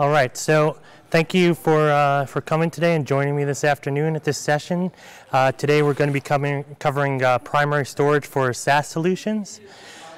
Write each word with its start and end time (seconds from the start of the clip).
All 0.00 0.08
right, 0.08 0.34
so 0.34 0.78
thank 1.10 1.34
you 1.34 1.54
for, 1.54 1.90
uh, 1.90 2.24
for 2.24 2.40
coming 2.40 2.70
today 2.70 2.94
and 2.94 3.06
joining 3.06 3.36
me 3.36 3.44
this 3.44 3.64
afternoon 3.64 4.16
at 4.16 4.24
this 4.24 4.38
session. 4.38 4.90
Uh, 5.30 5.52
today 5.52 5.82
we're 5.82 5.92
going 5.92 6.08
to 6.08 6.14
be 6.14 6.22
coming, 6.22 6.64
covering 6.78 7.22
uh, 7.22 7.38
primary 7.40 7.84
storage 7.84 8.24
for 8.24 8.50
SaaS 8.54 8.88
solutions. 8.88 9.60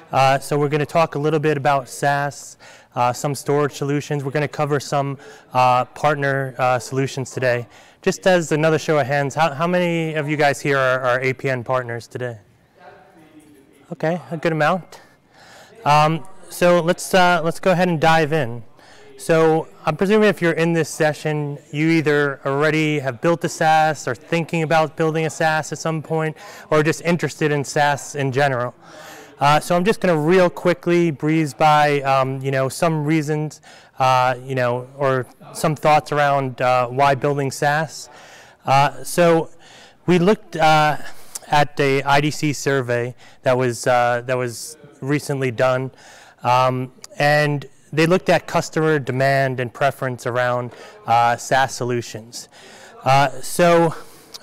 Uh, 0.09 0.39
so 0.39 0.57
we're 0.57 0.69
going 0.69 0.79
to 0.79 0.85
talk 0.85 1.15
a 1.15 1.19
little 1.19 1.41
bit 1.41 1.57
about 1.57 1.89
SaaS, 1.89 2.55
uh, 2.95 3.11
some 3.11 3.35
storage 3.35 3.73
solutions. 3.73 4.23
We're 4.23 4.31
going 4.31 4.39
to 4.43 4.47
cover 4.47 4.79
some 4.79 5.17
uh, 5.51 5.83
partner 5.83 6.55
solutions 6.79 7.31
today. 7.31 7.67
Just 8.01 8.25
as 8.25 8.53
another 8.53 8.79
show 8.79 8.99
of 8.99 9.07
hands, 9.07 9.35
how, 9.35 9.53
how 9.53 9.67
many 9.67 10.13
of 10.13 10.29
you 10.29 10.37
guys 10.37 10.61
here 10.61 10.77
are, 10.77 11.01
are 11.01 11.19
APN 11.19 11.65
partners 11.65 12.07
today? 12.07 12.37
Okay, 13.91 14.21
a 14.31 14.37
good 14.37 14.53
amount. 14.53 15.01
Um, 15.83 16.25
so 16.49 16.79
let's, 16.79 17.11
let's 17.13 17.59
go 17.59 17.71
ahead 17.73 17.89
and 17.89 17.99
dive 17.99 18.31
in. 18.31 18.63
So 19.17 19.67
I'm 19.85 19.95
presuming 19.95 20.27
if 20.27 20.41
you're 20.41 20.53
in 20.53 20.73
this 20.73 20.89
session, 20.89 21.59
you 21.71 21.89
either 21.89 22.41
already 22.45 22.99
have 22.99 23.21
built 23.21 23.43
a 23.43 23.49
SaaS 23.49 24.07
or 24.07 24.15
thinking 24.15 24.63
about 24.63 24.97
building 24.97 25.25
a 25.25 25.29
SaaS 25.29 25.71
at 25.71 25.77
some 25.77 26.01
point, 26.01 26.35
or 26.69 26.83
just 26.83 27.01
interested 27.03 27.51
in 27.51 27.63
SaaS 27.63 28.15
in 28.15 28.31
general. 28.31 28.73
Uh, 29.39 29.59
so 29.59 29.75
I'm 29.75 29.85
just 29.85 30.01
going 30.01 30.13
to 30.13 30.19
real 30.19 30.49
quickly 30.49 31.11
breeze 31.11 31.53
by, 31.53 32.01
um, 32.01 32.41
you 32.41 32.51
know, 32.51 32.69
some 32.69 33.05
reasons, 33.05 33.61
uh, 33.99 34.35
you 34.43 34.55
know, 34.55 34.87
or 34.97 35.27
some 35.53 35.75
thoughts 35.75 36.11
around 36.11 36.61
uh, 36.61 36.87
why 36.87 37.15
building 37.15 37.51
SaaS. 37.51 38.09
Uh, 38.65 39.03
so 39.03 39.49
we 40.05 40.17
looked 40.17 40.55
uh, 40.55 40.97
at 41.47 41.77
the 41.77 42.01
IDC 42.03 42.55
survey 42.55 43.15
that 43.43 43.57
was 43.57 43.85
uh, 43.85 44.23
that 44.25 44.37
was 44.37 44.77
recently 45.01 45.51
done, 45.51 45.91
um, 46.43 46.91
and 47.19 47.65
they 47.93 48.07
looked 48.07 48.27
at 48.27 48.47
customer 48.47 48.99
demand 48.99 49.59
and 49.59 49.71
preference 49.71 50.25
around 50.25 50.71
uh, 51.05 51.37
SaaS 51.37 51.75
solutions. 51.75 52.49
Uh, 53.03 53.29
so 53.41 53.95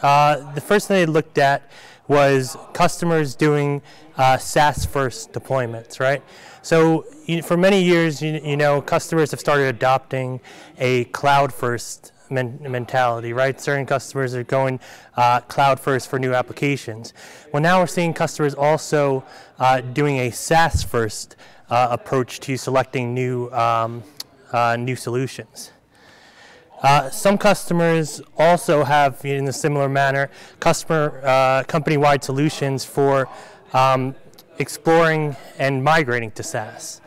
uh, 0.03 0.53
the 0.55 0.61
first 0.61 0.89
thing 0.89 0.95
they 0.95 1.07
looked 1.07 1.37
at 1.37 1.69
was 2.09 2.57
customers 2.73 3.35
doing 3.35 3.83
uh, 4.17 4.37
SaaS 4.39 4.85
first 4.85 5.33
deployments, 5.33 6.01
right? 6.01 6.23
So 6.63 7.07
you, 7.27 7.43
for 7.43 7.57
many 7.57 7.83
years, 7.83 8.23
you, 8.23 8.41
you, 8.43 8.57
know, 8.57 8.81
customers 8.81 9.31
have 9.31 9.41
started 9.41 9.65
adopting 9.65 10.41
a 10.79 11.05
cloud 11.05 11.53
first 11.53 12.13
men 12.31 12.59
mentality, 12.61 13.33
right? 13.33 13.61
Certain 13.61 13.87
customers 13.87 14.35
are 14.35 14.45
going 14.45 14.79
uh, 15.17 15.41
cloud 15.41 15.81
first 15.81 16.09
for 16.09 16.19
new 16.19 16.35
applications. 16.35 17.13
Well, 17.53 17.63
now 17.63 17.81
we're 17.81 17.87
seeing 17.87 18.15
customers 18.15 18.55
also 18.55 19.25
uh, 19.61 19.83
doing 19.83 20.19
a 20.19 20.31
SaaS 20.31 20.83
first 20.83 21.37
uh, 21.69 21.89
approach 21.91 22.41
to 22.41 22.57
selecting 22.57 23.15
new, 23.15 23.51
um, 23.51 24.03
uh, 24.53 24.77
new 24.77 24.97
solutions. 24.97 25.71
Uh, 26.83 27.11
some 27.11 27.37
customers 27.37 28.23
also 28.39 28.85
have, 28.85 29.23
in 29.25 29.47
a 29.47 29.53
similar 29.53 29.89
manner, 29.89 30.31
customer 30.61 31.21
uh, 31.23 31.63
company-wide 31.65 32.25
solutions 32.25 32.87
for 32.87 33.29
um, 33.75 34.15
exploring 34.59 35.37
and 35.59 35.85
migrating 35.85 36.31
to 36.31 36.43
SaaS. 36.43 37.03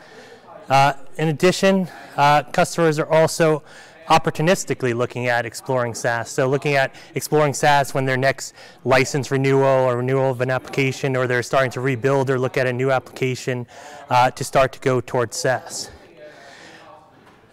In 1.17 1.27
addition, 1.27 1.89
customers 2.15 2.99
are 2.99 3.09
also 3.11 3.63
opportunistically 4.07 4.93
looking 4.95 5.27
at 5.27 5.45
exploring 5.45 5.93
SaaS. 5.93 6.29
So 6.29 6.47
looking 6.47 6.75
at 6.75 6.93
exploring 7.15 7.53
SaaS 7.53 7.93
when 7.93 8.05
their 8.05 8.17
next 8.17 8.53
license 8.83 9.31
renewal 9.31 9.63
or 9.63 9.97
renewal 9.97 10.31
of 10.31 10.41
an 10.41 10.51
application 10.51 11.15
or 11.15 11.27
they're 11.27 11.43
starting 11.43 11.71
to 11.71 11.81
rebuild 11.81 12.29
or 12.29 12.39
look 12.39 12.57
at 12.57 12.67
a 12.67 12.73
new 12.73 12.91
application 12.91 13.67
uh, 14.09 14.31
to 14.31 14.43
start 14.43 14.73
to 14.73 14.79
go 14.79 15.01
towards 15.01 15.37
SaaS. 15.37 15.89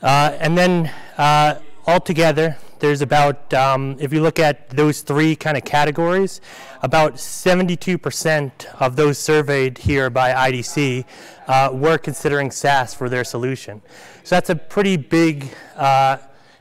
Uh, 0.02 0.36
and 0.40 0.56
then 0.56 0.92
uh, 1.18 1.60
altogether, 1.86 2.56
there's 2.80 3.02
about, 3.02 3.52
um, 3.52 3.96
if 4.00 4.12
you 4.12 4.22
look 4.22 4.38
at 4.38 4.70
those 4.70 5.02
three 5.02 5.36
kind 5.36 5.56
of 5.56 5.64
categories, 5.64 6.40
about 6.82 7.16
72% 7.16 8.66
of 8.80 8.96
those 8.96 9.18
surveyed 9.18 9.76
here 9.76 10.08
by 10.08 10.32
IDC 10.32 11.04
uh, 11.46 11.70
were 11.72 11.98
considering 11.98 12.50
SaaS 12.50 12.94
for 12.94 13.10
their 13.10 13.24
solution. 13.24 13.82
So 14.24 14.36
that's 14.36 14.48
a 14.48 14.56
pretty 14.56 14.96
big 14.96 15.48
uh, 15.76 16.16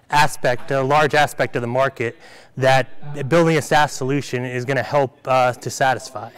aspect, 0.09 0.72
a 0.72 0.81
large 0.81 1.16
aspect 1.16 1.56
of 1.56 1.62
the 1.62 1.68
market 1.68 2.18
that 2.58 3.30
building 3.30 3.58
a 3.58 3.62
SaaS 3.62 3.92
solution 3.92 4.44
is 4.46 4.66
going 4.66 4.78
to 4.78 4.84
help 4.84 5.18
uh, 5.28 5.53
to 5.53 5.70
satisfy. 5.70 6.31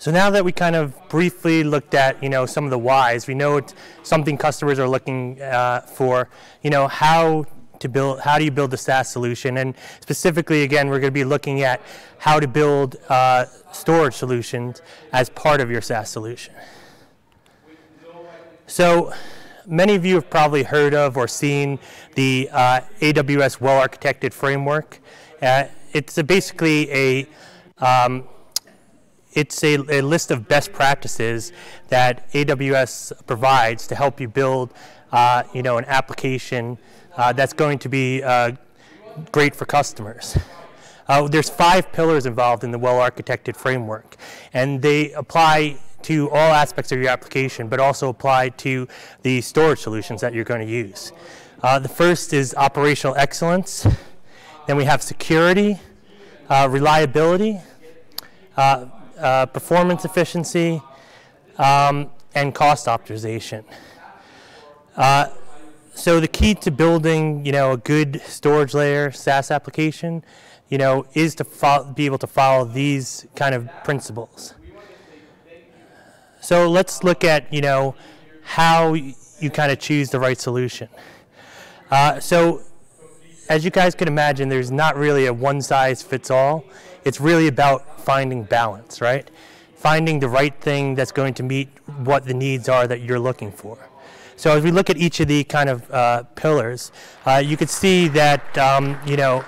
So 0.00 0.12
now 0.12 0.30
that 0.30 0.44
we 0.44 0.52
kind 0.52 0.76
of 0.76 0.94
briefly 1.08 1.64
looked 1.64 1.92
at, 1.94 2.22
you 2.22 2.28
know, 2.28 2.46
some 2.46 2.64
of 2.64 2.70
the 2.70 2.78
whys, 2.78 3.26
we 3.26 3.34
know 3.34 3.56
it's 3.56 3.74
something 4.04 4.38
customers 4.38 4.78
are 4.78 4.88
looking 4.88 5.42
uh, 5.42 5.80
for, 5.80 6.28
you 6.62 6.70
know, 6.70 6.86
how 6.86 7.44
to 7.80 7.88
build, 7.88 8.20
how 8.20 8.38
do 8.38 8.44
you 8.44 8.52
build 8.52 8.72
a 8.74 8.76
SaaS 8.76 9.08
solution? 9.10 9.58
And 9.58 9.74
specifically, 10.00 10.62
again, 10.62 10.88
we're 10.88 11.00
going 11.00 11.12
to 11.12 11.20
be 11.20 11.24
looking 11.24 11.62
at 11.62 11.80
how 12.18 12.38
to 12.38 12.46
build 12.46 12.96
uh, 13.08 13.46
storage 13.72 14.14
solutions 14.14 14.82
as 15.12 15.30
part 15.30 15.60
of 15.60 15.68
your 15.68 15.80
SaaS 15.80 16.08
solution. 16.08 16.54
So 18.68 19.12
many 19.68 19.94
of 19.94 20.04
you 20.04 20.14
have 20.14 20.30
probably 20.30 20.62
heard 20.62 20.94
of 20.94 21.16
or 21.16 21.28
seen 21.28 21.78
the 22.14 22.48
uh, 22.52 22.80
AWS 23.00 23.60
well-architected 23.60 24.32
framework. 24.32 24.98
Uh, 25.40 25.64
it's 25.92 26.16
a 26.18 26.24
basically 26.24 26.90
a 26.90 27.26
um, 27.78 28.24
it's 29.34 29.62
a, 29.62 29.74
a, 29.74 30.00
list 30.00 30.30
of 30.32 30.48
best 30.48 30.72
practices 30.72 31.52
that 31.88 32.28
AWS 32.32 33.12
provides 33.26 33.86
to 33.86 33.94
help 33.94 34.20
you 34.20 34.26
build, 34.26 34.72
uh, 35.12 35.44
you 35.52 35.62
know, 35.62 35.78
an 35.78 35.84
application 35.84 36.76
uh, 37.16 37.32
that's 37.32 37.52
going 37.52 37.78
to 37.78 37.88
be 37.88 38.22
uh, 38.22 38.52
great 39.30 39.54
for 39.54 39.64
customers. 39.64 40.36
Uh, 41.06 41.28
there's 41.28 41.48
five 41.48 41.92
pillars 41.92 42.26
involved 42.26 42.64
in 42.64 42.72
the 42.72 42.78
well-architected 42.78 43.54
framework, 43.54 44.16
and 44.52 44.82
they 44.82 45.12
apply 45.12 45.78
to 46.02 46.30
all 46.30 46.52
aspects 46.54 46.92
of 46.92 46.98
your 47.00 47.10
application, 47.10 47.68
but 47.68 47.80
also 47.80 48.08
apply 48.08 48.50
to 48.50 48.86
the 49.22 49.40
storage 49.40 49.80
solutions 49.80 50.20
that 50.20 50.32
you're 50.32 50.44
going 50.44 50.66
to 50.66 50.72
use. 50.72 51.12
Uh, 51.62 51.78
the 51.78 51.88
first 51.88 52.32
is 52.32 52.54
operational 52.54 53.16
excellence. 53.16 53.86
Then 54.66 54.76
we 54.76 54.84
have 54.84 55.02
security, 55.02 55.78
uh, 56.48 56.68
reliability, 56.70 57.60
uh, 58.56 58.86
uh 59.18 59.46
performance 59.46 60.04
efficiency, 60.04 60.80
um, 61.56 62.10
and 62.34 62.54
cost 62.54 62.86
optimization. 62.86 63.64
Uh, 64.96 65.28
so 65.94 66.20
the 66.20 66.28
key 66.28 66.54
to 66.54 66.70
building, 66.70 67.44
you 67.44 67.50
know, 67.50 67.72
a 67.72 67.76
good 67.76 68.20
storage 68.22 68.72
layer 68.72 69.10
SaaS 69.10 69.50
application, 69.50 70.22
you 70.68 70.78
know, 70.78 71.06
is 71.14 71.34
to 71.36 71.92
be 71.94 72.06
able 72.06 72.18
to 72.18 72.26
follow 72.26 72.64
these 72.64 73.26
kind 73.34 73.54
of 73.54 73.68
principles. 73.82 74.54
So 76.48 76.66
let's 76.70 77.04
look 77.04 77.24
at, 77.24 77.52
you 77.52 77.60
know, 77.60 77.94
how 78.42 78.94
you 78.94 79.50
kind 79.52 79.70
of 79.70 79.78
choose 79.78 80.08
the 80.08 80.18
right 80.18 80.40
solution. 80.40 80.88
Uh, 81.90 82.20
so 82.20 82.62
as 83.50 83.66
you 83.66 83.70
guys 83.70 83.94
can 83.94 84.08
imagine, 84.08 84.48
there's 84.48 84.70
not 84.70 84.96
really 84.96 85.26
a 85.26 85.32
one 85.34 85.60
size 85.60 86.02
fits 86.02 86.30
all. 86.30 86.64
It's 87.04 87.20
really 87.20 87.48
about 87.48 88.00
finding 88.00 88.44
balance, 88.44 89.02
right? 89.02 89.30
Finding 89.74 90.20
the 90.20 90.28
right 90.30 90.58
thing 90.58 90.94
that's 90.94 91.12
going 91.12 91.34
to 91.34 91.42
meet 91.42 91.68
what 91.98 92.24
the 92.24 92.32
needs 92.32 92.66
are 92.66 92.86
that 92.86 93.02
you're 93.02 93.20
looking 93.20 93.52
for. 93.52 93.76
So 94.36 94.56
as 94.56 94.64
we 94.64 94.70
look 94.70 94.88
at 94.88 94.96
each 94.96 95.20
of 95.20 95.28
the 95.28 95.44
kind 95.44 95.68
of 95.68 95.90
uh, 95.90 96.22
pillars, 96.34 96.92
uh, 97.26 97.42
you 97.44 97.58
could 97.58 97.68
see 97.68 98.08
that, 98.08 98.56
um, 98.56 98.98
you 99.04 99.18
know, 99.18 99.44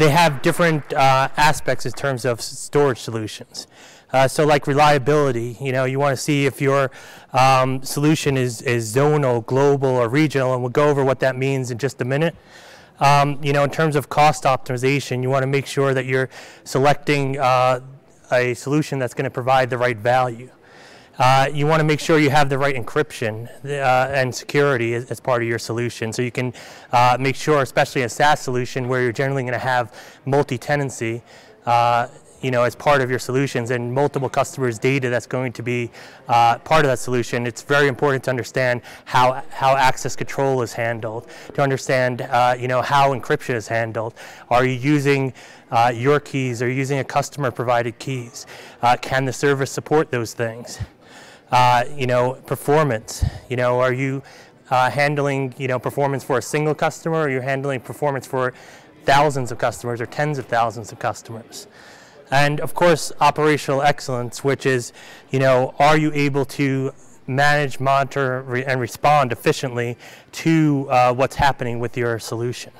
they 0.00 0.10
have 0.10 0.42
different 0.42 0.92
uh, 0.94 1.28
aspects 1.36 1.86
in 1.86 1.92
terms 1.92 2.24
of 2.24 2.40
storage 2.40 2.98
solutions. 2.98 3.68
Uh, 4.12 4.26
so 4.26 4.44
like 4.44 4.66
reliability, 4.66 5.56
you 5.60 5.72
know, 5.72 5.84
you 5.84 5.98
want 5.98 6.16
to 6.16 6.22
see 6.22 6.46
if 6.46 6.60
your 6.60 6.90
um, 7.32 7.82
solution 7.82 8.36
is, 8.36 8.60
is 8.62 8.94
zonal, 8.94 9.44
global, 9.44 9.88
or 9.88 10.08
regional, 10.08 10.52
and 10.52 10.62
we'll 10.62 10.70
go 10.70 10.88
over 10.88 11.04
what 11.04 11.20
that 11.20 11.36
means 11.36 11.70
in 11.70 11.78
just 11.78 12.00
a 12.00 12.04
minute. 12.04 12.34
Um, 12.98 13.38
you 13.42 13.52
know, 13.52 13.64
in 13.64 13.70
terms 13.70 13.96
of 13.96 14.08
cost 14.08 14.44
optimization, 14.44 15.22
you 15.22 15.30
want 15.30 15.42
to 15.42 15.46
make 15.46 15.66
sure 15.66 15.94
that 15.94 16.04
you're 16.04 16.28
selecting 16.64 17.38
uh, 17.38 17.80
a 18.32 18.54
solution 18.54 18.98
that's 18.98 19.14
going 19.14 19.24
to 19.24 19.30
provide 19.30 19.70
the 19.70 19.78
right 19.78 19.96
value. 19.96 20.50
Uh, 21.18 21.48
you 21.52 21.66
want 21.66 21.80
to 21.80 21.84
make 21.84 22.00
sure 22.00 22.18
you 22.18 22.30
have 22.30 22.48
the 22.48 22.56
right 22.56 22.74
encryption 22.74 23.46
uh, 23.64 24.10
and 24.10 24.34
security 24.34 24.94
as, 24.94 25.10
as, 25.10 25.20
part 25.20 25.42
of 25.42 25.48
your 25.48 25.58
solution. 25.58 26.12
So 26.14 26.22
you 26.22 26.30
can 26.30 26.54
uh, 26.92 27.18
make 27.20 27.36
sure, 27.36 27.60
especially 27.60 28.02
a 28.02 28.08
SaaS 28.08 28.40
solution 28.40 28.88
where 28.88 29.02
you're 29.02 29.12
generally 29.12 29.42
going 29.42 29.52
to 29.52 29.58
have 29.58 29.94
multi-tenancy, 30.24 31.22
uh, 31.66 32.06
you 32.40 32.50
know, 32.50 32.62
as 32.62 32.74
part 32.74 33.00
of 33.00 33.10
your 33.10 33.18
solutions 33.18 33.70
and 33.70 33.92
multiple 33.92 34.28
customers' 34.28 34.78
data 34.78 35.10
that's 35.10 35.26
going 35.26 35.52
to 35.52 35.62
be 35.62 35.90
uh, 36.28 36.58
part 36.58 36.84
of 36.84 36.90
that 36.90 36.98
solution, 36.98 37.46
it's 37.46 37.62
very 37.62 37.88
important 37.88 38.24
to 38.24 38.30
understand 38.30 38.82
how, 39.04 39.42
how 39.50 39.76
access 39.76 40.16
control 40.16 40.62
is 40.62 40.72
handled, 40.72 41.26
to 41.54 41.62
understand, 41.62 42.22
uh, 42.22 42.54
you 42.58 42.68
know, 42.68 42.82
how 42.82 43.14
encryption 43.14 43.54
is 43.54 43.68
handled. 43.68 44.14
Are 44.48 44.64
you 44.64 44.72
using 44.72 45.32
uh, 45.70 45.92
your 45.94 46.20
keys? 46.20 46.62
Are 46.62 46.68
you 46.68 46.74
using 46.74 46.98
a 46.98 47.04
customer-provided 47.04 47.98
keys? 47.98 48.46
Uh, 48.82 48.96
can 49.00 49.24
the 49.24 49.32
service 49.32 49.70
support 49.70 50.10
those 50.10 50.34
things? 50.34 50.78
Uh, 51.50 51.84
you 51.96 52.06
know, 52.06 52.34
performance. 52.46 53.24
You 53.48 53.56
know, 53.56 53.80
are 53.80 53.92
you 53.92 54.22
uh, 54.70 54.88
handling 54.88 55.52
you 55.58 55.68
know 55.68 55.78
performance 55.78 56.24
for 56.24 56.38
a 56.38 56.42
single 56.42 56.74
customer, 56.74 57.22
or 57.22 57.28
you're 57.28 57.42
handling 57.42 57.80
performance 57.80 58.26
for 58.26 58.54
thousands 59.04 59.50
of 59.50 59.58
customers 59.58 60.00
or 60.00 60.06
tens 60.06 60.38
of 60.38 60.46
thousands 60.46 60.92
of 60.92 60.98
customers. 60.98 61.66
And 62.30 62.60
of 62.60 62.74
course, 62.74 63.12
operational 63.20 63.82
excellence, 63.82 64.44
which 64.44 64.66
is, 64.66 64.92
you 65.30 65.38
know, 65.38 65.74
are 65.78 65.98
you 65.98 66.12
able 66.14 66.44
to 66.46 66.92
manage, 67.26 67.80
monitor, 67.80 68.42
re 68.42 68.64
and 68.64 68.80
respond 68.80 69.32
efficiently 69.32 69.96
to 70.32 70.86
uh, 70.90 71.14
what's 71.14 71.36
happening 71.36 71.80
with 71.80 71.96
your 71.96 72.18
solution? 72.18 72.72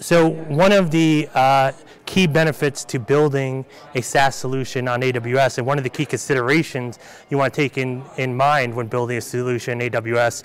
So 0.00 0.28
one 0.28 0.72
of 0.72 0.90
the 0.90 1.28
uh, 1.34 1.72
key 2.04 2.26
benefits 2.26 2.84
to 2.84 2.98
building 2.98 3.64
a 3.94 4.02
SaaS 4.02 4.36
solution 4.36 4.88
on 4.88 5.00
AWS, 5.00 5.58
and 5.58 5.66
one 5.66 5.78
of 5.78 5.84
the 5.84 5.90
key 5.90 6.06
considerations 6.06 6.98
you 7.30 7.38
want 7.38 7.52
to 7.52 7.60
take 7.60 7.78
in, 7.78 8.02
in 8.16 8.36
mind 8.36 8.74
when 8.74 8.86
building 8.86 9.16
a 9.16 9.20
solution 9.20 9.80
in 9.80 9.90
AWS 9.90 10.44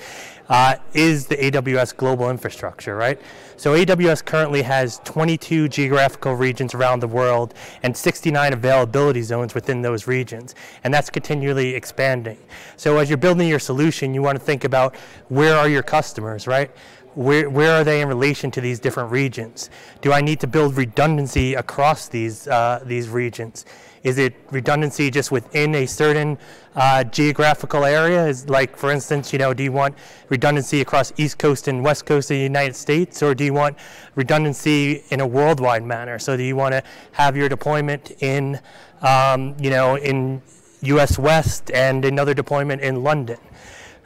uh, 0.52 0.76
is 0.94 1.28
the 1.28 1.38
AWS 1.38 1.96
global 1.96 2.30
infrastructure, 2.30 2.96
right? 2.98 3.20
So 3.56 3.74
AWS 3.74 4.26
currently 4.26 4.62
has 4.64 5.00
22 5.06 5.70
geographical 5.70 6.34
regions 6.34 6.76
around 6.76 7.00
the 7.00 7.08
world 7.08 7.54
and 7.84 7.96
69 7.96 8.52
availability 8.52 9.22
zones 9.22 9.56
within 9.56 9.82
those 9.82 10.08
regions, 10.08 10.54
and 10.84 10.94
that's 10.94 11.10
continually 11.10 11.74
expanding. 11.74 12.38
So 12.76 12.98
as 12.98 13.10
you're 13.10 13.18
building 13.18 13.48
your 13.48 13.60
solution, 13.60 14.14
you 14.14 14.22
want 14.22 14.38
to 14.38 14.44
think 14.44 14.66
about 14.66 14.94
where 15.30 15.58
are 15.58 15.70
your 15.70 15.84
customers, 15.84 16.48
right? 16.48 16.70
where, 17.14 17.50
where 17.50 17.74
are 17.74 17.84
they 17.84 18.02
in 18.02 18.08
relation 18.08 18.52
to 18.52 18.62
these 18.62 18.80
different 18.80 19.12
regions? 19.12 19.70
Do 20.02 20.14
I 20.14 20.22
need 20.22 20.40
to 20.42 20.48
build 20.48 20.78
redundancy 20.78 21.56
across 21.56 22.08
these, 22.08 22.48
uh, 22.48 22.82
these 22.86 23.10
regions? 23.10 23.66
Is 24.04 24.18
it 24.18 24.34
redundancy 24.50 25.12
just 25.12 25.32
within 25.32 25.76
a 25.76 25.86
certain 25.86 26.38
uh, 26.76 27.04
geographical 27.04 27.86
area? 27.86 28.26
Is 28.26 28.50
like, 28.50 28.76
for 28.76 28.92
instance, 28.92 29.32
you 29.32 29.40
know, 29.40 29.54
do 29.54 29.64
you 29.64 29.72
want 29.72 29.96
redundancy 30.30 30.82
across 30.82 31.14
East 31.18 31.38
Coast 31.38 31.68
and 31.68 31.84
West 31.84 32.06
Coast 32.06 32.32
of 32.32 32.36
the 32.36 32.42
United 32.42 32.76
States, 32.76 33.22
or 33.22 33.36
do 33.36 33.44
you 33.44 33.54
want 33.54 33.78
redundancy 34.16 35.04
in 35.10 35.20
a 35.20 35.28
worldwide 35.28 35.84
manner? 35.84 36.18
So 36.18 36.36
do 36.36 36.44
you 36.44 36.56
want 36.56 36.74
to 36.74 36.84
have 37.12 37.38
your 37.38 37.48
deployment 37.48 38.12
in, 38.24 38.60
um, 39.02 39.56
you 39.60 39.70
know, 39.70 39.96
in 39.96 40.42
U.S. 40.82 41.20
West 41.20 41.70
and 41.72 42.04
another 42.04 42.34
deployment 42.34 42.82
in 42.82 43.04
London? 43.04 43.38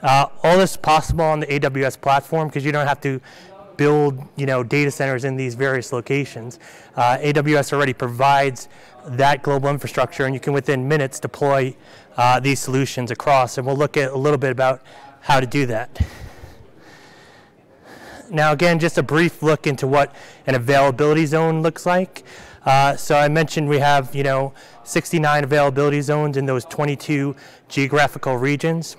Uh, 0.01 0.27
all 0.43 0.57
this 0.57 0.75
possible 0.75 1.23
on 1.23 1.39
the 1.39 1.47
AWS 1.47 1.99
platform 1.99 2.49
because 2.49 2.65
you 2.65 2.71
don't 2.71 2.85
have 2.85 2.99
to 3.01 3.21
build 3.77 4.21
you 4.35 4.45
know 4.45 4.63
data 4.63 4.91
centers 4.91 5.23
in 5.23 5.35
these 5.35 5.55
various 5.55 5.91
locations. 5.91 6.59
Uh, 6.95 7.17
AWS 7.17 7.73
already 7.73 7.93
provides 7.93 8.67
that 9.05 9.43
global 9.43 9.69
infrastructure, 9.69 10.25
and 10.25 10.33
you 10.33 10.39
can 10.39 10.53
within 10.53 10.87
minutes 10.87 11.19
deploy 11.19 11.75
uh, 12.17 12.39
these 12.39 12.59
solutions 12.59 13.11
across. 13.11 13.57
And 13.57 13.67
we'll 13.67 13.77
look 13.77 13.97
at 13.97 14.11
a 14.11 14.17
little 14.17 14.37
bit 14.37 14.51
about 14.51 14.81
how 15.21 15.39
to 15.39 15.45
do 15.45 15.65
that. 15.67 16.01
Now, 18.29 18.51
again, 18.51 18.79
just 18.79 18.97
a 18.97 19.03
brief 19.03 19.43
look 19.43 19.67
into 19.67 19.85
what 19.85 20.15
an 20.47 20.55
availability 20.55 21.25
zone 21.25 21.61
looks 21.61 21.85
like. 21.85 22.23
Uh, 22.65 22.95
so 22.95 23.15
I 23.15 23.27
mentioned 23.27 23.69
we 23.69 23.77
have 23.79 24.15
you 24.15 24.23
know 24.23 24.53
69 24.83 25.43
availability 25.43 26.01
zones 26.01 26.35
in 26.37 26.45
those 26.45 26.65
22 26.65 27.35
geographical 27.69 28.37
regions. 28.37 28.97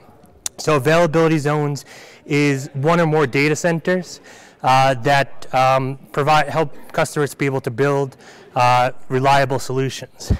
So 0.59 0.77
availability 0.77 1.39
zones 1.39 1.85
is 2.25 2.71
one 2.73 3.01
or 3.01 3.07
more 3.07 3.27
data 3.27 3.57
centers 3.57 4.21
uh, 4.63 4.95
that 4.95 5.53
um, 5.55 5.99
provide 6.13 6.49
help 6.49 6.75
customers 6.93 7.31
to 7.31 7.37
be 7.37 7.47
able 7.47 7.61
to 7.61 7.71
build 7.71 8.17
uh, 8.55 8.91
reliable 9.09 9.59
solutions. 9.59 10.33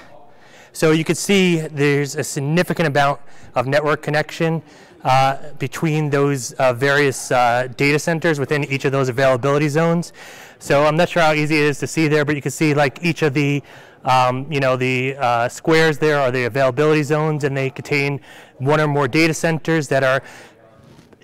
So 0.73 0.91
you 0.91 1.03
can 1.03 1.15
see 1.15 1.57
there's 1.57 2.15
a 2.15 2.23
significant 2.23 2.87
amount 2.87 3.19
of 3.55 3.65
network 3.65 4.01
connection 4.03 4.61
uh, 5.03 5.53
between 5.59 6.09
those 6.09 6.53
uh, 6.53 6.73
various 6.73 7.31
uh, 7.31 7.67
data 7.77 7.99
centers 7.99 8.39
within 8.39 8.63
each 8.65 8.85
of 8.85 8.91
those 8.91 9.09
availability 9.09 9.69
zones. 9.69 10.13
So 10.59 10.85
I'm 10.85 10.97
not 10.97 11.09
sure 11.09 11.21
how 11.21 11.33
easy 11.33 11.55
it 11.55 11.63
is 11.63 11.79
to 11.79 11.87
see 11.87 12.07
there, 12.07 12.25
but 12.25 12.35
you 12.35 12.41
can 12.41 12.51
see 12.51 12.73
like 12.73 12.99
each 13.03 13.21
of 13.21 13.33
the 13.33 13.63
um, 14.05 14.49
you 14.51 14.59
know, 14.59 14.77
the 14.77 15.17
uh, 15.17 15.49
squares 15.49 15.97
there 15.97 16.19
are 16.19 16.31
the 16.31 16.45
availability 16.45 17.03
zones 17.03 17.43
and 17.43 17.57
they 17.57 17.69
contain 17.69 18.21
one 18.57 18.79
or 18.79 18.87
more 18.87 19.07
data 19.07 19.33
centers 19.33 19.89
that 19.89 20.03
are 20.03 20.23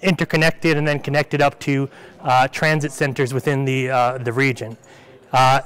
interconnected 0.04 0.78
and 0.78 0.88
then 0.88 1.00
connected 1.00 1.42
up 1.42 1.60
to 1.62 1.90
uh, 2.22 2.48
transit 2.50 2.92
centers 2.92 3.34
within 3.34 3.66
the, 3.66 3.90
uh, 3.90 4.18
the 4.20 4.32
region. 4.32 4.78
Uh, 5.32 5.62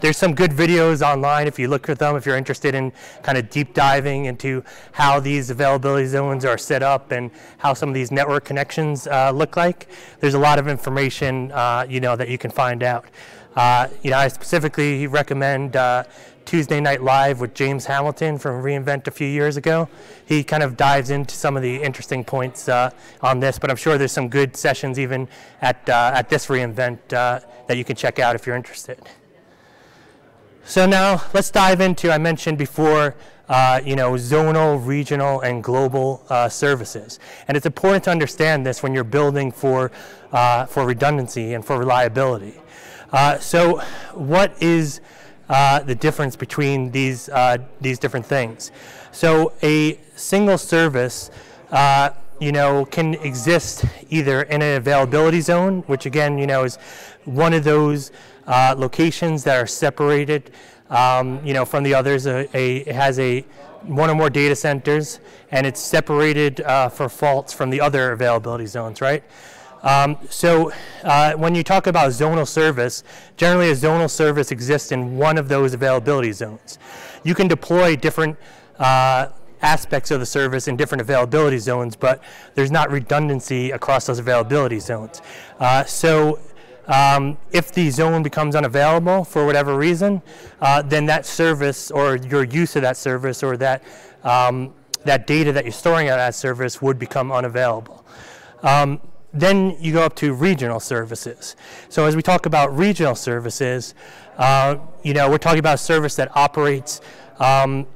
there's 0.00 0.16
some 0.16 0.34
good 0.34 0.50
videos 0.50 1.02
online 1.02 1.46
if 1.46 1.58
you 1.58 1.68
look 1.68 1.88
at 1.88 1.98
them, 1.98 2.16
if 2.16 2.24
you're 2.24 2.36
interested 2.36 2.74
in 2.74 2.92
kind 3.22 3.36
of 3.36 3.50
deep 3.50 3.74
diving 3.74 4.24
into 4.24 4.64
how 4.92 5.20
these 5.20 5.50
availability 5.50 6.06
zones 6.06 6.44
are 6.44 6.56
set 6.56 6.82
up 6.82 7.10
and 7.12 7.30
how 7.58 7.74
some 7.74 7.90
of 7.90 7.94
these 7.94 8.10
network 8.10 8.44
connections 8.44 9.06
uh, 9.06 9.30
look 9.30 9.56
like. 9.56 9.88
There's 10.20 10.34
a 10.34 10.38
lot 10.38 10.58
of 10.58 10.68
information, 10.68 11.52
uh, 11.52 11.86
you 11.88 12.00
know, 12.00 12.16
that 12.16 12.28
you 12.28 12.38
can 12.38 12.50
find 12.50 12.82
out. 12.82 13.04
Uh, 13.56 13.88
you 14.02 14.10
know, 14.10 14.16
I 14.16 14.28
specifically 14.28 15.06
recommend 15.06 15.76
Tuesday 16.44 16.80
Night 16.80 17.02
Live 17.02 17.40
with 17.40 17.54
James 17.54 17.86
Hamilton 17.86 18.38
from 18.38 18.62
reInvent 18.62 19.06
a 19.06 19.10
few 19.10 19.26
years 19.26 19.56
ago. 19.56 19.88
He 20.26 20.42
kind 20.42 20.62
of 20.62 20.76
dives 20.76 21.10
into 21.10 21.34
some 21.34 21.56
of 21.56 21.62
the 21.62 21.82
interesting 21.82 22.24
points 22.24 22.68
uh, 22.68 22.90
on 23.22 23.40
this, 23.40 23.58
but 23.58 23.70
I'm 23.70 23.76
sure 23.76 23.98
there's 23.98 24.12
some 24.12 24.28
good 24.28 24.56
sessions 24.56 24.98
even 24.98 25.28
at, 25.60 25.88
uh, 25.88 26.12
at 26.14 26.28
this 26.28 26.46
reInvent 26.46 27.12
uh, 27.12 27.40
that 27.68 27.76
you 27.76 27.84
can 27.84 27.96
check 27.96 28.18
out 28.18 28.34
if 28.34 28.46
you're 28.46 28.56
interested. 28.56 28.98
So 30.64 30.86
now 30.86 31.22
let's 31.34 31.50
dive 31.50 31.80
into, 31.80 32.12
I 32.12 32.18
mentioned 32.18 32.58
before, 32.58 33.16
uh, 33.48 33.80
you 33.84 33.96
know, 33.96 34.12
zonal, 34.12 34.84
regional, 34.84 35.40
and 35.40 35.64
global 35.64 36.24
uh, 36.28 36.48
services. 36.48 37.18
And 37.48 37.56
it's 37.56 37.66
important 37.66 38.04
to 38.04 38.10
understand 38.10 38.64
this 38.64 38.82
when 38.82 38.94
you're 38.94 39.02
building 39.02 39.50
for, 39.50 39.90
uh, 40.30 40.66
for 40.66 40.86
redundancy 40.86 41.54
and 41.54 41.64
for 41.64 41.76
reliability. 41.78 42.54
Uh, 43.12 43.38
so 43.38 43.78
what 44.14 44.54
is 44.62 45.00
uh, 45.50 45.80
the 45.80 45.94
difference 45.94 46.34
between 46.34 46.90
these, 46.90 47.28
uh, 47.28 47.58
these 47.82 47.98
different 47.98 48.24
things? 48.24 48.72
So 49.12 49.52
a 49.62 50.00
single 50.16 50.56
service 50.56 51.30
uh, 51.70 52.10
you 52.40 52.52
know, 52.52 52.86
can 52.86 53.14
exist 53.16 53.84
either 54.08 54.42
in 54.42 54.62
an 54.62 54.76
availability 54.78 55.42
zone, 55.42 55.82
which 55.86 56.06
again, 56.06 56.38
you 56.38 56.46
know, 56.46 56.64
is 56.64 56.76
one 57.26 57.52
of 57.52 57.64
those 57.64 58.10
uh, 58.46 58.74
locations 58.76 59.44
that 59.44 59.62
are 59.62 59.66
separated, 59.66 60.50
um, 60.88 61.44
you 61.44 61.52
know, 61.52 61.66
from 61.66 61.84
the 61.84 61.94
others. 61.94 62.26
A, 62.26 62.48
a, 62.54 62.78
it 62.78 62.94
has 62.94 63.18
a 63.18 63.42
one 63.82 64.08
or 64.08 64.14
more 64.14 64.30
data 64.30 64.56
centers, 64.56 65.20
and 65.50 65.66
it's 65.66 65.80
separated 65.80 66.62
uh, 66.62 66.88
for 66.88 67.08
faults 67.08 67.52
from 67.52 67.68
the 67.68 67.80
other 67.80 68.12
availability 68.12 68.66
zones, 68.66 69.00
right? 69.02 69.22
Um, 69.82 70.18
so 70.28 70.72
uh, 71.04 71.32
when 71.34 71.54
you 71.54 71.62
talk 71.62 71.86
about 71.86 72.10
zonal 72.10 72.46
service, 72.46 73.02
generally 73.36 73.70
a 73.70 73.74
zonal 73.74 74.10
service 74.10 74.50
exists 74.50 74.92
in 74.92 75.16
one 75.16 75.38
of 75.38 75.48
those 75.48 75.74
availability 75.74 76.32
zones. 76.32 76.78
You 77.24 77.34
can 77.34 77.48
deploy 77.48 77.96
different 77.96 78.36
uh, 78.78 79.28
aspects 79.62 80.10
of 80.10 80.20
the 80.20 80.26
service 80.26 80.68
in 80.68 80.76
different 80.76 81.00
availability 81.00 81.58
zones, 81.58 81.96
but 81.96 82.22
there's 82.54 82.70
not 82.70 82.90
redundancy 82.90 83.70
across 83.70 84.06
those 84.06 84.18
availability 84.18 84.80
zones. 84.80 85.20
Uh, 85.58 85.84
so 85.84 86.38
um, 86.86 87.38
if 87.52 87.72
the 87.72 87.90
zone 87.90 88.22
becomes 88.22 88.56
unavailable 88.56 89.24
for 89.24 89.46
whatever 89.46 89.76
reason, 89.76 90.22
uh, 90.60 90.82
then 90.82 91.06
that 91.06 91.26
service 91.26 91.90
or 91.90 92.16
your 92.16 92.44
use 92.44 92.76
of 92.76 92.82
that 92.82 92.96
service 92.96 93.42
or 93.42 93.56
that, 93.58 93.82
um, 94.24 94.72
that 95.04 95.26
data 95.26 95.52
that 95.52 95.64
you're 95.64 95.72
storing 95.72 96.08
at 96.08 96.16
that 96.16 96.34
service 96.34 96.82
would 96.82 96.98
become 96.98 97.30
unavailable. 97.30 98.04
Then 99.32 99.76
you 99.80 99.92
go 99.92 100.02
up 100.02 100.16
to 100.16 100.34
regional 100.34 100.80
services. 100.80 101.56
So 101.88 102.04
as 102.04 102.16
we 102.16 102.22
talk 102.22 102.46
about 102.46 102.76
regional 102.76 103.14
services, 103.14 103.94
uh, 104.38 104.76
you 105.02 105.14
know, 105.14 105.30
we're 105.30 105.38
talking 105.38 105.60
about 105.60 105.74
a 105.74 105.78
service 105.78 106.16
that 106.16 106.34
operates 106.36 107.00
um, 107.38 107.86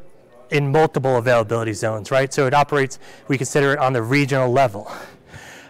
in 0.50 0.70
multiple 0.70 1.16
availability 1.16 1.72
zones, 1.72 2.10
right? 2.10 2.32
So 2.32 2.46
it 2.46 2.54
operates, 2.54 2.98
we 3.28 3.36
consider 3.36 3.72
it 3.72 3.78
on 3.78 3.92
the 3.92 4.02
regional 4.02 4.50
level. 4.50 4.90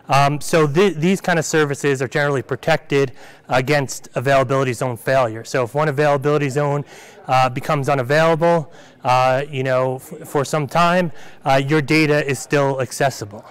Um, 0.09 0.38
so 0.40 0.66
th 0.66 0.97
these 0.97 1.21
kind 1.23 1.38
of 1.38 1.47
services 1.47 2.02
are 2.02 2.09
generally 2.09 2.42
protected 2.42 3.12
against 3.49 4.09
availability 4.14 4.75
zone 4.75 4.99
failure. 4.99 5.44
So 5.44 5.64
if 5.64 5.75
one 5.75 5.88
availability 5.88 6.50
zone 6.50 6.85
uh, 7.26 7.49
becomes 7.49 7.88
unavailable, 7.88 8.71
uh, 9.02 9.44
you 9.50 9.62
know, 9.62 9.99
for 9.99 10.44
some 10.44 10.66
time, 10.66 11.11
uh, 11.44 11.62
your 11.66 11.80
data 11.80 12.23
is 12.26 12.38
still 12.38 12.83
accessible. 12.83 13.44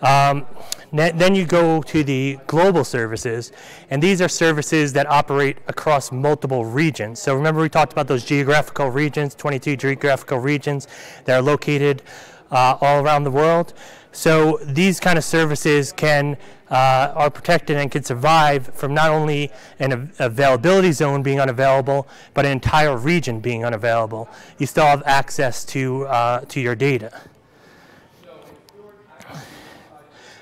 Um, 0.00 0.46
then 0.92 1.34
you 1.34 1.44
go 1.44 1.82
to 1.82 2.02
the 2.02 2.38
global 2.46 2.84
services, 2.84 3.52
and 3.90 4.02
these 4.02 4.20
are 4.20 4.28
services 4.28 4.92
that 4.94 5.06
operate 5.06 5.58
across 5.68 6.10
multiple 6.10 6.64
regions. 6.64 7.20
So 7.20 7.34
remember 7.34 7.60
we 7.60 7.68
talked 7.68 7.92
about 7.92 8.08
those 8.08 8.24
geographical 8.24 8.90
regions, 8.90 9.34
22 9.34 9.76
geographical 9.76 10.38
regions 10.38 10.88
that 11.24 11.38
are 11.38 11.42
located 11.42 12.02
uh, 12.50 12.76
all 12.80 13.04
around 13.04 13.24
the 13.24 13.30
world. 13.30 13.74
So 14.12 14.58
these 14.64 14.98
kind 14.98 15.16
of 15.16 15.24
services 15.24 15.92
can 15.92 16.36
uh, 16.70 17.12
are 17.16 17.30
protected 17.30 17.76
and 17.76 17.90
can 17.90 18.02
survive 18.04 18.72
from 18.74 18.94
not 18.94 19.10
only 19.10 19.50
an 19.80 20.12
availability 20.18 20.92
zone 20.92 21.22
being 21.22 21.40
unavailable, 21.40 22.06
but 22.32 22.46
an 22.46 22.52
entire 22.52 22.96
region 22.96 23.40
being 23.40 23.64
unavailable. 23.64 24.28
You 24.58 24.66
still 24.66 24.86
have 24.86 25.02
access 25.04 25.64
to 25.66 26.06
uh, 26.06 26.40
to 26.40 26.60
your 26.60 26.74
data. 26.74 27.12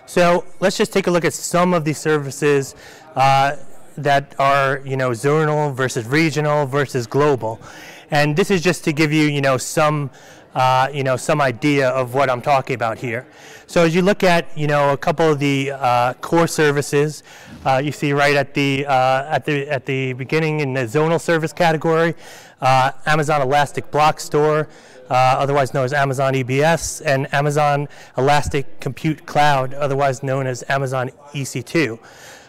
So 0.08 0.46
let's 0.58 0.78
just 0.78 0.90
take 0.90 1.06
a 1.06 1.10
look 1.10 1.26
at 1.26 1.34
some 1.34 1.74
of 1.74 1.84
these 1.84 1.98
services 1.98 2.74
uh, 3.14 3.56
that 3.98 4.34
are, 4.38 4.80
you 4.82 4.96
know, 4.96 5.10
zonal 5.10 5.74
versus 5.74 6.06
regional 6.06 6.64
versus 6.64 7.06
global. 7.06 7.60
And 8.10 8.34
this 8.34 8.50
is 8.50 8.62
just 8.62 8.84
to 8.84 8.94
give 8.94 9.12
you, 9.12 9.24
you 9.24 9.42
know, 9.42 9.58
some, 9.58 10.08
uh, 10.54 10.88
you 10.94 11.04
know, 11.04 11.18
some 11.18 11.42
idea 11.42 11.90
of 11.90 12.14
what 12.14 12.30
I'm 12.30 12.40
talking 12.40 12.74
about 12.74 12.96
here. 12.96 13.26
So 13.66 13.84
as 13.84 13.94
you 13.94 14.00
look 14.00 14.24
at, 14.24 14.56
you 14.56 14.66
know, 14.66 14.94
a 14.94 14.96
couple 14.96 15.30
of 15.30 15.40
the 15.40 15.72
uh, 15.72 16.14
core 16.14 16.46
services, 16.46 17.22
uh, 17.66 17.82
you 17.84 17.92
see 17.92 18.14
right 18.14 18.34
at 18.34 18.54
the, 18.54 18.86
uh, 18.86 19.26
at 19.28 19.44
the, 19.44 19.68
at 19.68 19.84
the 19.84 20.14
beginning 20.14 20.60
in 20.60 20.72
the 20.72 20.84
zonal 20.84 21.20
service 21.20 21.52
category, 21.52 22.14
uh, 22.62 22.92
Amazon 23.04 23.42
Elastic 23.42 23.90
Block 23.90 24.20
Store, 24.20 24.68
otherwise 25.14 25.74
known 25.74 25.84
as 25.84 25.92
Amazon 25.92 26.34
EBS, 26.34 27.02
and 27.04 27.32
Amazon 27.32 27.88
Elastic 28.16 28.80
Compute 28.80 29.26
Cloud, 29.26 29.74
otherwise 29.74 30.22
known 30.22 30.46
as 30.46 30.64
Amazon 30.68 31.10
EC2. 31.32 31.98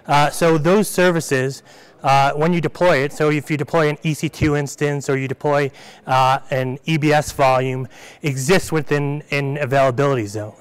Uh, 0.08 0.30
so 0.32 0.58
those 0.58 0.88
services, 0.88 1.62
uh, 2.02 2.34
when 2.34 2.52
you 2.52 2.60
deploy 2.60 2.98
it, 2.98 3.14
so 3.14 3.30
if 3.30 3.52
you 3.52 3.58
deploy 3.58 3.90
an 3.90 3.98
EC2 3.98 4.58
instance 4.58 5.10
or 5.10 5.18
you 5.18 5.28
deploy 5.28 5.70
uh, 6.08 6.40
an 6.50 6.78
EBS 6.80 7.34
volume, 7.34 7.88
exists 8.24 8.72
within 8.72 9.24
an 9.32 9.58
availability 9.58 10.26
zone. 10.26 10.56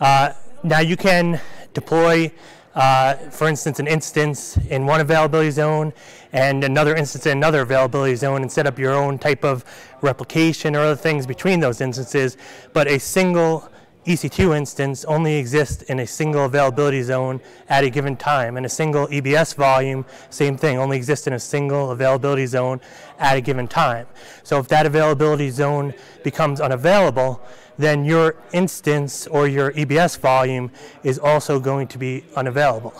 Uh, 0.00 0.32
now 0.62 0.80
you 0.80 0.96
can 0.96 1.40
deploy 1.74 2.32
uh, 2.74 3.14
for 3.30 3.48
instance, 3.48 3.80
an 3.80 3.88
instance 3.88 4.56
in 4.68 4.86
one 4.86 5.00
availability 5.00 5.50
zone 5.50 5.92
and 6.32 6.64
another 6.64 6.94
instance 6.94 7.26
in 7.26 7.38
another 7.38 7.62
availability 7.62 8.14
zone 8.14 8.42
and 8.42 8.50
set 8.50 8.66
up 8.66 8.78
your 8.78 8.92
own 8.92 9.18
type 9.18 9.44
of 9.44 9.64
replication 10.00 10.76
or 10.76 10.80
other 10.80 10.96
things 10.96 11.26
between 11.26 11.60
those 11.60 11.80
instances. 11.80 12.36
But 12.72 12.86
a 12.88 12.98
single 12.98 13.70
EC2 14.06 14.56
instance 14.56 15.04
only 15.04 15.36
exists 15.36 15.82
in 15.82 16.00
a 16.00 16.06
single 16.06 16.46
availability 16.46 17.02
zone 17.02 17.40
at 17.68 17.84
a 17.84 17.90
given 17.90 18.16
time. 18.16 18.56
And 18.56 18.64
a 18.64 18.68
single 18.68 19.06
EBS 19.08 19.54
volume, 19.54 20.06
same 20.30 20.56
thing, 20.56 20.78
only 20.78 20.96
exists 20.96 21.26
in 21.26 21.34
a 21.34 21.38
single 21.38 21.90
availability 21.90 22.46
zone 22.46 22.80
at 23.18 23.36
a 23.36 23.40
given 23.40 23.68
time. 23.68 24.06
So 24.42 24.58
if 24.58 24.68
that 24.68 24.86
availability 24.86 25.50
zone 25.50 25.92
becomes 26.24 26.60
unavailable, 26.60 27.42
then 27.76 28.04
your 28.04 28.36
instance 28.52 29.26
or 29.26 29.46
your 29.46 29.72
EBS 29.72 30.18
volume 30.18 30.70
is 31.02 31.18
also 31.18 31.60
going 31.60 31.86
to 31.88 31.98
be 31.98 32.24
unavailable. 32.36 32.94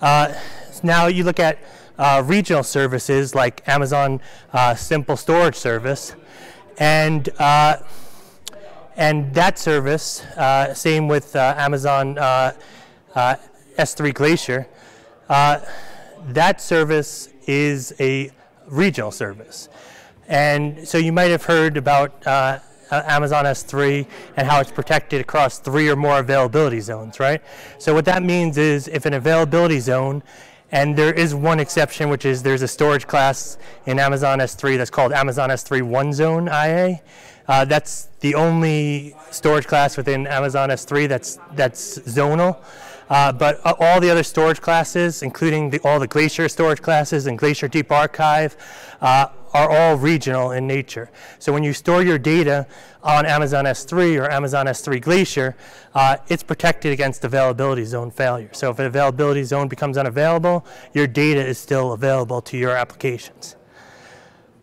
Uh, 0.00 0.34
now 0.82 1.06
you 1.06 1.24
look 1.24 1.40
at 1.40 1.58
uh, 1.98 2.22
regional 2.24 2.62
services 2.62 3.34
like 3.34 3.66
Amazon 3.68 4.20
uh, 4.52 4.74
Simple 4.74 5.16
Storage 5.16 5.54
Service, 5.54 6.14
and 6.78 7.28
uh, 7.38 7.78
and 8.96 9.34
that 9.34 9.58
service, 9.58 10.24
uh, 10.36 10.72
same 10.72 11.08
with 11.08 11.36
uh, 11.36 11.54
Amazon 11.58 12.14
S3 12.14 14.14
Glacier, 14.14 14.66
that 15.28 16.60
service 16.60 17.28
is 17.46 17.94
a 18.00 18.30
regional 18.68 19.10
service. 19.10 19.68
And 20.28 20.88
so 20.88 20.98
you 20.98 21.12
might 21.12 21.30
have 21.30 21.44
heard 21.44 21.76
about 21.76 22.26
uh, 22.26 22.58
Amazon 22.90 23.44
S3 23.44 24.06
and 24.36 24.48
how 24.48 24.60
it's 24.60 24.70
protected 24.70 25.20
across 25.20 25.58
three 25.58 25.88
or 25.88 25.96
more 25.96 26.18
availability 26.18 26.80
zones, 26.80 27.20
right? 27.20 27.42
So 27.78 27.94
what 27.94 28.04
that 28.06 28.22
means 28.22 28.58
is 28.58 28.88
if 28.88 29.06
an 29.06 29.14
availability 29.14 29.80
zone, 29.80 30.22
and 30.72 30.96
there 30.96 31.12
is 31.12 31.34
one 31.34 31.60
exception, 31.60 32.08
which 32.08 32.24
is 32.24 32.42
there's 32.42 32.62
a 32.62 32.68
storage 32.68 33.06
class 33.06 33.56
in 33.86 33.98
Amazon 33.98 34.40
S3 34.40 34.76
that's 34.76 34.90
called 34.90 35.12
Amazon 35.12 35.50
S3 35.50 35.82
One 35.82 36.12
Zone 36.12 36.48
IA. 36.48 37.00
Uh, 37.48 37.64
that's 37.64 38.08
the 38.20 38.34
only 38.34 39.14
storage 39.30 39.66
class 39.66 39.96
within 39.96 40.26
Amazon 40.26 40.70
S3 40.70 41.08
that's 41.08 41.38
that's 41.54 41.98
zonal. 42.00 42.56
Uh, 43.08 43.32
but 43.32 43.64
uh, 43.64 43.74
all 43.78 44.00
the 44.00 44.10
other 44.10 44.22
storage 44.22 44.60
classes, 44.60 45.22
including 45.22 45.70
the, 45.70 45.78
all 45.80 45.98
the 45.98 46.06
Glacier 46.06 46.48
storage 46.48 46.82
classes 46.82 47.26
and 47.26 47.38
Glacier 47.38 47.68
Deep 47.68 47.92
Archive, 47.92 48.56
uh, 49.00 49.28
are 49.54 49.70
all 49.70 49.96
regional 49.96 50.50
in 50.50 50.66
nature. 50.66 51.10
So 51.38 51.52
when 51.52 51.62
you 51.62 51.72
store 51.72 52.02
your 52.02 52.18
data 52.18 52.66
on 53.02 53.24
Amazon 53.24 53.64
S3 53.64 54.20
or 54.20 54.30
Amazon 54.30 54.66
S3 54.66 55.00
Glacier, 55.00 55.56
uh, 55.94 56.16
it's 56.28 56.42
protected 56.42 56.92
against 56.92 57.24
availability 57.24 57.84
zone 57.84 58.10
failure. 58.10 58.50
So 58.52 58.70
if 58.70 58.78
an 58.78 58.86
availability 58.86 59.44
zone 59.44 59.68
becomes 59.68 59.96
unavailable, 59.96 60.66
your 60.92 61.06
data 61.06 61.44
is 61.44 61.58
still 61.58 61.92
available 61.92 62.42
to 62.42 62.58
your 62.58 62.72
applications. 62.72 63.55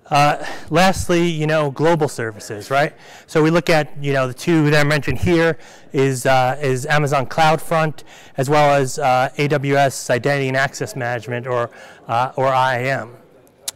Uh, 0.09 0.45
lastly, 0.69 1.25
you 1.25 1.47
know, 1.47 1.71
global 1.71 2.09
services, 2.09 2.69
right? 2.69 2.93
So 3.25 3.41
we 3.41 3.49
look 3.49 3.69
at, 3.69 3.89
you 4.03 4.11
know, 4.11 4.27
the 4.27 4.33
two 4.33 4.69
that 4.69 4.79
I 4.79 4.83
mentioned 4.83 5.19
here 5.19 5.57
is, 5.93 6.25
uh, 6.25 6.59
is 6.61 6.85
Amazon 6.85 7.25
CloudFront 7.25 8.03
as 8.35 8.49
well 8.49 8.75
as 8.75 8.99
uh, 8.99 9.29
AWS 9.37 10.09
Identity 10.09 10.49
and 10.49 10.57
Access 10.57 10.95
Management 10.97 11.47
or, 11.47 11.69
uh, 12.07 12.33
or 12.35 12.47
IAM. 12.47 13.15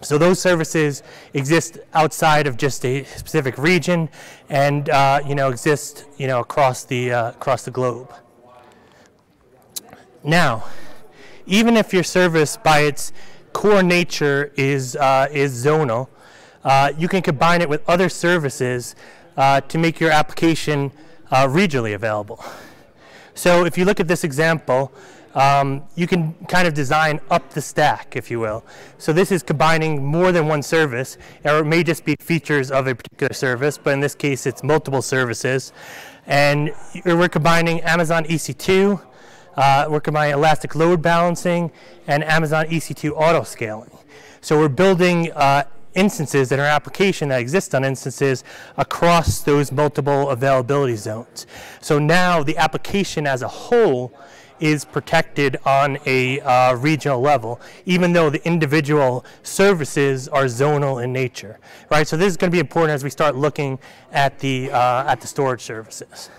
So 0.01 0.17
those 0.17 0.39
services 0.39 1.01
exist 1.33 1.79
outside 1.93 2.45
of 2.45 2.57
just 2.57 2.85
a 2.85 3.05
specific 3.05 3.57
region 3.57 4.09
and, 4.49 4.89
uh, 4.89 5.21
you 5.25 5.33
know, 5.33 5.49
exist, 5.49 6.05
you 6.17 6.27
know, 6.27 6.41
across 6.41 6.83
the, 6.83 7.13
uh, 7.13 7.29
across 7.29 7.63
the 7.63 7.71
globe. 7.71 8.13
Now, 10.23 10.65
even 11.45 11.77
if 11.77 11.93
your 11.93 12.03
service 12.03 12.57
by 12.57 12.81
its 12.81 13.13
core 13.53 13.81
nature 13.81 14.51
is, 14.57 14.95
is 14.95 15.65
zonal, 15.65 16.09
uh, 16.63 16.91
you 16.97 17.07
can 17.07 17.21
combine 17.21 17.61
it 17.61 17.69
with 17.69 17.87
other 17.89 18.09
services 18.09 18.95
uh, 19.37 19.61
to 19.61 19.77
make 19.77 19.99
your 19.99 20.11
application 20.11 20.91
uh, 21.31 21.47
regionally 21.47 21.93
available. 21.93 22.43
So 23.33 23.65
if 23.65 23.77
you 23.77 23.85
look 23.85 23.99
at 23.99 24.07
this 24.07 24.23
example, 24.23 24.91
um, 25.35 25.83
you 25.95 26.07
can 26.07 26.33
kind 26.47 26.67
of 26.67 26.73
design 26.73 27.19
up 27.29 27.51
the 27.51 27.61
stack, 27.61 28.15
if 28.15 28.31
you 28.31 28.39
will. 28.39 28.65
So 28.97 29.13
this 29.13 29.31
is 29.31 29.43
combining 29.43 30.03
more 30.03 30.31
than 30.31 30.47
one 30.47 30.63
service, 30.63 31.17
or 31.43 31.59
it 31.59 31.65
may 31.65 31.83
just 31.83 32.03
be 32.03 32.15
features 32.19 32.71
of 32.71 32.87
a 32.87 32.95
particular 32.95 33.33
service, 33.33 33.77
but 33.77 33.93
in 33.93 33.99
this 33.99 34.15
case 34.15 34.47
it's 34.47 34.63
multiple 34.63 35.03
services. 35.03 35.73
And 36.25 36.73
we're 37.05 37.29
combining 37.29 37.81
Amazon 37.81 38.23
EC2, 38.23 38.99
uh, 39.55 39.85
we're 39.89 40.01
combining 40.01 40.33
Elastic 40.33 40.73
Load 40.73 41.03
Balancing, 41.03 41.71
and 42.07 42.23
Amazon 42.23 42.65
EC2 42.65 43.11
Auto 43.11 43.43
Scaling. 43.43 43.91
So 44.41 44.57
we're 44.57 44.69
building 44.69 45.31
uh, 45.33 45.65
instances 45.97 46.51
in 46.51 46.59
our 46.59 46.65
application 46.65 47.29
that 47.29 47.41
exist 47.41 47.75
on 47.75 47.83
instances 47.83 48.43
across 48.77 49.41
those 49.41 49.71
multiple 49.71 50.29
availability 50.29 50.95
zones. 50.95 51.47
So 51.81 51.99
now 51.99 52.43
the 52.43 52.55
application 52.57 53.27
as 53.27 53.41
a 53.41 53.47
whole 53.47 54.13
is 54.59 54.85
protected 54.85 55.57
on 55.65 55.97
a 56.05 56.39
uh, 56.41 56.75
regional 56.75 57.19
level, 57.19 57.59
even 57.85 58.13
though 58.13 58.29
the 58.29 58.45
individual 58.45 59.25
services 59.43 60.27
are 60.27 60.45
zonal 60.45 61.03
in 61.03 61.13
nature, 61.13 61.59
right? 61.91 62.07
So 62.07 62.17
this 62.17 62.27
is 62.27 62.37
going 62.37 62.51
to 62.51 62.55
be 62.55 62.59
important 62.59 62.93
as 62.93 63.03
we 63.03 63.09
start 63.09 63.35
looking 63.35 63.79
at 64.11 64.39
the, 64.39 64.71
uh, 64.71 65.11
at 65.11 65.21
the 65.21 65.27
storage 65.27 65.61
services. 65.61 66.29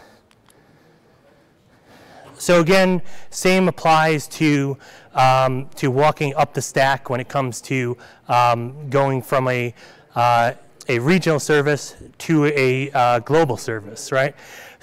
So 2.38 2.60
again, 2.60 3.02
same 3.30 3.68
applies 3.68 4.28
to, 4.28 4.78
um, 5.14 5.68
to 5.76 5.90
walking 5.90 6.34
up 6.36 6.54
the 6.54 6.62
stack 6.62 7.10
when 7.10 7.20
it 7.20 7.28
comes 7.28 7.60
to 7.62 7.96
um, 8.28 8.88
going 8.88 9.22
from 9.22 9.48
a, 9.48 9.74
uh, 10.14 10.52
a 10.88 10.98
regional 10.98 11.40
service 11.40 11.96
to 12.18 12.46
a 12.46 12.90
uh, 12.92 13.18
global 13.20 13.56
service, 13.56 14.12
right? 14.12 14.34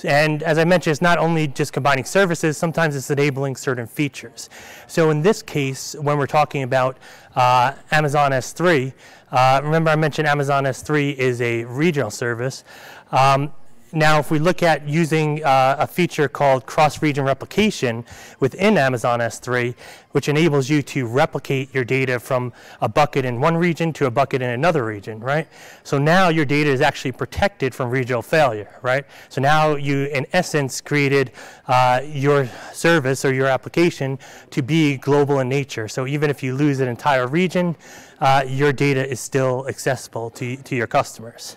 And 0.04 0.44
as 0.44 0.58
I 0.58 0.66
mentioned, 0.66 0.92
it's 0.92 1.02
not 1.02 1.18
only 1.18 1.48
just 1.48 1.72
combining 1.72 2.04
services, 2.04 2.58
sometimes 2.58 2.96
it's 2.96 3.10
enabling 3.10 3.56
certain 3.56 3.88
features. 3.88 4.50
So 4.88 5.10
in 5.10 5.22
this 5.22 5.42
case, 5.42 5.96
when 5.96 6.18
we're 6.18 6.28
talking 6.28 6.64
about 6.64 6.98
uh, 7.36 7.74
Amazon 7.92 8.32
S3, 8.32 8.94
uh, 9.32 9.62
remember 9.64 9.90
I 9.90 9.96
mentioned 9.96 10.28
Amazon 10.28 10.66
S3 10.66 11.16
is 11.16 11.42
a 11.42 11.64
regional 11.64 12.12
service. 12.12 12.64
Um, 13.12 13.52
now, 13.96 14.20
if 14.20 14.30
we 14.30 14.40
look 14.40 14.62
at 14.62 14.90
using 14.90 15.42
uh, 15.46 15.78
a 15.80 15.88
feature 15.88 16.28
called 16.28 16.66
cross-region 16.66 17.24
replication 17.24 18.04
within 18.42 18.78
Amazon 18.78 19.22
S3, 19.22 19.74
which 20.12 20.28
enables 20.28 20.70
you 20.70 20.82
to 20.82 21.08
replicate 21.08 21.74
your 21.74 21.86
data 21.86 22.20
from 22.20 22.52
a 22.82 22.90
bucket 22.90 23.24
in 23.24 23.40
one 23.40 23.56
region 23.56 23.94
to 23.94 24.06
a 24.06 24.12
bucket 24.12 24.42
in 24.42 24.50
another 24.50 24.84
region, 24.84 25.22
right? 25.22 25.48
So 25.84 25.98
now 25.98 26.28
your 26.28 26.44
data 26.44 26.70
is 26.70 26.82
actually 26.82 27.14
protected 27.14 27.74
from 27.74 27.90
regional 27.90 28.22
failure, 28.22 28.80
right? 28.82 29.06
So 29.30 29.40
now 29.40 29.76
you, 29.76 30.08
in 30.08 30.28
essence, 30.34 30.82
created 30.82 31.32
uh, 31.70 32.02
your 32.06 32.50
service 32.74 33.24
or 33.24 33.34
your 33.34 33.48
application 33.48 34.20
to 34.50 34.62
be 34.62 34.98
global 34.98 35.40
in 35.40 35.48
nature. 35.48 35.88
So 35.88 36.06
even 36.06 36.30
if 36.30 36.44
you 36.44 36.54
lose 36.54 36.82
an 36.82 36.90
entire 36.90 37.28
region, 37.28 37.78
uh, 38.20 38.44
your 38.46 38.74
data 38.74 39.10
is 39.10 39.22
still 39.22 39.70
accessible 39.70 40.32
to, 40.32 40.58
to 40.58 40.76
your 40.76 40.88
customers. 40.88 41.56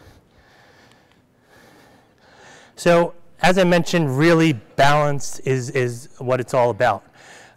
So 2.79 3.15
as 3.43 3.59
I 3.59 3.65
mentioned, 3.65 4.17
really 4.17 4.53
balance 4.53 5.41
is, 5.41 5.71
is 5.71 6.09
what 6.19 6.39
it's 6.39 6.55
all 6.55 6.71
about. 6.71 7.03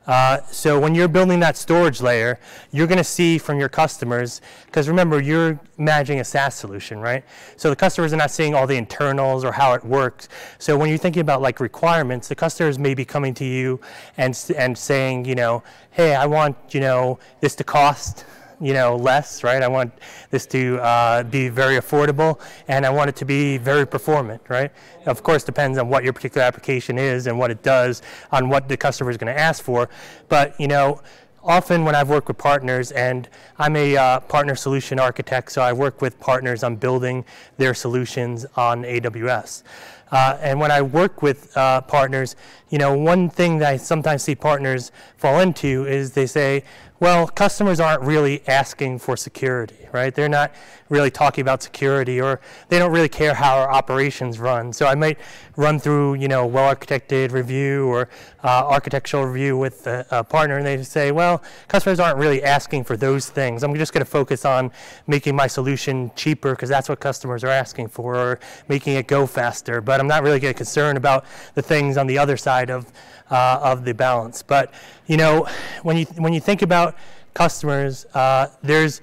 Uh, 0.07 0.39
so 0.49 0.79
when 0.79 0.95
you're 0.95 1.07
building 1.07 1.39
that 1.41 1.55
storage 1.55 2.01
layer, 2.01 2.39
you're 2.71 2.87
going 2.87 2.97
to 2.97 3.03
see 3.03 3.37
from 3.37 3.59
your 3.59 3.69
customers, 3.69 4.41
because 4.65 4.89
remember, 4.89 5.21
you're 5.21 5.59
managing 5.77 6.19
a 6.19 6.23
SaaS 6.23 6.55
solution, 6.55 6.99
right? 6.99 7.23
So 7.55 7.69
the 7.69 7.75
customers 7.75 8.13
are 8.13 8.17
not 8.17 8.31
seeing 8.31 8.55
all 8.55 8.65
the 8.65 8.77
internals 8.77 9.45
or 9.45 9.51
how 9.51 9.73
it 9.73 9.85
works. 9.85 10.27
So 10.57 10.75
when 10.75 10.89
you're 10.89 10.97
thinking 10.97 11.21
about 11.21 11.39
like 11.39 11.59
requirements, 11.59 12.27
the 12.27 12.35
customers 12.35 12.79
may 12.79 12.95
be 12.95 13.05
coming 13.05 13.35
to 13.35 13.45
you 13.45 13.79
and, 14.17 14.35
and 14.57 14.75
saying, 14.75 15.25
you 15.25 15.35
know, 15.35 15.61
hey, 15.91 16.15
I 16.15 16.25
want, 16.25 16.57
you 16.71 16.79
know, 16.79 17.19
this 17.41 17.53
to 17.57 17.63
cost 17.63 18.25
you 18.61 18.73
know, 18.73 18.95
less, 18.95 19.43
right? 19.43 19.61
I 19.63 19.67
want 19.67 19.91
this 20.29 20.45
to 20.47 20.79
uh, 20.79 21.23
be 21.23 21.49
very 21.49 21.75
affordable 21.75 22.39
and 22.67 22.85
I 22.85 22.89
want 22.89 23.09
it 23.09 23.15
to 23.17 23.25
be 23.25 23.57
very 23.57 23.87
performant, 23.87 24.41
right? 24.47 24.71
Of 25.05 25.23
course, 25.23 25.43
depends 25.43 25.77
on 25.77 25.89
what 25.89 26.03
your 26.03 26.13
particular 26.13 26.45
application 26.45 26.97
is 26.97 27.27
and 27.27 27.39
what 27.39 27.49
it 27.49 27.63
does 27.63 28.01
on 28.31 28.49
what 28.49 28.69
the 28.69 28.77
customer 28.77 29.09
is 29.09 29.17
going 29.17 29.33
to 29.33 29.39
ask 29.39 29.63
for. 29.63 29.89
But, 30.29 30.59
you 30.59 30.67
know, 30.67 31.01
often 31.43 31.85
when 31.85 31.95
I've 31.95 32.09
worked 32.09 32.27
with 32.27 32.37
partners, 32.37 32.91
and 32.91 33.27
I'm 33.57 33.75
a 33.75 33.97
uh, 33.97 34.19
partner 34.21 34.55
solution 34.55 34.99
architect, 34.99 35.51
so 35.51 35.61
I 35.61 35.73
work 35.73 36.01
with 36.01 36.19
partners 36.19 36.63
on 36.63 36.75
building 36.75 37.25
their 37.57 37.73
solutions 37.73 38.45
on 38.55 38.83
AWS. 38.83 39.63
Uh, 40.11 40.37
and 40.41 40.59
when 40.59 40.71
I 40.71 40.81
work 40.81 41.21
with 41.21 41.55
uh, 41.55 41.81
partners, 41.81 42.35
you 42.69 42.77
know, 42.77 42.95
one 42.95 43.29
thing 43.29 43.59
that 43.59 43.69
I 43.69 43.77
sometimes 43.77 44.23
see 44.23 44.35
partners 44.35 44.91
fall 45.17 45.39
into 45.39 45.85
is 45.87 46.11
they 46.11 46.27
say, 46.27 46.63
well, 47.01 47.27
customers 47.27 47.79
aren't 47.79 48.03
really 48.03 48.47
asking 48.47 48.99
for 48.99 49.17
security, 49.17 49.87
right? 49.91 50.13
They're 50.13 50.29
not 50.29 50.53
really 50.87 51.09
talking 51.09 51.41
about 51.41 51.63
security 51.63 52.21
or 52.21 52.39
they 52.69 52.77
don't 52.77 52.91
really 52.91 53.09
care 53.09 53.33
how 53.33 53.57
our 53.57 53.71
operations 53.71 54.37
run. 54.37 54.71
So 54.71 54.85
I 54.85 54.93
might 54.93 55.17
run 55.55 55.79
through, 55.79 56.15
you 56.15 56.27
know, 56.27 56.45
well-architected 56.45 57.31
review 57.31 57.87
or 57.87 58.07
uh, 58.43 58.67
architectural 58.67 59.25
review 59.25 59.57
with 59.57 59.87
a, 59.87 60.05
a, 60.11 60.23
partner 60.23 60.57
and 60.57 60.65
they 60.65 60.83
say, 60.83 61.11
well, 61.11 61.41
customers 61.67 61.99
aren't 61.99 62.19
really 62.19 62.43
asking 62.43 62.83
for 62.83 62.95
those 62.95 63.27
things. 63.27 63.63
I'm 63.63 63.73
just 63.73 63.93
going 63.93 64.05
to 64.05 64.11
focus 64.11 64.45
on 64.45 64.71
making 65.07 65.35
my 65.35 65.47
solution 65.47 66.11
cheaper 66.15 66.51
because 66.51 66.69
that's 66.69 66.87
what 66.87 66.99
customers 66.99 67.43
are 67.43 67.49
asking 67.49 67.87
for 67.87 68.15
or 68.15 68.39
making 68.67 68.93
it 68.93 69.07
go 69.07 69.25
faster. 69.25 69.81
But 69.81 69.99
I'm 69.99 70.07
not 70.07 70.21
really 70.21 70.39
concerned 70.53 70.99
about 70.99 71.25
the 71.55 71.63
things 71.63 71.97
on 71.97 72.05
the 72.05 72.19
other 72.19 72.37
side 72.37 72.69
of 72.69 72.85
uh, 73.31 73.59
of 73.63 73.85
the 73.85 73.93
balance. 73.93 74.43
But 74.43 74.73
you 75.07 75.17
know, 75.17 75.47
when 75.81 75.97
you 75.97 76.05
when 76.17 76.33
you 76.33 76.39
think 76.39 76.61
about 76.61 76.95
customers, 77.33 78.05
uh, 78.13 78.47
there's 78.61 79.01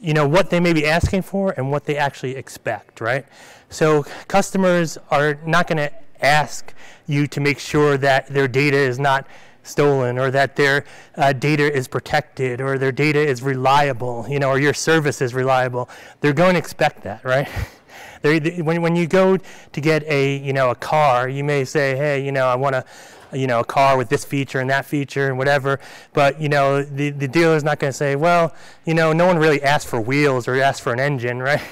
you 0.00 0.12
know 0.12 0.28
what 0.28 0.50
they 0.50 0.60
may 0.60 0.72
be 0.72 0.86
asking 0.86 1.22
for 1.22 1.52
and 1.56 1.70
what 1.70 1.84
they 1.84 1.96
actually 1.96 2.36
expect, 2.36 3.00
right? 3.00 3.24
So 3.70 4.04
customers 4.28 4.98
are 5.10 5.38
not 5.46 5.66
going 5.66 5.78
to 5.78 5.92
ask 6.20 6.74
you 7.06 7.26
to 7.28 7.40
make 7.40 7.58
sure 7.58 7.96
that 7.98 8.26
their 8.28 8.46
data 8.46 8.76
is 8.76 8.98
not 8.98 9.26
stolen 9.62 10.18
or 10.18 10.30
that 10.30 10.56
their 10.56 10.84
uh, 11.16 11.32
data 11.32 11.72
is 11.72 11.88
protected 11.88 12.60
or 12.60 12.78
their 12.78 12.92
data 12.92 13.18
is 13.18 13.42
reliable, 13.42 14.26
you 14.28 14.38
know, 14.38 14.48
or 14.48 14.58
your 14.58 14.74
service 14.74 15.20
is 15.20 15.34
reliable. 15.34 15.88
They're 16.20 16.32
going 16.32 16.54
to 16.54 16.58
expect 16.58 17.02
that, 17.04 17.24
right? 17.24 17.48
they, 18.22 18.60
when, 18.60 18.82
when 18.82 18.96
you 18.96 19.06
go 19.06 19.36
to 19.36 19.80
get 19.80 20.02
a, 20.04 20.36
you 20.38 20.52
know, 20.52 20.70
a 20.70 20.74
car, 20.74 21.28
you 21.28 21.44
may 21.44 21.64
say, 21.64 21.96
hey, 21.96 22.24
you 22.24 22.32
know, 22.32 22.46
I 22.46 22.56
want 22.56 22.74
to 22.74 22.84
you 23.32 23.46
know, 23.46 23.60
a 23.60 23.64
car 23.64 23.96
with 23.96 24.08
this 24.08 24.24
feature 24.24 24.60
and 24.60 24.70
that 24.70 24.84
feature 24.84 25.28
and 25.28 25.38
whatever. 25.38 25.80
But, 26.12 26.40
you 26.40 26.48
know, 26.48 26.82
the, 26.82 27.10
the 27.10 27.28
dealer's 27.28 27.64
not 27.64 27.78
going 27.78 27.90
to 27.92 27.96
say, 27.96 28.16
well, 28.16 28.54
you 28.84 28.94
know, 28.94 29.12
no 29.12 29.26
one 29.26 29.38
really 29.38 29.62
asked 29.62 29.86
for 29.86 30.00
wheels 30.00 30.48
or 30.48 30.60
asked 30.60 30.82
for 30.82 30.92
an 30.92 31.00
engine, 31.00 31.38
right? 31.42 31.62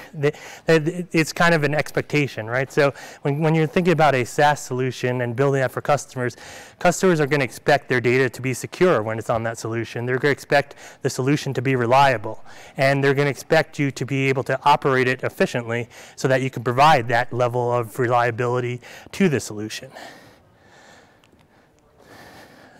It's 0.67 1.33
kind 1.33 1.53
of 1.53 1.63
an 1.63 1.75
expectation, 1.75 2.47
right? 2.47 2.71
So 2.71 2.93
when, 3.21 3.39
when 3.39 3.55
you're 3.55 3.67
thinking 3.67 3.93
about 3.93 4.15
a 4.15 4.25
SaaS 4.25 4.59
solution 4.59 5.21
and 5.21 5.35
building 5.35 5.61
that 5.61 5.71
for 5.71 5.81
customers, 5.81 6.35
customers 6.79 7.19
are 7.19 7.27
going 7.27 7.39
to 7.39 7.45
expect 7.45 7.89
their 7.89 8.01
data 8.01 8.29
to 8.29 8.41
be 8.41 8.53
secure 8.53 9.01
when 9.03 9.19
it's 9.19 9.29
on 9.29 9.43
that 9.43 9.57
solution. 9.57 10.05
They're 10.05 10.17
going 10.17 10.33
to 10.33 10.37
expect 10.37 10.75
the 11.01 11.09
solution 11.09 11.53
to 11.53 11.61
be 11.61 11.75
reliable. 11.75 12.43
And 12.77 13.03
they're 13.03 13.13
going 13.13 13.27
to 13.27 13.31
expect 13.31 13.79
you 13.79 13.91
to 13.91 14.05
be 14.05 14.29
able 14.29 14.43
to 14.43 14.59
operate 14.63 15.07
it 15.07 15.23
efficiently 15.23 15.89
so 16.15 16.27
that 16.27 16.41
you 16.41 16.49
can 16.49 16.63
provide 16.63 17.07
that 17.09 17.31
level 17.31 17.71
of 17.71 17.99
reliability 17.99 18.81
to 19.11 19.29
the 19.29 19.39
solution. 19.39 19.91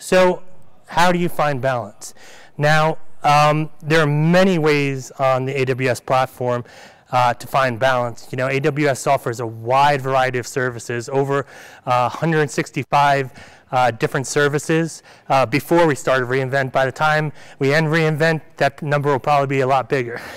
So 0.01 0.41
how 0.87 1.11
do 1.11 1.19
you 1.19 1.29
find 1.29 1.61
balance? 1.61 2.15
Now, 2.57 2.97
um, 3.23 3.69
there 3.83 4.01
are 4.01 4.07
many 4.07 4.57
ways 4.57 5.11
on 5.11 5.45
the 5.45 5.53
AWS 5.53 6.03
platform 6.03 6.65
uh, 7.11 7.35
to 7.35 7.45
find 7.45 7.77
balance. 7.77 8.27
You 8.31 8.37
know, 8.37 8.47
AWS 8.47 9.05
offers 9.05 9.39
a 9.39 9.45
wide 9.45 10.01
variety 10.01 10.39
of 10.39 10.47
services, 10.47 11.07
over 11.07 11.45
uh, 11.85 12.09
165 12.09 13.31
uh, 13.71 13.91
different 13.91 14.25
services 14.25 15.03
uh, 15.29 15.45
before 15.45 15.85
we 15.85 15.93
started 15.93 16.25
reInvent. 16.25 16.71
By 16.71 16.87
the 16.87 16.91
time 16.91 17.31
we 17.59 17.71
end 17.71 17.87
reInvent, 17.87 18.41
that 18.57 18.81
number 18.81 19.11
will 19.11 19.19
probably 19.19 19.55
be 19.55 19.61
a 19.61 19.67
lot 19.67 19.87
bigger. 19.87 20.19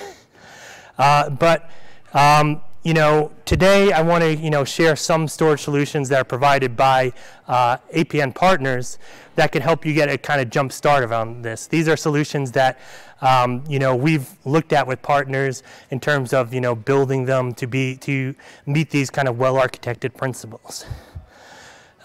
Uh, 0.97 1.29
but 1.29 1.69
um, 2.13 2.61
you 2.85 2.93
know, 2.93 3.31
today 3.45 3.91
I 3.91 4.03
want 4.03 4.23
to, 4.23 4.35
you 4.35 4.51
know, 4.51 4.63
share 4.63 4.95
some 4.95 5.27
storage 5.27 5.61
solutions 5.61 6.07
that 6.09 6.21
are 6.21 6.23
provided 6.23 6.77
by 6.77 7.13
uh, 7.47 7.77
APN 7.91 8.35
partners 8.35 8.99
that 9.33 9.51
can 9.51 9.63
help 9.63 9.87
you 9.87 9.93
get 9.95 10.07
a 10.07 10.19
kind 10.19 10.39
of 10.39 10.51
jump 10.51 10.71
start 10.71 11.03
around 11.03 11.41
this. 11.41 11.65
These 11.65 11.89
are 11.89 11.97
solutions 11.97 12.51
that, 12.51 12.79
um, 13.21 13.63
you 13.67 13.79
know, 13.79 13.95
we've 13.95 14.29
looked 14.45 14.71
at 14.71 14.85
with 14.85 15.01
partners 15.01 15.63
in 15.89 15.99
terms 15.99 16.31
of, 16.31 16.53
you 16.53 16.61
know, 16.61 16.75
building 16.75 17.25
them 17.25 17.55
to 17.55 17.65
be, 17.65 17.97
to 17.97 18.35
meet 18.67 18.91
these 18.91 19.09
kind 19.09 19.27
of 19.27 19.39
well-architected 19.39 20.15
principles. 20.15 20.85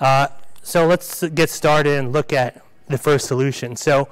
Uh, 0.01 0.29
so 0.63 0.87
let's 0.87 1.23
get 1.29 1.51
started 1.51 1.99
and 1.99 2.11
look 2.11 2.33
at 2.33 2.65
the 2.87 2.97
first 2.97 3.27
solution. 3.27 3.77
So 3.77 4.09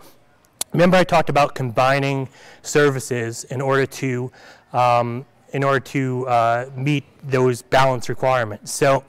remember 0.74 0.98
I 0.98 1.04
talked 1.04 1.30
about 1.30 1.54
combining 1.54 2.28
services 2.60 3.44
in 3.44 3.62
order 3.62 3.86
to 3.86 4.30
um, 4.74 5.24
in 5.52 5.64
order 5.64 5.80
to 5.80 6.26
uh, 6.28 6.70
meet 6.74 7.04
those 7.22 7.62
balance 7.62 8.08
requirements. 8.08 8.72
So 8.72 9.04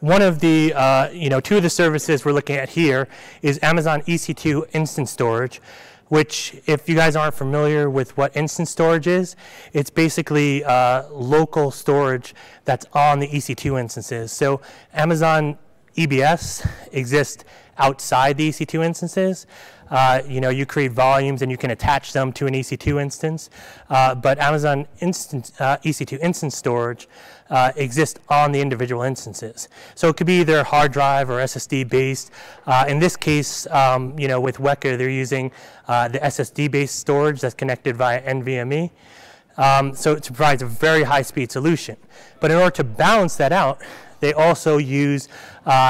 one 0.00 0.20
of 0.20 0.40
the, 0.40 0.74
uh, 0.74 1.10
you 1.10 1.28
know, 1.28 1.40
two 1.40 1.56
of 1.56 1.62
the 1.62 1.70
services 1.70 2.24
we're 2.24 2.32
looking 2.32 2.56
at 2.56 2.70
here 2.70 3.06
is 3.40 3.58
Amazon 3.62 4.02
EC2 4.02 4.66
Instant 4.72 5.08
Storage, 5.08 5.60
which 6.08 6.60
if 6.66 6.88
you 6.88 6.96
guys 6.96 7.14
aren't 7.14 7.34
familiar 7.34 7.88
with 7.88 8.16
what 8.16 8.36
instant 8.36 8.68
storage 8.68 9.06
is, 9.06 9.36
it's 9.72 9.90
basically 9.90 10.64
uh, 10.64 11.08
local 11.10 11.70
storage 11.70 12.34
that's 12.64 12.84
on 12.92 13.20
the 13.20 13.28
EC2 13.28 13.80
instances. 13.80 14.32
So 14.32 14.60
Amazon 14.92 15.56
EBS 15.96 16.68
exists 16.92 17.44
outside 17.78 18.36
the 18.36 18.48
EC2 18.48 18.84
instances. 18.84 19.46
Uh, 19.90 20.22
you 20.26 20.40
know, 20.40 20.48
you 20.48 20.64
create 20.64 20.90
volumes 20.92 21.42
and 21.42 21.50
you 21.50 21.58
can 21.58 21.70
attach 21.70 22.14
them 22.14 22.32
to 22.32 22.46
an 22.46 22.54
EC2 22.54 23.00
instance. 23.00 23.50
Uh, 23.90 24.14
but 24.14 24.38
Amazon 24.38 24.86
instant, 25.00 25.52
uh, 25.58 25.76
EC2 25.84 26.18
instance 26.20 26.56
storage 26.56 27.08
uh, 27.50 27.72
exists 27.76 28.18
on 28.30 28.52
the 28.52 28.60
individual 28.60 29.02
instances. 29.02 29.68
So 29.94 30.08
it 30.08 30.16
could 30.16 30.26
be 30.26 30.40
either 30.40 30.64
hard 30.64 30.92
drive 30.92 31.28
or 31.28 31.38
SSD 31.40 31.90
based. 31.90 32.30
Uh, 32.66 32.86
in 32.88 32.98
this 32.98 33.16
case, 33.16 33.66
um, 33.66 34.18
you 34.18 34.28
know, 34.28 34.40
with 34.40 34.56
Weka, 34.56 34.96
they're 34.96 35.10
using 35.10 35.52
uh, 35.88 36.08
the 36.08 36.20
SSD 36.20 36.70
based 36.70 36.98
storage 36.98 37.42
that's 37.42 37.54
connected 37.54 37.94
via 37.94 38.22
NVMe. 38.22 38.90
Um, 39.58 39.94
so 39.94 40.14
it 40.14 40.24
provides 40.24 40.62
a 40.62 40.66
very 40.66 41.02
high 41.02 41.20
speed 41.20 41.52
solution. 41.52 41.98
But 42.40 42.50
in 42.50 42.56
order 42.56 42.70
to 42.76 42.84
balance 42.84 43.36
that 43.36 43.52
out, 43.52 43.82
they 44.22 44.32
also 44.32 44.78
use, 44.78 45.28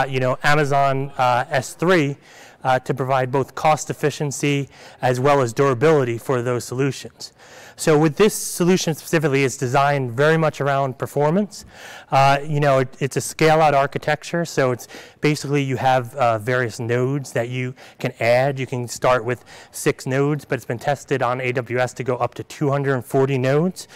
you 0.08 0.18
know, 0.18 0.38
Amazon 0.42 1.10
S3 1.10 2.16
uh, 2.64 2.78
to 2.80 2.94
provide 2.94 3.30
both 3.30 3.54
cost 3.54 3.90
efficiency 3.90 4.68
as 5.00 5.20
well 5.20 5.40
as 5.40 5.52
durability 5.52 6.18
for 6.18 6.42
those 6.42 6.64
solutions. 6.64 7.32
So 7.74 7.98
with 7.98 8.16
this 8.16 8.34
solution 8.34 8.94
specifically, 8.94 9.44
it's 9.44 9.56
designed 9.56 10.12
very 10.12 10.36
much 10.36 10.60
around 10.60 10.98
performance. 10.98 11.64
Uh, 12.10 12.38
you 12.46 12.60
know, 12.60 12.80
it, 12.80 12.96
it's 13.00 13.16
a 13.16 13.20
scale-out 13.20 13.74
architecture, 13.74 14.44
so 14.44 14.72
it's 14.72 14.86
basically 15.20 15.62
you 15.62 15.76
have 15.76 16.14
uh, 16.14 16.38
various 16.38 16.78
nodes 16.78 17.32
that 17.32 17.48
you 17.48 17.74
can 17.98 18.12
add. 18.20 18.60
You 18.60 18.66
can 18.66 18.86
start 18.88 19.24
with 19.24 19.44
six 19.72 20.06
nodes, 20.06 20.44
but 20.44 20.56
it's 20.56 20.66
been 20.66 20.78
tested 20.78 21.22
on 21.22 21.40
AWS 21.40 21.94
to 21.94 22.04
go 22.04 22.16
up 22.16 22.34
to 22.34 22.44
240 22.44 23.38
nodes. 23.38 23.88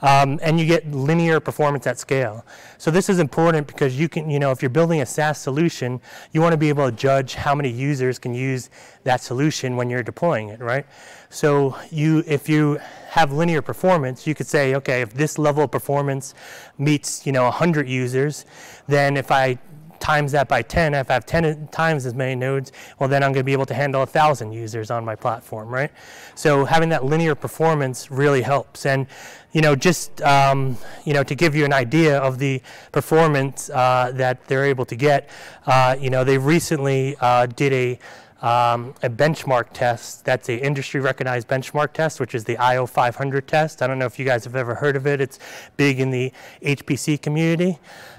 Um, 0.00 0.38
and 0.42 0.60
you 0.60 0.66
get 0.66 0.90
linear 0.92 1.40
performance 1.40 1.86
at 1.86 1.98
scale. 1.98 2.44
So 2.76 2.90
this 2.90 3.08
is 3.08 3.18
important 3.18 3.66
because 3.66 3.98
you 3.98 4.08
can, 4.08 4.30
you 4.30 4.38
know, 4.38 4.52
if 4.52 4.62
you're 4.62 4.70
building 4.70 5.00
a 5.00 5.06
SaaS 5.06 5.38
solution, 5.38 6.00
you 6.32 6.40
want 6.40 6.52
to 6.52 6.56
be 6.56 6.68
able 6.68 6.88
to 6.88 6.96
judge 6.96 7.34
how 7.34 7.54
many 7.54 7.68
users 7.68 8.18
can 8.18 8.32
use 8.32 8.70
that 9.02 9.20
solution 9.20 9.76
when 9.76 9.90
you're 9.90 10.04
deploying 10.04 10.50
it, 10.50 10.60
right? 10.60 10.86
So 11.30 11.76
you, 11.90 12.22
if 12.26 12.48
you 12.48 12.78
have 13.08 13.32
linear 13.32 13.60
performance, 13.60 14.26
you 14.26 14.34
could 14.34 14.46
say, 14.46 14.74
okay, 14.76 15.02
if 15.02 15.14
this 15.14 15.38
level 15.38 15.64
of 15.64 15.70
performance 15.70 16.34
meets, 16.78 17.26
you 17.26 17.32
know, 17.32 17.44
100 17.44 17.88
users, 17.88 18.46
then 18.86 19.16
if 19.16 19.32
I 19.32 19.58
times 20.00 20.32
that 20.32 20.48
by 20.48 20.62
10, 20.62 20.94
if 20.94 21.10
I 21.10 21.14
have 21.14 21.26
10 21.26 21.68
times 21.68 22.06
as 22.06 22.14
many 22.14 22.34
nodes, 22.34 22.72
well 22.98 23.08
then 23.08 23.22
I'm 23.22 23.32
going 23.32 23.40
to 23.40 23.44
be 23.44 23.52
able 23.52 23.66
to 23.66 23.74
handle 23.74 24.00
1,000 24.00 24.52
users 24.52 24.90
on 24.90 25.04
my 25.04 25.14
platform, 25.14 25.68
right? 25.68 25.90
So 26.34 26.64
having 26.64 26.88
that 26.90 27.04
linear 27.04 27.34
performance 27.34 28.10
really 28.10 28.42
helps. 28.42 28.86
And, 28.86 29.06
you 29.52 29.60
know, 29.60 29.74
just, 29.74 30.20
um, 30.22 30.76
you 31.04 31.14
know, 31.14 31.22
to 31.22 31.34
give 31.34 31.54
you 31.54 31.64
an 31.64 31.72
idea 31.72 32.18
of 32.18 32.38
the 32.38 32.60
performance 32.92 33.70
uh, 33.70 34.12
that 34.14 34.46
they're 34.46 34.64
able 34.64 34.84
to 34.86 34.96
get, 34.96 35.28
uh, 35.66 35.96
you 35.98 36.10
know, 36.10 36.24
they 36.24 36.38
recently 36.38 37.16
uh, 37.20 37.46
did 37.46 37.72
a 37.72 37.98
um, 38.40 38.94
a 39.02 39.10
benchmark 39.10 39.66
test. 39.72 40.24
That's 40.24 40.48
a 40.48 40.56
industry 40.56 41.00
recognized 41.00 41.48
benchmark 41.48 41.92
test, 41.92 42.20
which 42.20 42.34
is 42.34 42.44
the 42.44 42.56
IO 42.58 42.86
500 42.86 43.48
test. 43.48 43.82
I 43.82 43.86
don't 43.86 43.98
know 43.98 44.06
if 44.06 44.18
you 44.18 44.24
guys 44.24 44.44
have 44.44 44.54
ever 44.54 44.76
heard 44.76 44.96
of 44.96 45.06
it. 45.06 45.20
It's 45.20 45.38
big 45.76 45.98
in 45.98 46.10
the 46.10 46.32
HPC 46.62 47.20
community, 47.20 47.78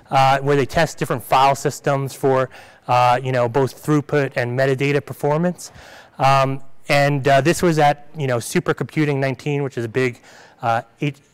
uh, 0.10 0.40
where 0.40 0.56
they 0.56 0.66
test 0.66 0.98
different 0.98 1.24
file 1.24 1.56
systems 1.56 2.14
for, 2.14 2.50
uh, 2.88 3.20
you 3.24 3.32
know, 3.32 3.48
both 3.48 3.84
throughput 3.84 4.34
and 4.36 4.58
metadata 4.58 5.06
performance. 5.06 5.72
Um, 6.18 6.62
and 6.88 7.28
uh, 7.28 7.42
this 7.42 7.62
was 7.62 7.78
at, 7.80 8.08
you 8.18 8.28
know, 8.28 8.38
Supercomputing 8.38 9.18
19, 9.18 9.64
which 9.64 9.78
is 9.78 9.86
a 9.86 9.90
big 9.90 10.22
uh, 10.62 10.82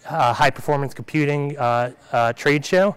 uh, 0.07 0.33
high 0.33 0.49
performance 0.49 0.93
computing 0.93 1.57
uh, 1.57 2.33
trade 2.33 2.65
show. 2.65 2.95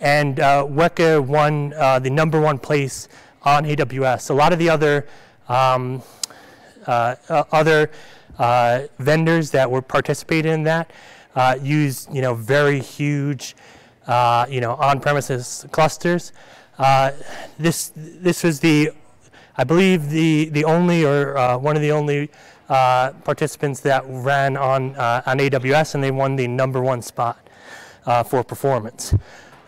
And 0.00 0.36
Weka 0.36 1.24
won 1.24 1.70
the 1.70 2.10
number 2.10 2.40
one 2.40 2.58
place 2.58 3.08
on 3.42 3.64
AWS. 3.64 4.30
A 4.30 4.32
lot 4.32 4.52
of 4.52 4.58
the 4.58 4.70
other 4.70 5.06
um, 5.48 6.02
other 6.86 7.90
vendors 8.98 9.50
that 9.50 9.68
were 9.68 9.82
participating 9.82 10.52
in 10.52 10.62
that 10.62 10.92
uh, 11.38 11.56
use 11.62 12.08
you 12.12 12.20
know 12.20 12.34
very 12.34 12.80
huge 12.80 13.54
uh, 14.08 14.46
you 14.48 14.60
know 14.60 14.74
on-premises 14.74 15.66
clusters. 15.70 16.32
Uh, 16.78 17.12
this 17.58 17.92
this 17.94 18.42
was 18.42 18.58
the 18.60 18.90
I 19.56 19.64
believe 19.64 20.10
the 20.10 20.48
the 20.50 20.64
only 20.64 21.04
or 21.04 21.58
one 21.58 21.76
of 21.76 21.82
the 21.82 21.92
only 21.92 22.30
participants 22.68 23.80
that 23.80 24.02
ran 24.06 24.56
on 24.56 24.96
on 24.96 25.38
AWS 25.38 25.94
and 25.94 26.02
they 26.02 26.10
won 26.10 26.34
the 26.36 26.48
number 26.48 26.80
one 26.80 27.02
spot 27.02 27.38
for 28.26 28.42
performance. 28.42 29.14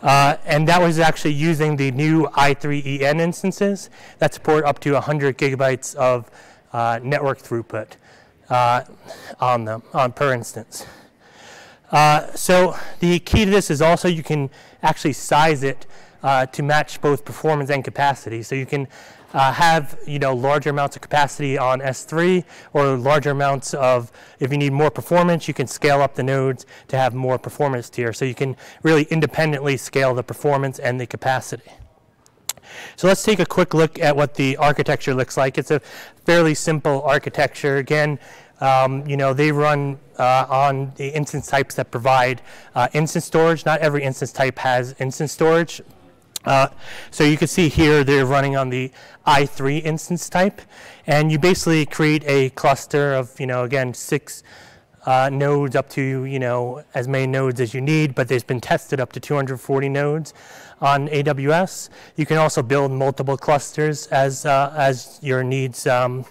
Uh, 0.03 0.37
and 0.47 0.67
that 0.67 0.81
was 0.81 0.99
actually 0.99 1.33
using 1.33 1.77
the 1.77 1.91
new 1.91 2.25
i3EN 2.29 3.21
instances 3.21 3.91
that 4.19 4.33
support 4.33 4.65
up 4.65 4.79
to 4.81 4.93
100 4.93 5.37
gigabytes 5.37 5.95
of 5.97 6.31
uh, 6.73 6.99
network 7.03 7.39
throughput 7.39 7.89
uh, 8.49 8.83
on 9.41 9.65
them 9.65 9.83
on 9.93 10.13
per 10.13 10.33
instance. 10.33 10.87
Uh, 11.91 12.33
so 12.35 12.77
the 13.01 13.19
key 13.21 13.45
to 13.45 13.51
this 13.51 13.71
is 13.71 13.83
also 13.83 14.09
you 14.09 14.23
can 14.23 14.51
actually 14.83 15.13
size 15.13 15.63
it 15.63 15.87
uh, 16.23 16.47
to 16.47 16.63
match 16.63 17.01
both 17.01 17.25
performance 17.25 17.71
and 17.71 17.85
capacity. 17.85 18.43
So 18.43 18.55
you 18.55 18.67
can 18.67 18.87
uh, 19.33 19.53
have 19.53 19.99
you 20.07 20.19
know 20.19 20.35
larger 20.35 20.71
amounts 20.71 20.97
of 20.97 21.03
capacity 21.03 21.57
on 21.57 21.81
S3 21.81 22.45
or 22.73 22.97
larger 22.97 23.31
amounts 23.31 23.75
of 23.75 24.11
if 24.41 24.51
you 24.51 24.59
need 24.59 24.73
more 24.73 24.91
performance 24.91 25.47
you 25.47 25.55
can 25.55 25.69
scale 25.69 26.03
up 26.03 26.17
the 26.17 26.23
nodes 26.23 26.67
to 26.89 26.97
have 26.97 27.15
more 27.15 27.39
performance 27.39 27.89
tier 27.89 28.13
so 28.13 28.25
you 28.25 28.35
can 28.35 28.57
really 28.83 29.05
independently 29.05 29.77
scale 29.77 30.15
the 30.15 30.23
performance 30.25 30.79
and 30.79 31.01
the 31.01 31.07
capacity. 31.07 31.71
So 32.97 33.07
let's 33.09 33.23
take 33.23 33.41
a 33.41 33.47
quick 33.47 33.75
look 33.75 33.99
at 33.99 34.15
what 34.17 34.35
the 34.35 34.57
architecture 34.57 35.15
looks 35.15 35.37
like. 35.37 35.59
It's 35.59 35.71
a 35.71 35.81
fairly 36.25 36.55
simple 36.55 37.03
architecture. 37.03 37.79
Again, 37.79 38.19
um, 38.61 39.07
you 39.09 39.17
know, 39.17 39.33
they 39.33 39.53
run 39.53 39.99
uh, 40.21 40.47
on 40.49 40.93
the 40.97 41.09
instance 41.09 41.47
types 41.47 41.75
that 41.77 41.91
provide 41.91 42.43
uh, 42.75 42.89
instance 42.93 43.25
storage. 43.25 43.65
Not 43.65 43.81
every 43.81 44.05
instance 44.05 44.33
type 44.33 44.59
has 44.59 44.95
instance 44.99 45.33
storage. 45.33 45.81
Uh, 46.45 46.69
so 47.11 47.25
you 47.25 47.37
can 47.37 47.49
see 47.49 47.69
here 47.69 48.05
they're 48.05 48.25
running 48.25 48.57
on 48.57 48.71
the 48.71 48.91
i3 49.27 49.83
instance 49.85 50.29
type, 50.29 50.63
and 51.07 51.31
you 51.31 51.39
basically 51.39 51.85
create 51.85 52.23
a 52.27 52.51
cluster 52.51 53.13
of, 53.15 53.39
you 53.39 53.47
know, 53.47 53.65
again, 53.65 53.93
six 53.93 54.43
uh, 55.07 55.29
nodes 55.31 55.77
up 55.77 55.89
to, 55.91 56.25
you 56.25 56.39
know, 56.39 56.83
as 56.95 57.09
many 57.09 57.27
nodes 57.27 57.61
as 57.61 57.75
you 57.75 57.81
need, 57.81 58.15
but 58.15 58.29
there's 58.29 58.45
been 58.45 58.61
tested 58.61 59.01
up 59.01 59.13
to 59.13 59.21
240 59.21 59.89
nodes 59.89 60.33
on 60.81 61.09
AWS. 61.09 61.91
You 62.17 62.25
can 62.25 62.39
also 62.39 62.63
build 62.63 62.91
multiple 62.91 63.37
clusters 63.37 64.07
as, 64.09 64.47
uh, 64.47 64.73
as 64.77 65.19
your 65.23 65.43
needs 65.43 65.87
um, 65.87 66.25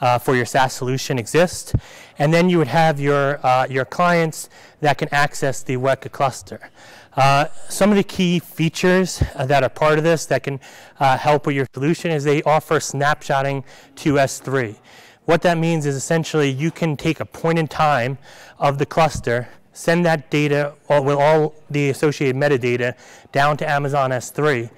uh, 0.00 0.18
for 0.18 0.34
your 0.36 0.46
SaaS 0.46 0.72
solution 0.72 1.18
exist. 1.18 1.74
And 2.18 2.32
then 2.32 2.48
you 2.48 2.58
would 2.58 2.68
have 2.68 3.00
your, 3.00 3.44
uh, 3.44 3.66
your 3.68 3.84
clients 3.84 4.48
that 4.80 4.98
can 4.98 5.08
access 5.12 5.62
the 5.62 5.76
Weka 5.76 6.10
cluster. 6.10 6.70
Uh, 7.14 7.46
some 7.68 7.90
of 7.90 7.96
the 7.96 8.04
key 8.04 8.38
features 8.38 9.22
uh, 9.34 9.46
that 9.46 9.62
are 9.62 9.70
part 9.70 9.96
of 9.96 10.04
this 10.04 10.26
that 10.26 10.42
can 10.42 10.60
uh, 11.00 11.16
help 11.16 11.46
with 11.46 11.56
your 11.56 11.66
solution 11.72 12.10
is 12.10 12.24
they 12.24 12.42
offer 12.42 12.78
snapshotting 12.78 13.64
to 13.94 14.14
S3. 14.14 14.76
What 15.24 15.42
that 15.42 15.58
means 15.58 15.86
is 15.86 15.96
essentially 15.96 16.50
you 16.50 16.70
can 16.70 16.96
take 16.96 17.20
a 17.20 17.24
point 17.24 17.58
in 17.58 17.68
time 17.68 18.18
of 18.58 18.78
the 18.78 18.86
cluster, 18.86 19.48
send 19.72 20.04
that 20.04 20.30
data 20.30 20.74
with 20.88 21.16
all 21.16 21.54
the 21.70 21.88
associated 21.90 22.36
metadata 22.36 22.94
down 23.32 23.56
to 23.56 23.68
Amazon 23.68 24.10
S3, 24.10 24.70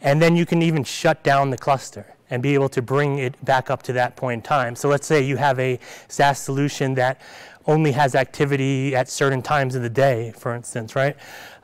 and 0.00 0.22
then 0.22 0.36
you 0.36 0.46
can 0.46 0.62
even 0.62 0.84
shut 0.84 1.22
down 1.22 1.50
the 1.50 1.58
cluster 1.58 2.06
and 2.30 2.42
be 2.42 2.54
able 2.54 2.68
to 2.70 2.82
bring 2.82 3.18
it 3.18 3.42
back 3.44 3.70
up 3.70 3.82
to 3.84 3.92
that 3.94 4.16
point 4.16 4.38
in 4.38 4.42
time. 4.42 4.76
So 4.76 4.88
let's 4.88 5.06
say 5.06 5.20
you 5.22 5.36
have 5.36 5.58
a 5.58 5.78
SaaS 6.08 6.38
solution 6.38 6.94
that 6.94 7.20
only 7.66 7.92
has 7.92 8.14
activity 8.14 8.94
at 8.94 9.08
certain 9.08 9.42
times 9.42 9.74
of 9.74 9.82
the 9.82 9.90
day, 9.90 10.32
for 10.36 10.54
instance, 10.54 10.96
right? 10.96 11.16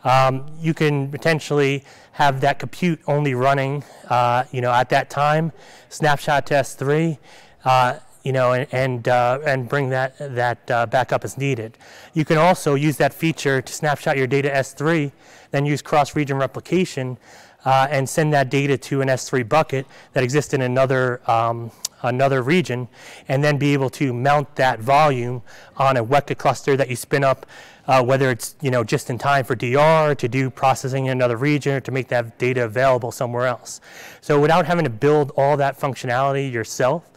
Um, 0.05 0.47
you 0.61 0.75
can 0.75 1.11
potentially 1.11 1.85
have 2.13 2.41
that 2.41 2.59
compute 2.59 3.01
only 3.07 3.35
running, 3.35 3.83
uh, 4.09 4.45
you 4.53 4.61
know, 4.61 4.73
at 4.73 4.89
that 4.91 5.11
time, 5.11 5.53
snapshot 5.89 6.47
to 6.47 6.55
S3, 6.55 7.19
uh, 7.65 7.99
you 8.23 8.33
know, 8.33 8.53
and 8.53 8.67
and, 8.73 9.09
uh, 9.09 9.39
and 9.45 9.69
bring 9.69 9.91
that 9.91 10.17
that 10.19 10.71
uh, 10.71 10.87
back 10.87 11.13
up 11.13 11.25
as 11.25 11.37
needed. 11.37 11.77
You 12.15 12.25
can 12.25 12.39
also 12.39 12.75
use 12.75 12.97
that 12.99 13.13
feature 13.13 13.61
to 13.61 13.73
snapshot 13.73 14.17
your 14.17 14.27
data 14.27 14.49
S3, 14.49 15.13
then 15.51 15.67
use 15.67 15.83
cross-region 15.83 16.37
replication, 16.37 17.19
uh, 17.65 17.89
and 17.91 18.09
send 18.09 18.33
that 18.33 18.51
data 18.51 18.77
to 18.77 19.01
an 19.01 19.09
S3 19.09 19.49
bucket 19.49 19.87
that 20.13 20.23
exists 20.23 20.55
in 20.55 20.63
another 20.63 21.21
um, 21.31 21.71
another 22.03 22.43
region, 22.43 22.89
and 23.29 23.43
then 23.43 23.57
be 23.59 23.73
able 23.73 23.91
to 23.91 24.13
mount 24.13 24.55
that 24.57 24.81
volume 24.81 25.43
on 25.77 25.97
a 25.97 26.05
Weka 26.05 26.37
cluster 26.37 26.77
that 26.77 26.89
you 26.89 26.97
spin 26.97 27.25
up, 27.25 27.47
uh, 27.87 28.03
whether 28.03 28.31
it's 28.31 28.55
you 28.61 28.71
know 28.71 28.85
just 28.85 29.11
in 29.11 29.19
time 29.19 29.45
for 29.45 29.57
DR, 29.57 30.15
to 30.15 30.29
do 30.29 30.51
processing 30.51 31.07
in 31.07 31.13
another 31.13 31.37
region, 31.37 31.75
or 31.75 31.81
to 31.81 31.91
make 31.91 32.09
that 32.09 32.39
data 32.39 32.65
available 32.65 33.11
somewhere 33.11 33.47
else. 33.47 33.81
So 34.21 34.41
without 34.41 34.67
having 34.67 34.85
to 34.85 34.91
build 34.91 35.33
all 35.37 35.57
that 35.57 35.79
functionality 35.79 36.51
yourself, 36.53 37.11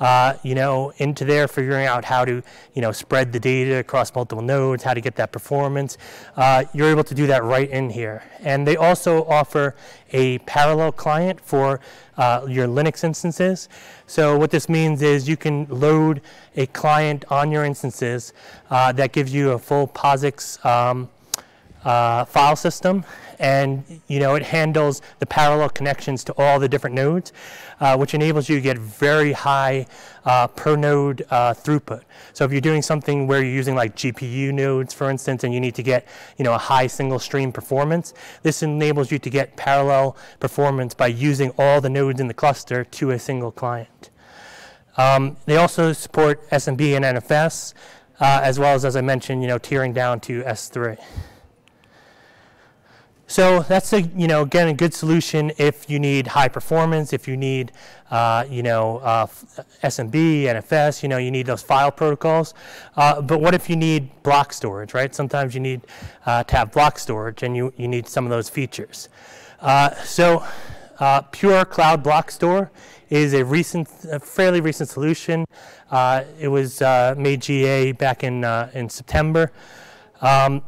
uh, 0.00 0.34
you 0.42 0.54
know, 0.54 0.92
into 0.98 1.24
there, 1.24 1.46
figuring 1.46 1.86
out 1.86 2.04
how 2.04 2.24
to, 2.24 2.42
you 2.74 2.82
know, 2.82 2.92
spread 2.92 3.32
the 3.32 3.40
data 3.40 3.76
across 3.76 4.14
multiple 4.14 4.42
nodes, 4.42 4.82
how 4.82 4.94
to 4.94 5.00
get 5.00 5.16
that 5.16 5.32
performance. 5.32 5.96
Uh, 6.36 6.64
you're 6.72 6.90
able 6.90 7.04
to 7.04 7.14
do 7.14 7.26
that 7.26 7.44
right 7.44 7.70
in 7.70 7.90
here. 7.90 8.24
And 8.40 8.66
they 8.66 8.76
also 8.76 9.24
offer 9.24 9.74
a 10.12 10.38
parallel 10.38 10.92
client 10.92 11.40
for 11.40 11.80
uh, 12.16 12.46
your 12.48 12.66
Linux 12.66 13.04
instances. 13.04 13.68
So 14.06 14.36
what 14.36 14.50
this 14.50 14.68
means 14.68 15.02
is 15.02 15.28
you 15.28 15.36
can 15.36 15.66
load 15.68 16.20
a 16.56 16.66
client 16.66 17.24
on 17.30 17.50
your 17.50 17.64
instances 17.64 18.32
uh, 18.70 18.92
that 18.92 19.12
gives 19.12 19.32
you 19.32 19.52
a 19.52 19.58
full 19.58 19.88
POSIX 19.88 20.64
um, 20.64 21.08
uh, 21.84 22.24
file 22.24 22.56
system 22.56 23.04
and 23.38 23.84
you 24.08 24.18
know 24.18 24.34
it 24.34 24.42
handles 24.42 25.02
the 25.18 25.26
parallel 25.26 25.68
connections 25.68 26.24
to 26.24 26.34
all 26.36 26.58
the 26.58 26.68
different 26.68 26.94
nodes, 26.94 27.32
uh, 27.80 27.96
which 27.96 28.14
enables 28.14 28.48
you 28.48 28.56
to 28.56 28.62
get 28.62 28.78
very 28.78 29.32
high 29.32 29.86
uh, 30.24 30.46
per 30.46 30.76
node 30.76 31.26
uh, 31.30 31.54
throughput. 31.54 32.02
So 32.32 32.44
if 32.44 32.52
you're 32.52 32.60
doing 32.60 32.82
something 32.82 33.26
where 33.26 33.42
you're 33.42 33.52
using 33.52 33.74
like 33.74 33.96
GPU 33.96 34.52
nodes, 34.52 34.94
for 34.94 35.10
instance, 35.10 35.44
and 35.44 35.52
you 35.52 35.60
need 35.60 35.74
to 35.74 35.82
get 35.82 36.06
you 36.36 36.44
know 36.44 36.54
a 36.54 36.58
high 36.58 36.86
single 36.86 37.18
stream 37.18 37.52
performance, 37.52 38.14
this 38.42 38.62
enables 38.62 39.10
you 39.10 39.18
to 39.18 39.30
get 39.30 39.56
parallel 39.56 40.16
performance 40.40 40.94
by 40.94 41.06
using 41.06 41.50
all 41.58 41.80
the 41.80 41.90
nodes 41.90 42.20
in 42.20 42.28
the 42.28 42.34
cluster 42.34 42.84
to 42.84 43.10
a 43.10 43.18
single 43.18 43.52
client. 43.52 44.10
Um, 44.96 45.36
they 45.46 45.56
also 45.56 45.92
support 45.92 46.48
SMB 46.50 46.96
and 46.96 47.04
NFS, 47.04 47.74
uh, 48.20 48.40
as 48.42 48.58
well 48.58 48.74
as, 48.74 48.84
as 48.84 48.96
I 48.96 49.00
mentioned, 49.00 49.42
you 49.42 49.48
know, 49.48 49.58
tiering 49.58 49.92
down 49.92 50.20
to 50.20 50.42
S3. 50.42 50.98
So 53.26 53.60
that's 53.60 53.92
a 53.94 54.02
you 54.02 54.26
know 54.26 54.42
again 54.42 54.68
a 54.68 54.74
good 54.74 54.92
solution 54.92 55.50
if 55.56 55.88
you 55.88 55.98
need 55.98 56.26
high 56.26 56.48
performance, 56.48 57.12
if 57.12 57.26
you 57.26 57.36
need 57.36 57.72
uh, 58.10 58.44
you 58.48 58.62
know 58.62 58.98
uh, 58.98 59.26
SMB, 59.82 60.44
NFS, 60.44 61.02
you 61.02 61.08
know 61.08 61.16
you 61.16 61.30
need 61.30 61.46
those 61.46 61.62
file 61.62 61.90
protocols. 61.90 62.52
Uh, 62.96 63.22
but 63.22 63.40
what 63.40 63.54
if 63.54 63.70
you 63.70 63.76
need 63.76 64.22
block 64.22 64.52
storage, 64.52 64.92
right? 64.92 65.14
Sometimes 65.14 65.54
you 65.54 65.60
need 65.60 65.80
uh, 66.26 66.44
to 66.44 66.56
have 66.56 66.72
block 66.72 66.98
storage, 66.98 67.42
and 67.42 67.56
you 67.56 67.72
you 67.76 67.88
need 67.88 68.06
some 68.06 68.24
of 68.24 68.30
those 68.30 68.50
features. 68.50 69.08
Uh, 69.60 69.94
so 70.04 70.44
uh, 71.00 71.22
Pure 71.22 71.64
Cloud 71.66 72.02
Block 72.02 72.30
Store 72.30 72.70
is 73.08 73.32
a 73.32 73.44
recent, 73.44 73.88
a 74.10 74.20
fairly 74.20 74.60
recent 74.60 74.90
solution. 74.90 75.46
it 76.38 76.50
was 76.50 76.82
made 77.16 77.40
GA 77.40 77.92
back 77.92 78.22
in 78.22 78.44
in 78.74 78.90
September. 78.90 79.50
Um, 80.20 80.62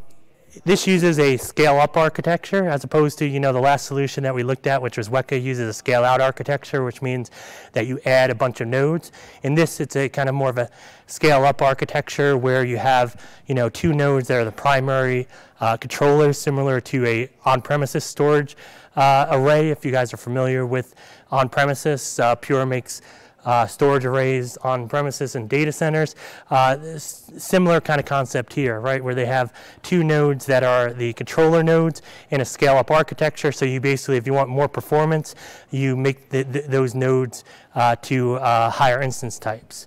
this 0.64 0.86
uses 0.86 1.18
a 1.18 1.36
scale-up 1.36 1.96
architecture 1.96 2.68
as 2.68 2.84
opposed 2.84 3.18
to, 3.18 3.26
you 3.26 3.40
know, 3.40 3.52
the 3.52 3.60
last 3.60 3.86
solution 3.86 4.22
that 4.24 4.34
we 4.34 4.42
looked 4.42 4.66
at, 4.66 4.80
which 4.80 4.96
was 4.96 5.08
Weka 5.08 5.40
uses 5.42 5.68
a 5.68 5.72
scale-out 5.72 6.20
architecture, 6.20 6.84
which 6.84 7.02
means 7.02 7.30
that 7.72 7.86
you 7.86 8.00
add 8.06 8.30
a 8.30 8.34
bunch 8.34 8.60
of 8.60 8.68
nodes. 8.68 9.12
In 9.42 9.54
this, 9.54 9.80
it's 9.80 9.96
a 9.96 10.08
kind 10.08 10.28
of 10.28 10.34
more 10.34 10.50
of 10.50 10.58
a 10.58 10.68
scale-up 11.06 11.62
architecture 11.62 12.36
where 12.36 12.64
you 12.64 12.78
have, 12.78 13.20
you 13.46 13.54
know, 13.54 13.68
two 13.68 13.92
nodes 13.92 14.28
that 14.28 14.36
are 14.40 14.44
the 14.44 14.52
primary 14.52 15.28
uh, 15.60 15.76
controllers, 15.76 16.38
similar 16.38 16.80
to 16.80 17.06
a 17.06 17.30
on-premises 17.44 18.04
storage 18.04 18.56
uh, 18.96 19.26
array. 19.30 19.70
If 19.70 19.84
you 19.84 19.92
guys 19.92 20.12
are 20.12 20.18
familiar 20.18 20.66
with 20.66 20.94
on-premises, 21.30 22.18
uh, 22.18 22.34
Pure 22.34 22.66
makes 22.66 23.02
uh, 23.46 23.66
storage 23.66 24.04
arrays 24.04 24.56
on 24.58 24.88
premises 24.88 25.36
and 25.36 25.48
data 25.48 25.72
centers. 25.72 26.14
Uh, 26.50 26.76
similar 26.98 27.80
kind 27.80 28.00
of 28.00 28.04
concept 28.04 28.52
here, 28.52 28.80
right, 28.80 29.02
where 29.02 29.14
they 29.14 29.24
have 29.24 29.54
two 29.82 30.04
nodes 30.04 30.44
that 30.46 30.62
are 30.62 30.92
the 30.92 31.12
controller 31.14 31.62
nodes 31.62 32.02
in 32.30 32.40
a 32.40 32.44
scale-up 32.44 32.90
architecture. 32.90 33.52
So 33.52 33.64
you 33.64 33.80
basically, 33.80 34.16
if 34.16 34.26
you 34.26 34.34
want 34.34 34.50
more 34.50 34.68
performance, 34.68 35.34
you 35.70 35.96
make 35.96 36.28
the, 36.30 36.42
the, 36.42 36.60
those 36.62 36.94
nodes 36.94 37.44
uh, 37.74 37.96
to 38.02 38.34
uh, 38.34 38.70
higher 38.70 39.00
instance 39.00 39.38
types. 39.38 39.86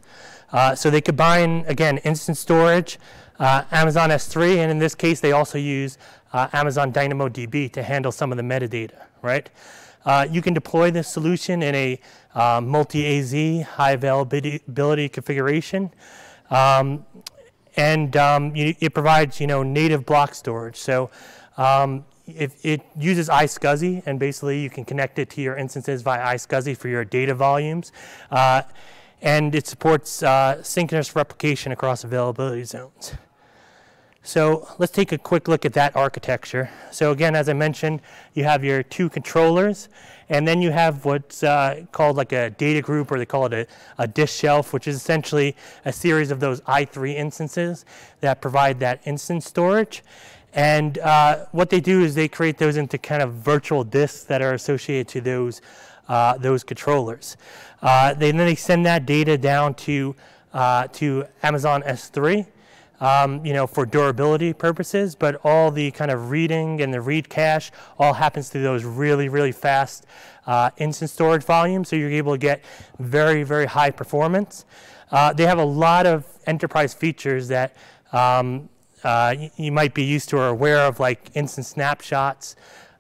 Uh, 0.52 0.74
so 0.74 0.90
they 0.90 1.02
combine, 1.02 1.66
again, 1.68 1.98
instance 2.00 2.40
storage, 2.40 2.98
uh, 3.40 3.64
Amazon 3.72 4.10
S3, 4.10 4.58
and 4.58 4.72
in 4.72 4.80
this 4.80 4.96
case, 4.96 5.20
they 5.20 5.32
also 5.32 5.58
use 5.58 5.98
Amazon 6.34 6.92
DynamoDB 6.92 7.72
to 7.72 7.84
handle 7.84 8.12
some 8.12 8.32
of 8.32 8.38
the 8.38 8.44
metadata, 8.44 9.06
right? 9.22 9.50
Uh, 10.06 10.26
you 10.30 10.42
can 10.42 10.54
deploy 10.54 10.92
this 10.92 11.08
solution 11.08 11.62
in 11.62 11.76
a 11.76 12.00
uh, 12.36 12.62
multi-AZ, 12.62 13.68
high 13.68 13.92
availability 13.92 15.10
configuration. 15.10 15.92
Um, 16.50 17.06
and 17.76 18.16
um, 18.18 18.56
you, 18.56 18.76
it 18.80 18.94
provides, 18.94 19.40
you 19.40 19.48
know, 19.48 19.64
native 19.64 20.06
block 20.06 20.34
storage. 20.34 20.78
So 20.78 21.10
um, 21.58 22.06
if 22.28 22.64
it 22.66 22.82
uses 22.98 23.30
iSCSI, 23.30 24.04
and 24.06 24.20
basically 24.20 24.62
you 24.62 24.70
can 24.70 24.86
connect 24.86 25.20
it 25.20 25.30
to 25.32 25.42
your 25.42 25.58
instances 25.58 26.02
via 26.02 26.36
iSCSI 26.36 26.78
for 26.78 26.88
your 26.88 27.06
data 27.06 27.34
volumes. 27.34 27.92
Uh, 28.32 28.64
and 29.22 29.54
it 29.54 29.68
supports 29.68 30.24
uh, 30.24 30.64
synchronous 30.64 31.16
replication 31.16 31.72
across 31.72 32.04
availability 32.04 32.64
zones. 32.64 33.14
So 34.24 34.68
let's 34.78 34.92
take 34.92 35.12
a 35.12 35.18
quick 35.18 35.48
look 35.48 35.66
at 35.66 35.74
that 35.74 35.96
architecture. 35.96 36.70
So 36.92 37.12
again, 37.12 37.36
as 37.36 37.48
I 37.48 37.54
mentioned, 37.54 38.02
you 38.34 38.44
have 38.44 38.64
your 38.64 38.84
two 38.84 39.10
controllers, 39.10 39.88
and 40.28 40.48
then 40.48 40.62
you 40.62 40.72
have 40.72 41.06
what's 41.06 41.42
uh, 41.42 41.86
called 41.92 42.18
like 42.18 42.34
a 42.34 42.50
data 42.52 42.82
group, 42.82 43.12
or 43.12 43.18
they 43.18 43.26
call 43.26 43.46
it 43.46 43.54
a, 43.54 43.68
a 43.98 44.08
disk 44.08 44.38
shelf, 44.38 44.74
which 44.74 44.88
is 44.88 44.96
essentially 44.98 45.56
a 45.86 45.94
series 45.94 46.32
of 46.32 46.40
those 46.40 46.62
i3 46.62 47.16
instances 47.16 47.86
that 48.20 48.42
provide 48.42 48.80
that 48.82 49.02
instance 49.06 49.46
storage. 49.46 50.04
And 50.54 50.98
uh, 51.00 51.46
what 51.52 51.70
they 51.70 51.80
do 51.80 52.02
is 52.02 52.14
they 52.14 52.28
create 52.28 52.58
those 52.58 52.76
into 52.76 52.98
kind 52.98 53.22
of 53.22 53.34
virtual 53.34 53.84
disks 53.84 54.24
that 54.26 54.42
are 54.42 54.54
associated 54.54 55.08
to 55.10 55.22
those, 55.22 55.62
uh, 56.10 56.38
those 56.38 56.64
controllers. 56.64 57.38
Uh, 57.82 58.14
they, 58.14 58.32
then 58.32 58.46
they 58.46 58.56
send 58.56 58.86
that 58.86 59.06
data 59.06 59.38
down 59.38 59.76
to, 59.76 60.16
uh, 60.54 60.88
to 60.88 61.26
Amazon 61.42 61.84
S3 61.84 62.46
um, 63.00 63.46
you 63.46 63.54
know, 63.54 63.66
for 63.66 63.86
durability 63.86 64.54
purposes, 64.54 65.16
but 65.16 65.40
all 65.44 65.72
the 65.72 65.92
kind 65.92 66.12
of 66.12 66.30
reading 66.30 66.82
and 66.82 66.94
the 66.94 67.02
read 67.02 67.30
cache 67.30 67.72
all 67.98 68.14
happens 68.14 68.50
through 68.50 68.64
those 68.64 68.84
really, 68.84 69.30
really 69.30 69.52
fast 69.52 70.06
uh, 70.48 70.70
instant 70.78 71.10
storage 71.10 71.44
volumes. 71.44 71.90
So 71.90 71.96
you're 71.96 72.12
able 72.12 72.34
to 72.34 72.38
get 72.38 72.64
very, 73.00 73.44
very 73.44 73.66
high 73.66 73.92
performance. 73.92 74.66
Uh, 75.12 75.34
they 75.34 75.46
have 75.46 75.60
a 75.60 75.66
lot 75.66 76.06
of 76.06 76.26
enterprise 76.46 76.94
features 76.94 77.48
that 77.48 77.76
um, 78.12 78.70
uh, 79.04 79.36
you 79.56 79.72
might 79.72 79.94
be 79.94 80.04
used 80.04 80.30
to 80.30 80.38
or 80.38 80.48
aware 80.48 80.80
of, 80.80 81.00
like 81.00 81.32
instant 81.36 81.66
snapshots. 81.66 82.56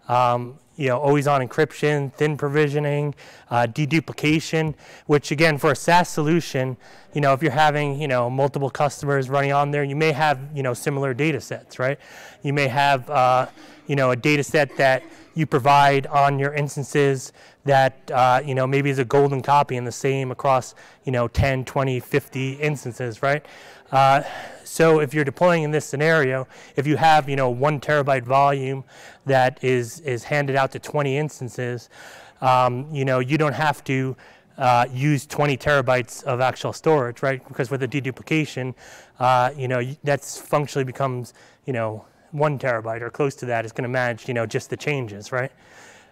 Um, 0.07 0.57
you 0.79 0.87
know, 0.87 0.97
always 0.97 1.27
on 1.27 1.45
encryption, 1.45 2.11
thin 2.13 2.37
provisioning, 2.37 3.13
uh, 3.51 3.67
deduplication, 3.69 4.73
which 5.07 5.29
again, 5.29 5.57
for 5.57 5.71
a 5.71 5.75
SaaS 5.75 6.07
solution, 6.07 6.77
you 7.13 7.19
know, 7.19 7.33
if 7.33 7.43
you're 7.43 7.51
having, 7.51 7.99
you 7.99 8.07
know, 8.07 8.29
multiple 8.29 8.69
customers 8.69 9.29
running 9.29 9.51
on 9.51 9.71
there, 9.71 9.83
you 9.83 9.97
may 9.97 10.13
have, 10.13 10.39
you 10.55 10.63
know, 10.63 10.73
similar 10.73 11.13
data 11.13 11.41
sets, 11.41 11.79
right? 11.79 11.99
You 12.43 12.53
may 12.53 12.69
have, 12.69 13.09
uh, 13.09 13.47
you 13.87 13.97
know, 13.97 14.11
a 14.11 14.15
data 14.15 14.41
set 14.41 14.77
that 14.77 15.03
you 15.35 15.45
provide 15.45 16.07
on 16.07 16.39
your 16.39 16.53
instances 16.53 17.33
that, 17.65 18.09
uh, 18.11 18.41
you 18.45 18.55
know, 18.55 18.65
maybe 18.65 18.89
is 18.89 18.99
a 18.99 19.05
golden 19.05 19.41
copy 19.41 19.75
and 19.75 19.85
the 19.85 19.91
same 19.91 20.31
across, 20.31 20.75
you 21.03 21.11
know, 21.11 21.27
10, 21.27 21.65
20, 21.65 21.99
50 21.99 22.53
instances, 22.53 23.21
right? 23.21 23.45
Uh, 23.91 24.21
so 24.63 24.99
if 24.99 25.13
you're 25.13 25.25
deploying 25.25 25.63
in 25.63 25.71
this 25.71 25.85
scenario, 25.85 26.47
if 26.75 26.85
you 26.85 26.95
have 26.97 27.27
you 27.27 27.35
know 27.35 27.49
one 27.49 27.79
terabyte 27.79 28.23
volume 28.23 28.83
that 29.25 29.63
is 29.63 29.99
is 30.01 30.23
handed 30.23 30.55
out 30.55 30.71
to 30.71 30.79
20 30.79 31.17
instances, 31.17 31.89
um, 32.41 32.87
you 32.93 33.03
know 33.03 33.19
you 33.19 33.37
don't 33.37 33.53
have 33.53 33.83
to 33.85 34.15
uh, 34.57 34.85
use 34.91 35.25
20 35.25 35.57
terabytes 35.57 36.23
of 36.23 36.41
actual 36.41 36.73
storage, 36.73 37.23
right? 37.23 37.45
Because 37.47 37.71
with 37.71 37.79
the 37.79 37.87
deduplication, 37.87 38.75
uh, 39.19 39.51
you 39.57 39.67
know 39.67 39.81
that's 40.03 40.39
functionally 40.39 40.85
becomes 40.85 41.33
you 41.65 41.73
know 41.73 42.05
one 42.31 42.59
terabyte 42.59 43.01
or 43.01 43.09
close 43.09 43.33
to 43.35 43.45
that 43.47 43.65
is 43.65 43.71
going 43.71 43.83
to 43.83 43.89
manage 43.89 44.27
you 44.27 44.35
know 44.35 44.45
just 44.45 44.69
the 44.69 44.77
changes, 44.77 45.31
right? 45.31 45.51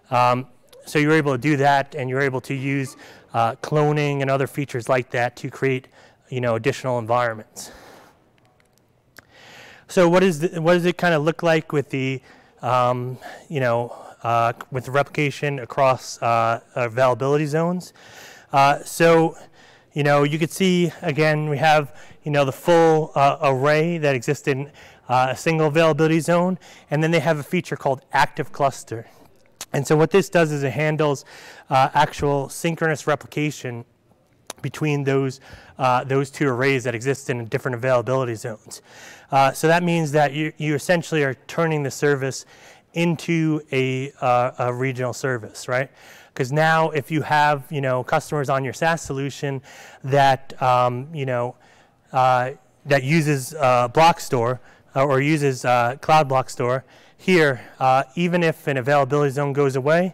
Um, 0.10 0.48
so 0.86 0.98
you're 0.98 1.14
able 1.14 1.34
to 1.34 1.38
do 1.38 1.58
that, 1.58 1.94
and 1.94 2.10
you're 2.10 2.22
able 2.22 2.42
to 2.42 2.56
use 2.56 2.96
uh, 3.34 3.56
cloning 3.56 4.22
and 4.22 4.32
other 4.32 4.48
features 4.48 4.90
like 4.90 5.12
that 5.12 5.36
to 5.36 5.52
create 5.52 5.90
you 6.30 6.42
know, 6.42 6.56
additional 6.56 7.00
environments. 7.00 7.72
So 9.88 10.10
what, 10.10 10.24
is 10.24 10.40
the, 10.40 10.62
what 10.62 10.74
does 10.74 10.86
it 10.86 10.98
kind 10.98 11.14
of 11.14 11.24
look 11.24 11.44
like 11.44 11.72
with 11.72 11.90
the, 11.90 12.22
um, 12.62 13.18
you 13.48 13.60
know, 13.60 13.96
uh, 14.24 14.54
with 14.72 14.86
the 14.86 14.92
replication 14.92 15.60
across 15.60 16.22
uh, 16.22 16.60
availability 16.76 17.46
zones? 17.46 17.94
Uh, 18.52 18.80
so, 18.84 19.38
you 19.94 20.04
know, 20.04 20.24
you 20.24 20.38
could 20.38 20.52
see, 20.52 20.92
again, 21.02 21.50
we 21.50 21.58
have, 21.58 21.96
you 22.24 22.32
know, 22.32 22.44
the 22.44 22.52
full 22.52 23.12
uh, 23.16 23.38
array 23.42 23.98
that 23.98 24.16
exists 24.16 24.48
in 24.48 24.72
uh, 25.08 25.28
a 25.32 25.38
single 25.38 25.68
availability 25.68 26.20
zone, 26.20 26.60
and 26.92 27.02
then 27.02 27.12
they 27.12 27.22
have 27.22 27.40
a 27.40 27.44
feature 27.44 27.78
called 27.78 28.02
active 28.12 28.52
cluster. 28.52 29.08
And 29.72 29.88
so 29.88 29.96
what 29.96 30.12
this 30.12 30.30
does 30.30 30.52
is 30.52 30.64
it 30.64 30.72
handles 30.72 31.24
uh, 31.70 31.90
actual 31.94 32.50
synchronous 32.50 33.08
replication 33.08 33.86
between 34.62 35.04
those, 35.04 35.40
uh, 35.78 36.04
those 36.04 36.30
two 36.30 36.48
arrays 36.48 36.84
that 36.84 36.96
exist 36.96 37.30
in 37.30 37.46
different 37.46 37.76
availability 37.76 38.36
zones. 38.36 38.82
Uh, 39.32 39.52
so 39.52 39.68
that 39.68 39.84
means 39.84 40.12
that 40.12 40.34
you, 40.34 40.54
you 40.58 40.76
essentially 40.76 41.24
are 41.24 41.36
turning 41.48 41.84
the 41.84 41.92
service 41.92 42.46
into 42.94 43.62
a, 43.72 44.12
uh, 44.22 44.52
a 44.60 44.74
regional 44.74 45.14
service, 45.14 45.68
right? 45.68 45.90
Because 46.34 46.52
now 46.52 46.90
if 46.92 47.12
you 47.12 47.22
have, 47.22 47.66
you 47.72 47.82
know, 47.82 48.04
customers 48.04 48.50
on 48.50 48.64
your 48.64 48.74
SaaS 48.74 49.02
solution 49.02 49.62
that, 50.04 50.60
um, 50.62 51.08
you 51.14 51.26
know, 51.26 51.56
uh, 52.14 52.52
that 52.86 53.04
uses 53.04 53.54
uh, 53.54 53.88
Block 53.90 54.20
Store 54.20 54.62
uh, 54.96 55.04
or 55.04 55.20
uses 55.20 55.62
Cloud 55.62 56.30
Block 56.30 56.50
Store, 56.50 56.86
here, 57.20 57.60
even 58.16 58.44
if 58.44 58.68
an 58.68 58.78
availability 58.78 59.32
zone 59.32 59.52
goes 59.52 59.76
away, 59.76 60.14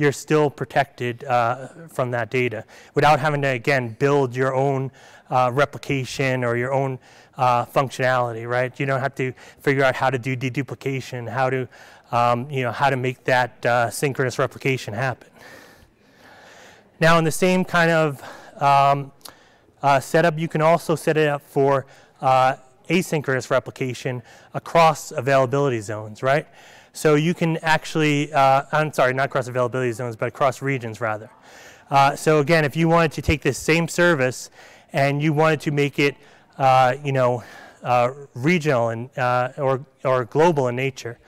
you're 0.00 0.12
still 0.12 0.48
protected 0.48 1.24
uh, 1.24 1.68
from 1.88 2.10
that 2.10 2.30
data 2.30 2.64
without 2.94 3.20
having 3.20 3.42
to, 3.42 3.48
again, 3.48 3.94
build 3.98 4.34
your 4.34 4.54
own 4.54 4.90
uh, 5.28 5.50
replication 5.52 6.42
or 6.42 6.56
your 6.56 6.72
own 6.72 6.98
uh, 7.36 7.66
functionality, 7.66 8.48
right? 8.48 8.80
You 8.80 8.86
don't 8.86 9.00
have 9.00 9.14
to 9.16 9.32
figure 9.60 9.84
out 9.84 9.94
how 9.94 10.08
to 10.08 10.18
do 10.18 10.34
deduplication, 10.34 11.28
how 11.28 11.50
to, 11.50 11.68
um, 12.12 12.50
you 12.50 12.62
know, 12.62 12.72
how 12.72 12.88
to 12.88 12.96
make 12.96 13.24
that 13.24 13.66
uh, 13.66 13.90
synchronous 13.90 14.38
replication 14.38 14.94
happen. 14.94 15.28
Now, 16.98 17.18
in 17.18 17.24
the 17.24 17.30
same 17.30 17.62
kind 17.62 17.90
of 17.90 18.22
um, 18.62 19.12
uh, 19.82 20.00
setup, 20.00 20.38
you 20.38 20.48
can 20.48 20.62
also 20.62 20.96
set 20.96 21.18
it 21.18 21.28
up 21.28 21.42
for 21.42 21.84
uh, 22.22 22.56
asynchronous 22.88 23.50
replication 23.50 24.22
across 24.54 25.12
availability 25.12 25.80
zones, 25.80 26.22
right? 26.22 26.46
So 26.92 27.14
you 27.14 27.34
can 27.34 27.56
actually, 27.58 28.32
uh, 28.32 28.64
I'm 28.72 28.92
sorry, 28.92 29.14
not 29.14 29.30
cross 29.30 29.48
availability 29.48 29.92
zones, 29.92 30.16
but 30.16 30.28
across 30.28 30.60
regions 30.60 31.00
rather. 31.00 31.30
Uh, 31.90 32.14
so 32.14 32.38
again, 32.38 32.64
if 32.64 32.76
you 32.76 32.88
wanted 32.88 33.12
to 33.12 33.22
take 33.22 33.42
this 33.42 33.58
same 33.58 33.88
service 33.88 34.50
and 34.92 35.22
you 35.22 35.32
wanted 35.32 35.60
to 35.60 35.70
make 35.70 35.98
it, 35.98 36.16
uh, 36.58 36.94
you 37.04 37.12
know, 37.12 37.42
uh, 37.82 38.12
regional 38.34 38.90
and 38.90 39.08
uh, 39.18 39.50
or 39.56 39.84
or 40.04 40.24
global 40.26 40.68
in 40.68 40.76
nature, 40.76 41.18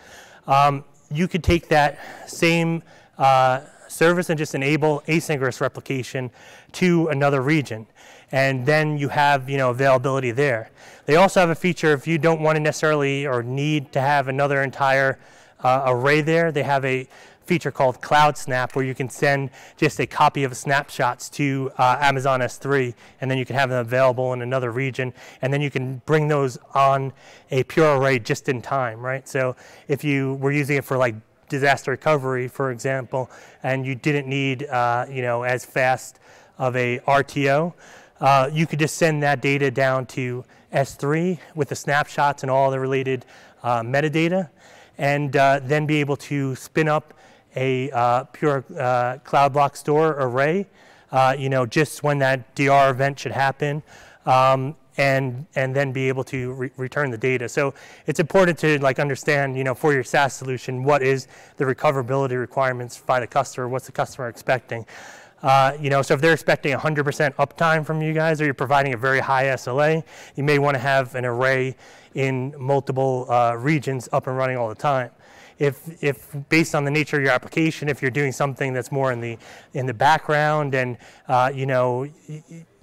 um, 0.47 0.85
you 1.11 1.27
could 1.27 1.43
take 1.43 1.69
that 1.69 1.99
same 2.27 2.83
uh, 3.19 3.61
service 3.89 4.31
and 4.31 4.39
just 4.39 4.55
enable 4.55 5.03
asynchronous 5.09 5.61
replication 5.61 6.31
to 6.73 7.09
another 7.09 7.41
region, 7.41 7.87
and 8.33 8.67
then 8.67 8.99
you 8.99 9.09
have 9.09 9.49
you 9.49 9.57
know 9.57 9.71
availability 9.71 10.31
there. 10.31 10.71
They 11.07 11.17
also 11.17 11.41
have 11.41 11.51
a 11.51 11.55
feature 11.55 11.93
if 11.93 12.07
you 12.07 12.19
don't 12.19 12.41
want 12.41 12.57
to 12.57 12.61
necessarily 12.61 13.27
or 13.27 13.43
need 13.43 13.91
to 13.93 14.01
have 14.01 14.29
another 14.29 14.63
entire 14.63 15.19
uh, 15.63 15.85
array 15.87 16.21
there. 16.21 16.53
They 16.53 16.63
have 16.63 16.85
a 16.85 17.09
feature 17.45 17.71
called 17.71 18.01
Cloud 18.01 18.39
Snap 18.39 18.75
where 18.75 18.85
you 18.85 18.95
can 18.95 19.09
send 19.09 19.51
just 19.77 19.99
a 20.01 20.07
copy 20.07 20.45
of 20.45 20.57
snapshots 20.57 21.29
to 21.31 21.71
uh, 21.79 21.99
Amazon 22.01 22.41
S3 22.41 22.95
and 23.21 23.31
then 23.31 23.39
you 23.39 23.45
can 23.45 23.57
have 23.57 23.69
them 23.69 23.81
available 23.81 24.33
in 24.33 24.43
another 24.43 24.71
region 24.71 25.13
and 25.43 25.53
then 25.53 25.61
you 25.61 25.71
can 25.71 26.01
bring 26.07 26.29
those 26.29 26.59
on 26.75 27.13
a 27.51 27.63
pure 27.65 27.99
array 27.99 28.19
just 28.19 28.49
in 28.49 28.63
time, 28.63 29.01
right? 29.01 29.29
So 29.29 29.57
if 29.89 30.05
you 30.05 30.35
were 30.35 30.53
using 30.53 30.77
it 30.77 30.85
for 30.85 30.97
like 30.97 31.15
disaster 31.49 31.91
recovery, 31.91 32.49
for 32.49 32.71
example, 32.71 33.31
and 33.63 33.85
you 33.85 33.95
didn't 33.95 34.27
need, 34.27 34.65
uh, 34.65 35.07
you 35.11 35.23
know, 35.23 35.43
as 35.43 35.65
fast 35.65 36.21
of 36.59 36.77
a 36.77 36.99
RTO, 37.01 37.75
uh, 38.21 38.49
you 38.53 38.67
could 38.67 38.79
just 38.79 38.97
send 38.97 39.23
that 39.23 39.41
data 39.43 39.71
down 39.71 40.07
to 40.07 40.45
S3 40.73 41.39
with 41.55 41.69
the 41.69 41.75
snapshots 41.75 42.43
and 42.43 42.51
all 42.51 42.71
the 42.71 42.81
related 42.81 43.27
uh, 43.63 43.83
metadata 43.83 44.49
and 45.03 45.37
uh, 45.37 45.61
then 45.63 45.85
be 45.85 45.97
able 46.01 46.17
to 46.17 46.55
spin 46.55 46.89
up 46.89 47.13
a 47.57 47.91
uh, 47.91 48.25
pure 48.25 48.65
uh, 48.79 49.19
cloud 49.19 49.53
block 49.53 49.77
store 49.77 50.17
array 50.19 50.67
uh, 51.13 51.37
you 51.39 51.49
know, 51.49 51.67
just 51.67 52.03
when 52.03 52.19
that 52.19 52.55
DR 52.55 52.91
event 52.91 53.19
should 53.19 53.33
happen. 53.33 53.83
Um, 54.27 54.75
and 54.99 55.47
and 55.55 55.75
then 55.75 55.91
be 55.91 56.09
able 56.09 56.23
to 56.23 56.53
re 56.53 56.71
return 56.77 57.11
the 57.11 57.17
data. 57.17 57.49
So 57.49 57.73
it's 58.07 58.21
important 58.21 58.59
to 58.59 58.79
like 58.81 58.99
understand, 58.99 59.57
you 59.57 59.65
know, 59.65 59.75
for 59.75 59.95
your 59.95 60.05
SaaS 60.05 60.35
solution, 60.35 60.85
what 60.85 61.03
is 61.03 61.29
the 61.57 61.65
recoverability 61.65 62.39
requirements 62.39 63.01
by 63.01 63.19
the 63.19 63.27
customer? 63.27 63.69
What's 63.69 63.87
the 63.87 63.93
customer 63.93 64.29
expecting? 64.29 64.85
Uh, 65.43 65.79
you 65.81 65.89
know, 65.89 66.03
so 66.03 66.13
if 66.13 66.21
they're 66.21 66.35
expecting 66.35 66.77
100% 66.77 67.35
uptime 67.37 67.87
from 67.87 68.03
you 68.03 68.13
guys, 68.13 68.39
or 68.41 68.45
you're 68.45 68.55
providing 68.55 68.93
a 68.93 68.97
very 68.99 69.19
high 69.19 69.45
SLA, 69.45 70.05
you 70.37 70.45
may 70.45 70.59
want 70.59 70.75
to 70.75 70.79
have 70.79 71.15
an 71.15 71.25
array 71.25 71.75
in 72.15 72.55
multiple 72.59 73.27
uh, 73.31 73.55
regions 73.55 74.09
up 74.13 74.27
and 74.27 74.37
running 74.37 74.57
all 74.57 74.69
the 74.69 74.75
time. 74.75 75.11
If, 75.59 76.03
if 76.03 76.35
based 76.49 76.75
on 76.75 76.85
the 76.85 76.91
nature 76.91 77.17
of 77.19 77.23
your 77.23 77.33
application, 77.33 77.89
if 77.89 78.03
you're 78.03 78.11
doing 78.11 78.33
something 78.33 78.73
that's 78.73 78.91
more 78.91 79.13
in 79.13 79.21
the 79.21 79.39
in 79.75 79.87
the 79.87 79.95
background, 79.95 80.75
and 80.75 80.97
uh, 81.29 81.53
you 81.55 81.67
know, 81.67 82.09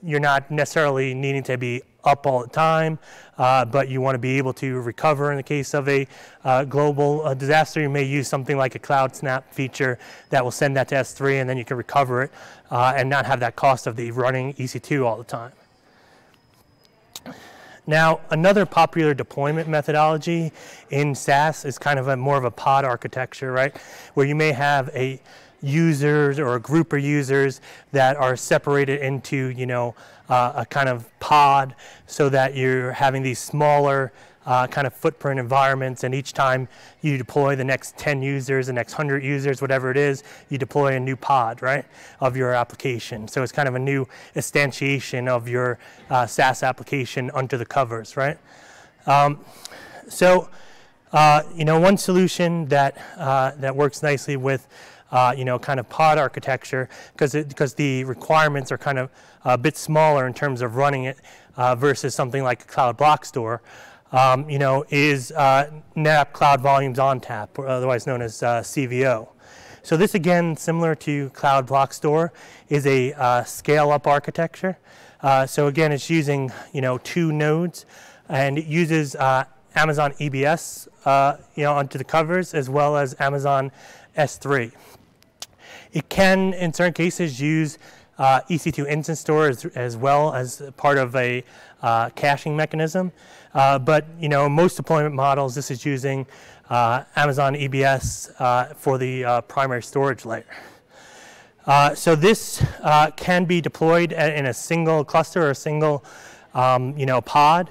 you're 0.04 0.20
not 0.20 0.50
necessarily 0.50 1.14
needing 1.14 1.44
to 1.44 1.58
be 1.58 1.82
up 2.04 2.26
all 2.26 2.42
the 2.42 2.50
time, 2.50 2.98
uh, 3.38 3.66
but 3.66 3.90
you 3.90 4.02
want 4.02 4.16
to 4.16 4.20
be 4.20 4.38
able 4.38 4.54
to 4.54 4.80
recover 4.82 5.32
in 5.32 5.38
the 5.38 5.44
case 5.44 5.74
of 5.74 5.88
a 5.90 6.08
uh, 6.44 6.64
global 6.64 7.26
uh, 7.26 7.34
disaster. 7.34 7.82
You 7.82 7.90
may 7.90 8.04
use 8.04 8.28
something 8.28 8.58
like 8.58 8.76
a 8.76 8.80
Cloud 8.80 9.16
Snap 9.16 9.54
feature 9.54 10.00
that 10.30 10.44
will 10.44 10.52
send 10.52 10.78
that 10.78 10.88
to 10.90 10.96
S3 10.96 11.42
and 11.42 11.50
then 11.50 11.58
you 11.58 11.66
can 11.66 11.78
recover 11.78 12.24
it 12.24 12.32
uh, 12.72 12.94
and 12.96 13.10
not 13.10 13.26
have 13.26 13.40
that 13.42 13.56
cost 13.56 13.88
of 13.88 13.96
the 13.96 14.12
running 14.12 14.54
EC2 14.54 15.06
all 15.06 15.18
the 15.18 15.24
time. 15.24 15.52
Now, 17.90 18.20
another 18.30 18.68
popular 18.68 19.16
deployment 19.16 19.68
methodology 19.68 20.52
in 20.92 21.16
SaaS 21.16 21.66
is 21.66 21.80
kind 21.80 21.98
of 21.98 22.08
a 22.08 22.16
more 22.16 22.38
of 22.38 22.44
a 22.44 22.52
pod 22.52 22.86
architecture, 22.86 23.52
right? 23.52 23.76
Where 24.14 24.28
you 24.28 24.36
may 24.36 24.52
have 24.52 24.92
a 24.94 25.20
users 25.64 26.38
or 26.38 26.54
a 26.54 26.60
group 26.60 26.94
of 26.94 27.00
users 27.00 27.62
that 27.92 28.16
are 28.16 28.36
separated 28.36 29.02
into, 29.02 29.48
you 29.48 29.66
know, 29.66 29.96
uh, 30.30 30.54
a 30.58 30.66
kind 30.68 30.88
of 30.88 31.10
pod 31.20 31.74
so 32.06 32.30
that 32.30 32.56
you're 32.56 32.92
having 32.92 33.24
these 33.24 33.40
smaller 33.40 34.12
uh, 34.46 34.68
kind 34.68 34.88
of 34.88 34.94
footprint 34.94 35.40
environments 35.40 36.04
and 36.04 36.16
each 36.16 36.34
time 36.34 36.68
you 37.02 37.18
deploy 37.18 37.56
the 37.56 37.64
next 37.64 37.98
10 37.98 38.22
users, 38.22 38.68
the 38.68 38.74
next 38.74 38.94
100 38.94 39.24
users, 39.24 39.62
whatever 39.62 39.92
it 39.92 39.98
is, 39.98 40.24
you 40.50 40.58
deploy 40.58 40.96
a 40.96 41.00
new 41.00 41.16
pod, 41.16 41.62
right, 41.62 41.86
of 42.20 42.36
your 42.36 42.54
application. 42.54 43.28
So 43.28 43.44
it's 43.44 43.52
kind 43.52 43.68
of 43.68 43.76
a 43.76 43.80
new 43.80 44.08
instantiation 44.36 45.28
of 45.28 45.48
your 45.48 45.80
uh, 46.10 46.26
SaaS 46.26 46.64
application 46.64 47.32
under 47.34 47.58
the 47.58 47.66
covers, 47.66 48.18
right? 48.18 48.38
Um, 49.06 49.40
so, 50.08 50.50
uh, 51.12 51.44
you 51.54 51.66
know, 51.66 51.80
one 51.80 51.98
solution 51.98 52.68
that, 52.68 52.98
uh, 53.18 53.52
that 53.58 53.76
works 53.76 54.02
nicely 54.02 54.38
with 54.38 54.68
uh, 55.12 55.34
you 55.36 55.46
know, 55.46 55.58
kind 55.58 55.80
of 55.80 55.90
pod 55.90 56.18
architecture 56.18 56.90
because 57.14 57.34
because 57.34 57.74
the 57.74 58.04
requirements 58.04 58.72
are 58.72 58.78
kind 58.78 59.00
of 59.00 59.10
a 59.44 59.58
bit 59.58 59.78
smaller 59.78 60.28
in 60.28 60.34
terms 60.34 60.62
of 60.62 60.76
running 60.76 61.06
it 61.06 61.18
uh, 61.58 61.76
versus 61.76 62.14
something 62.14 62.44
like 62.44 62.62
a 62.64 62.66
cloud 62.66 62.98
block 62.98 63.26
store. 63.26 63.62
Um, 64.12 64.50
you 64.50 64.58
know, 64.58 64.86
is 64.90 65.32
uh, 65.32 65.70
Cloud 66.34 66.62
Volumes 66.62 66.98
ONTAP, 66.98 67.50
or 67.58 67.68
otherwise 67.68 68.08
known 68.08 68.22
as 68.24 68.42
uh, 68.42 68.62
CVO. 68.62 69.28
So 69.84 69.98
this 69.98 70.16
again, 70.16 70.58
similar 70.58 70.96
to 70.96 71.30
Cloud 71.30 71.68
Block 71.68 71.94
Store, 71.94 72.34
is 72.70 72.88
a 72.88 73.14
uh, 73.14 73.44
scale-up 73.44 74.08
architecture. 74.08 74.78
Uh, 75.22 75.46
so 75.46 75.68
again, 75.68 75.92
it's 75.92 76.10
using 76.10 76.52
you 76.74 76.82
know 76.82 76.98
two 76.98 77.32
nodes, 77.32 77.86
and 78.28 78.58
it 78.58 78.66
uses 78.66 79.16
Amazon 79.76 80.14
EBS 80.20 80.88
you 81.56 81.64
know 81.64 81.74
onto 81.74 81.98
the 81.98 82.04
covers 82.04 82.54
as 82.56 82.70
well 82.70 82.98
as 82.98 83.16
Amazon 83.20 83.72
S3. 84.18 84.72
It 85.92 86.10
can, 86.10 86.54
in 86.54 86.74
certain 86.74 86.94
cases, 86.94 87.42
use 87.42 87.78
uh, 88.20 88.42
EC2 88.50 88.88
Instance 88.88 89.22
Store 89.22 89.48
as, 89.48 89.66
as, 89.66 89.98
well 89.98 90.34
as 90.36 90.62
part 90.78 90.98
of 90.98 91.16
a 91.16 91.44
uh, 91.82 92.10
caching 92.10 92.56
mechanism. 92.56 93.12
Uh, 93.54 93.80
but 93.80 94.06
you 94.20 94.30
know, 94.30 94.48
most 94.48 94.76
deployment 94.76 95.16
models, 95.16 95.56
this 95.56 95.72
is 95.72 95.86
using 95.86 96.26
uh, 96.70 97.04
Amazon 97.16 97.56
EBS 97.56 98.32
uh, 98.40 98.74
for 98.76 98.98
the 98.98 99.26
uh, 99.26 99.42
primary 99.42 99.82
storage 99.82 100.26
layer. 100.26 100.46
so 101.96 102.16
this 102.16 102.64
can 103.16 103.46
be 103.46 103.62
deployed 103.62 104.12
in 104.12 104.46
a 104.46 104.54
single 104.54 105.04
cluster 105.04 105.44
or 105.44 105.52
a 105.52 105.56
single 105.56 106.04
um, 106.54 106.98
you 106.98 107.06
know, 107.06 107.22
pod 107.22 107.70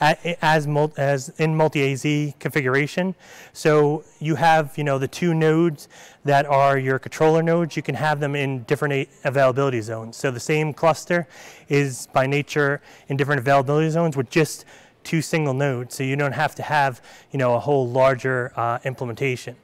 as, 0.00 0.66
as 0.96 1.28
in 1.38 1.56
multi-AZ 1.56 2.34
configuration. 2.38 3.14
So 3.52 4.04
you 4.18 4.34
have 4.34 4.76
you 4.76 4.84
know 4.84 4.98
the 4.98 5.08
two 5.08 5.34
nodes 5.34 5.88
that 6.24 6.46
are 6.46 6.78
your 6.78 6.98
controller 6.98 7.42
nodes. 7.42 7.76
You 7.76 7.82
can 7.82 7.94
have 7.94 8.20
them 8.20 8.34
in 8.34 8.64
different 8.64 9.08
availability 9.24 9.80
zones. 9.80 10.16
So 10.16 10.30
the 10.30 10.40
same 10.40 10.72
cluster 10.72 11.26
is 11.68 12.08
by 12.12 12.26
nature 12.26 12.80
in 13.08 13.16
different 13.16 13.40
availability 13.40 13.90
zones 13.90 14.16
with 14.16 14.30
just 14.30 14.64
two 15.04 15.22
single 15.22 15.54
nodes. 15.54 15.94
So 15.94 16.02
you 16.02 16.16
don't 16.16 16.32
have 16.32 16.54
to 16.56 16.62
have 16.62 17.00
you 17.30 17.38
know 17.38 17.54
a 17.54 17.60
whole 17.60 17.88
larger 17.88 18.52
uh, 18.56 18.78
implementation. 18.84 19.56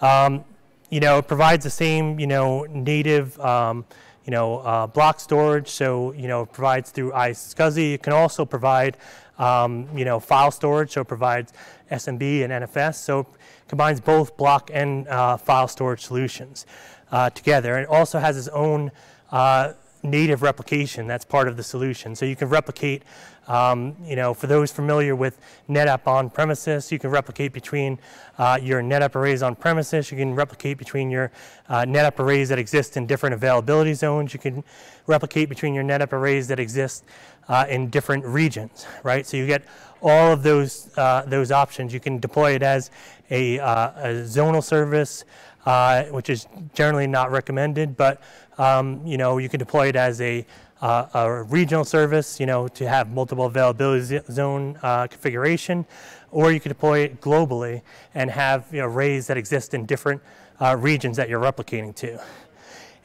Um, 0.00 0.44
you 0.90 1.00
know 1.00 1.18
it 1.18 1.28
provides 1.28 1.64
the 1.64 1.70
same 1.70 2.20
you 2.20 2.26
know 2.26 2.64
native 2.64 3.38
um, 3.40 3.84
you 4.28 4.32
know, 4.32 4.58
uh, 4.58 4.86
block 4.86 5.20
storage, 5.20 5.70
so, 5.70 6.12
you 6.12 6.28
know, 6.28 6.44
provides 6.44 6.90
through 6.90 7.12
iSCSI. 7.12 7.94
It 7.94 8.02
can 8.02 8.12
also 8.12 8.44
provide 8.44 8.98
um, 9.38 9.88
you 9.96 10.04
know, 10.04 10.20
file 10.20 10.50
storage, 10.50 10.90
so 10.92 11.00
it 11.00 11.08
provides 11.08 11.54
SMB 11.90 12.44
and 12.44 12.52
NFS. 12.52 12.96
So 12.96 13.20
it 13.20 13.26
combines 13.68 14.00
both 14.00 14.36
block 14.36 14.70
and 14.72 15.08
uh, 15.08 15.38
file 15.38 15.66
storage 15.66 16.02
solutions 16.02 16.66
uh, 17.10 17.30
together. 17.30 17.78
It 17.78 17.88
also 17.88 18.18
has 18.18 18.36
its 18.36 18.48
own 18.48 18.90
uh, 19.30 19.72
native 20.02 20.42
replication 20.42 21.06
that's 21.06 21.24
part 21.24 21.48
of 21.48 21.56
the 21.56 21.62
solution. 21.62 22.14
So 22.14 22.26
you 22.26 22.36
can 22.36 22.48
replicate, 22.48 23.04
um, 23.48 23.96
you 24.04 24.14
know, 24.14 24.34
for 24.34 24.46
those 24.46 24.70
familiar 24.70 25.16
with 25.16 25.40
NetApp 25.68 26.06
on 26.06 26.30
premises, 26.30 26.92
you 26.92 26.98
can 26.98 27.10
replicate 27.10 27.52
between 27.52 27.98
uh, 28.36 28.58
your 28.62 28.82
NetApp 28.82 29.16
arrays 29.16 29.42
on 29.42 29.56
premises, 29.56 30.12
you 30.12 30.18
can 30.18 30.34
replicate 30.34 30.76
between 30.76 31.10
your 31.10 31.32
uh, 31.68 31.84
NetApp 31.84 32.18
arrays 32.20 32.50
that 32.50 32.58
exist 32.58 32.96
in 32.96 33.06
different 33.06 33.34
availability 33.34 33.94
zones, 33.94 34.32
you 34.34 34.38
can 34.38 34.62
replicate 35.06 35.48
between 35.48 35.74
your 35.74 35.82
NetApp 35.82 36.12
arrays 36.12 36.46
that 36.48 36.60
exist 36.60 37.04
uh, 37.48 37.66
in 37.68 37.88
different 37.88 38.24
regions, 38.24 38.86
right? 39.02 39.26
So 39.26 39.38
you 39.38 39.46
get 39.46 39.64
all 40.02 40.32
of 40.32 40.42
those, 40.42 40.90
uh, 40.98 41.22
those 41.26 41.50
options. 41.50 41.92
You 41.92 42.00
can 42.00 42.18
deploy 42.18 42.52
it 42.52 42.62
as 42.62 42.90
a, 43.30 43.58
uh, 43.58 43.90
a 43.96 44.08
zonal 44.24 44.62
service, 44.62 45.24
uh, 45.66 46.04
which 46.04 46.30
is 46.30 46.46
generally 46.74 47.06
not 47.06 47.30
recommended, 47.30 47.96
but 47.96 48.22
um, 48.58 49.06
you 49.06 49.16
know, 49.16 49.38
you 49.38 49.48
can 49.48 49.58
deploy 49.58 49.88
it 49.88 49.96
as 49.96 50.20
a, 50.20 50.44
uh, 50.80 51.06
a 51.14 51.42
regional 51.42 51.84
service, 51.84 52.38
you 52.38 52.46
know, 52.46 52.68
to 52.68 52.88
have 52.88 53.10
multiple 53.10 53.46
availability 53.46 54.20
zone 54.30 54.78
uh, 54.82 55.06
configuration, 55.06 55.86
or 56.30 56.52
you 56.52 56.60
could 56.60 56.70
deploy 56.70 57.00
it 57.00 57.20
globally 57.20 57.82
and 58.14 58.30
have 58.30 58.66
you 58.70 58.80
know, 58.80 58.86
arrays 58.86 59.26
that 59.26 59.36
exist 59.36 59.74
in 59.74 59.86
different 59.86 60.22
regions 60.76 61.16
that 61.16 61.28
you're 61.28 61.40
replicating 61.40 61.94
to. 61.94 62.20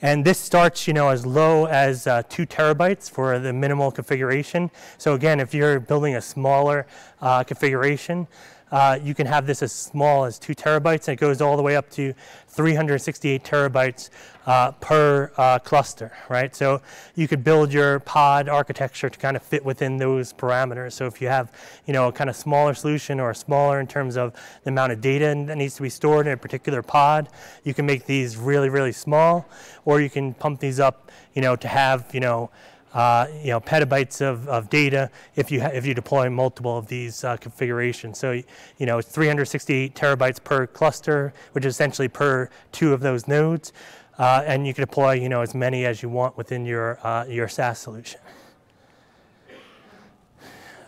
And 0.04 0.26
this 0.26 0.38
starts, 0.38 0.86
you 0.86 0.94
know, 0.94 1.08
as 1.08 1.26
low 1.26 1.66
as 1.66 2.08
uh, 2.08 2.24
two 2.28 2.46
terabytes 2.46 3.10
for 3.10 3.40
the 3.40 3.54
minimal 3.54 3.90
configuration. 3.90 4.70
So 4.98 5.14
again, 5.14 5.40
if 5.40 5.54
you're 5.54 5.80
building 5.80 6.18
a 6.18 6.22
smaller 6.22 6.86
uh, 7.24 7.44
configuration, 7.44 8.28
uh, 8.74 8.98
you 9.04 9.14
can 9.14 9.28
have 9.28 9.46
this 9.46 9.62
as 9.62 9.72
small 9.72 10.26
as 10.26 10.40
two 10.40 10.56
terabytes, 10.56 11.08
and 11.08 11.10
it 11.10 11.20
goes 11.20 11.42
all 11.42 11.56
the 11.56 11.62
way 11.62 11.76
up 11.76 11.92
to 11.92 12.12
368 12.48 13.44
terabytes 13.44 14.10
uh, 14.48 14.72
per 14.72 15.32
uh, 15.38 15.60
cluster, 15.60 16.12
right? 16.28 16.56
So 16.56 16.82
you 17.14 17.28
could 17.28 17.44
build 17.44 17.72
your 17.72 18.00
pod 18.00 18.50
architecture 18.50 19.12
to 19.12 19.20
kind 19.20 19.38
of 19.38 19.44
fit 19.44 19.64
within 19.64 19.98
those 19.98 20.34
parameters. 20.34 20.94
So 20.94 21.06
if 21.06 21.22
you 21.22 21.28
have, 21.28 21.52
you 21.86 21.94
know, 21.94 22.08
a 22.08 22.12
kind 22.12 22.32
of 22.32 22.36
smaller 22.36 22.74
solution 22.74 23.20
or 23.20 23.32
smaller 23.36 23.80
in 23.80 23.86
terms 23.86 24.18
of 24.18 24.34
the 24.64 24.72
amount 24.72 24.92
of 24.92 25.02
data 25.02 25.26
that 25.46 25.56
needs 25.56 25.76
to 25.76 25.84
be 25.84 25.90
stored 25.90 26.26
in 26.26 26.34
a 26.34 26.38
particular 26.38 26.82
pod, 26.82 27.30
you 27.64 27.76
can 27.76 27.86
make 27.86 28.08
these 28.08 28.38
really, 28.38 28.70
really 28.70 28.92
small, 28.92 29.48
or 29.86 30.02
you 30.02 30.10
can 30.10 30.34
pump 30.34 30.60
these 30.60 30.80
up, 30.80 31.12
you 31.36 31.44
know, 31.44 31.56
to 31.56 31.68
have, 31.68 32.10
you 32.12 32.20
know, 32.20 32.50
uh, 32.94 33.28
you 33.42 33.50
know, 33.50 33.60
petabytes 33.60 34.22
of, 34.22 34.48
of 34.48 34.70
data 34.70 35.10
if 35.36 35.52
you, 35.52 35.62
if 35.62 35.86
you 35.86 35.94
deploy 35.94 36.30
multiple 36.30 36.78
of 36.78 36.88
these 36.88 37.24
uh, 37.24 37.38
configurations. 37.38 38.20
So, 38.20 38.32
you 38.32 38.86
know, 38.86 39.00
it's 39.00 39.10
368 39.10 39.96
terabytes 39.96 40.44
per 40.44 40.68
cluster, 40.68 41.34
which 41.54 41.66
is 41.66 41.74
essentially 41.74 42.08
per 42.08 42.50
two 42.72 42.94
of 42.94 43.02
those 43.02 43.28
nodes. 43.28 43.74
Uh, 44.20 44.44
and 44.46 44.68
you 44.68 44.74
can 44.74 44.84
deploy, 44.84 45.14
you 45.14 45.28
know, 45.28 45.42
as 45.42 45.56
many 45.56 45.86
as 45.86 46.04
you 46.04 46.10
want 46.10 46.38
within 46.38 46.66
your, 46.66 47.00
uh, 47.06 47.26
your 47.26 47.48
SaaS 47.48 47.80
solution. 47.80 48.20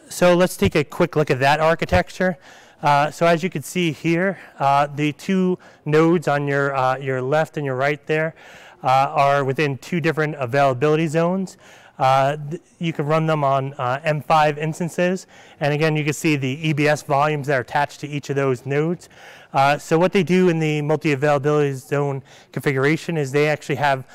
So 0.10 0.36
let's 0.36 0.56
take 0.56 0.76
a 0.76 0.84
quick 0.84 1.16
look 1.16 1.32
at 1.32 1.40
that 1.40 1.60
architecture. 1.60 2.38
Uh, 2.84 3.10
so 3.10 3.26
as 3.26 3.42
you 3.42 3.50
can 3.50 3.64
see 3.64 3.92
here, 3.92 4.38
uh, 4.60 4.86
the 4.86 5.12
two 5.14 5.58
nodes 5.86 6.28
on 6.28 6.48
your, 6.48 6.76
uh, 6.76 6.98
your 6.98 7.22
left 7.22 7.58
and 7.58 7.66
your 7.66 7.76
right 7.76 8.06
there 8.06 8.36
uh, 8.84 8.88
are 8.88 9.44
within 9.44 9.78
two 9.80 10.00
different 10.00 10.36
availability 10.36 11.08
zones. 11.08 11.58
Uh, 11.98 12.38
you 12.80 12.92
can 12.92 13.06
run 13.06 13.26
them 13.26 13.44
on 13.44 13.74
uh, 13.78 14.00
M5 14.06 14.58
instances. 14.58 15.28
And 15.60 15.74
again, 15.74 15.96
you 15.96 16.04
can 16.04 16.14
see 16.14 16.36
the 16.36 16.74
EBS 16.74 17.06
volumes 17.06 17.48
that 17.48 17.58
are 17.58 17.62
attached 17.62 18.00
to 18.02 18.08
each 18.08 18.30
of 18.30 18.36
those 18.36 18.66
nodes. 18.66 19.10
Uh, 19.54 19.78
so 19.78 19.98
what 19.98 20.12
they 20.12 20.24
do 20.24 20.50
in 20.50 20.60
the 20.60 20.82
multi-availability 20.82 21.74
zone 21.74 22.22
configuration 22.52 23.18
is 23.18 23.32
they 23.32 23.48
actually 23.48 23.76
have 23.76 24.06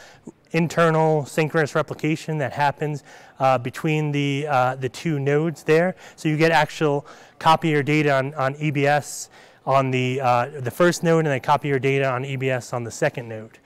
internal 0.52 1.24
synchronous 1.24 1.74
replication 1.74 2.38
that 2.38 2.52
happens 2.52 3.04
uh, 3.38 3.56
between 3.56 4.12
the, 4.12 4.46
uh, 4.48 4.74
the 4.74 4.88
two 4.88 5.18
nodes 5.18 5.62
there. 5.62 5.94
So 6.16 6.28
you 6.28 6.36
get 6.36 6.52
actual 6.52 7.06
copy 7.38 7.68
your 7.68 7.82
data 7.82 8.12
on, 8.12 8.34
on 8.34 8.54
EBS 8.54 9.28
on 9.66 9.90
the, 9.90 10.20
uh, 10.20 10.50
the 10.60 10.70
first 10.70 11.02
node 11.02 11.24
and 11.24 11.32
then 11.32 11.40
copy 11.40 11.68
your 11.68 11.78
data 11.78 12.10
on 12.10 12.24
EBS 12.24 12.72
on 12.72 12.84
the 12.84 12.90
second 12.90 13.28
node. 13.28 13.58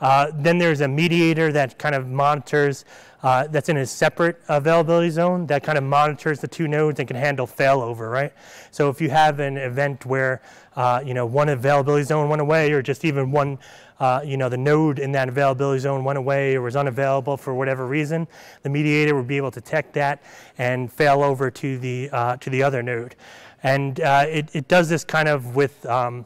Uh, 0.00 0.30
then 0.34 0.58
there's 0.58 0.80
a 0.80 0.88
mediator 0.88 1.52
that 1.52 1.78
kind 1.78 1.94
of 1.94 2.08
monitors, 2.08 2.84
uh, 3.22 3.48
that's 3.48 3.68
in 3.68 3.78
a 3.78 3.86
separate 3.86 4.40
availability 4.48 5.10
zone 5.10 5.46
that 5.46 5.62
kind 5.64 5.76
of 5.76 5.82
monitors 5.82 6.38
the 6.38 6.46
two 6.46 6.68
nodes 6.68 7.00
and 7.00 7.08
can 7.08 7.16
handle 7.16 7.46
failover, 7.46 8.10
right? 8.10 8.32
So 8.70 8.90
if 8.90 9.00
you 9.00 9.10
have 9.10 9.40
an 9.40 9.56
event 9.56 10.06
where, 10.06 10.40
uh, 10.76 11.02
you 11.04 11.14
know, 11.14 11.26
one 11.26 11.48
availability 11.48 12.04
zone 12.04 12.28
went 12.28 12.40
away 12.40 12.70
or 12.70 12.80
just 12.80 13.04
even 13.04 13.32
one, 13.32 13.58
uh, 13.98 14.20
you 14.24 14.36
know, 14.36 14.48
the 14.48 14.56
node 14.56 15.00
in 15.00 15.10
that 15.12 15.28
availability 15.28 15.80
zone 15.80 16.04
went 16.04 16.16
away 16.16 16.54
or 16.54 16.62
was 16.62 16.76
unavailable 16.76 17.36
for 17.36 17.54
whatever 17.54 17.88
reason, 17.88 18.28
the 18.62 18.68
mediator 18.68 19.16
would 19.16 19.26
be 19.26 19.36
able 19.36 19.50
to 19.50 19.60
detect 19.60 19.94
that 19.94 20.22
and 20.58 20.92
fail 20.92 21.24
over 21.24 21.50
to 21.50 21.76
the, 21.78 22.08
uh, 22.12 22.36
to 22.36 22.50
the 22.50 22.62
other 22.62 22.84
node. 22.84 23.16
And 23.64 23.98
it, 23.98 24.50
it 24.54 24.68
does 24.68 24.88
this 24.88 25.02
kind 25.02 25.28
of 25.28 25.56
with, 25.56 25.84
um, 25.86 26.24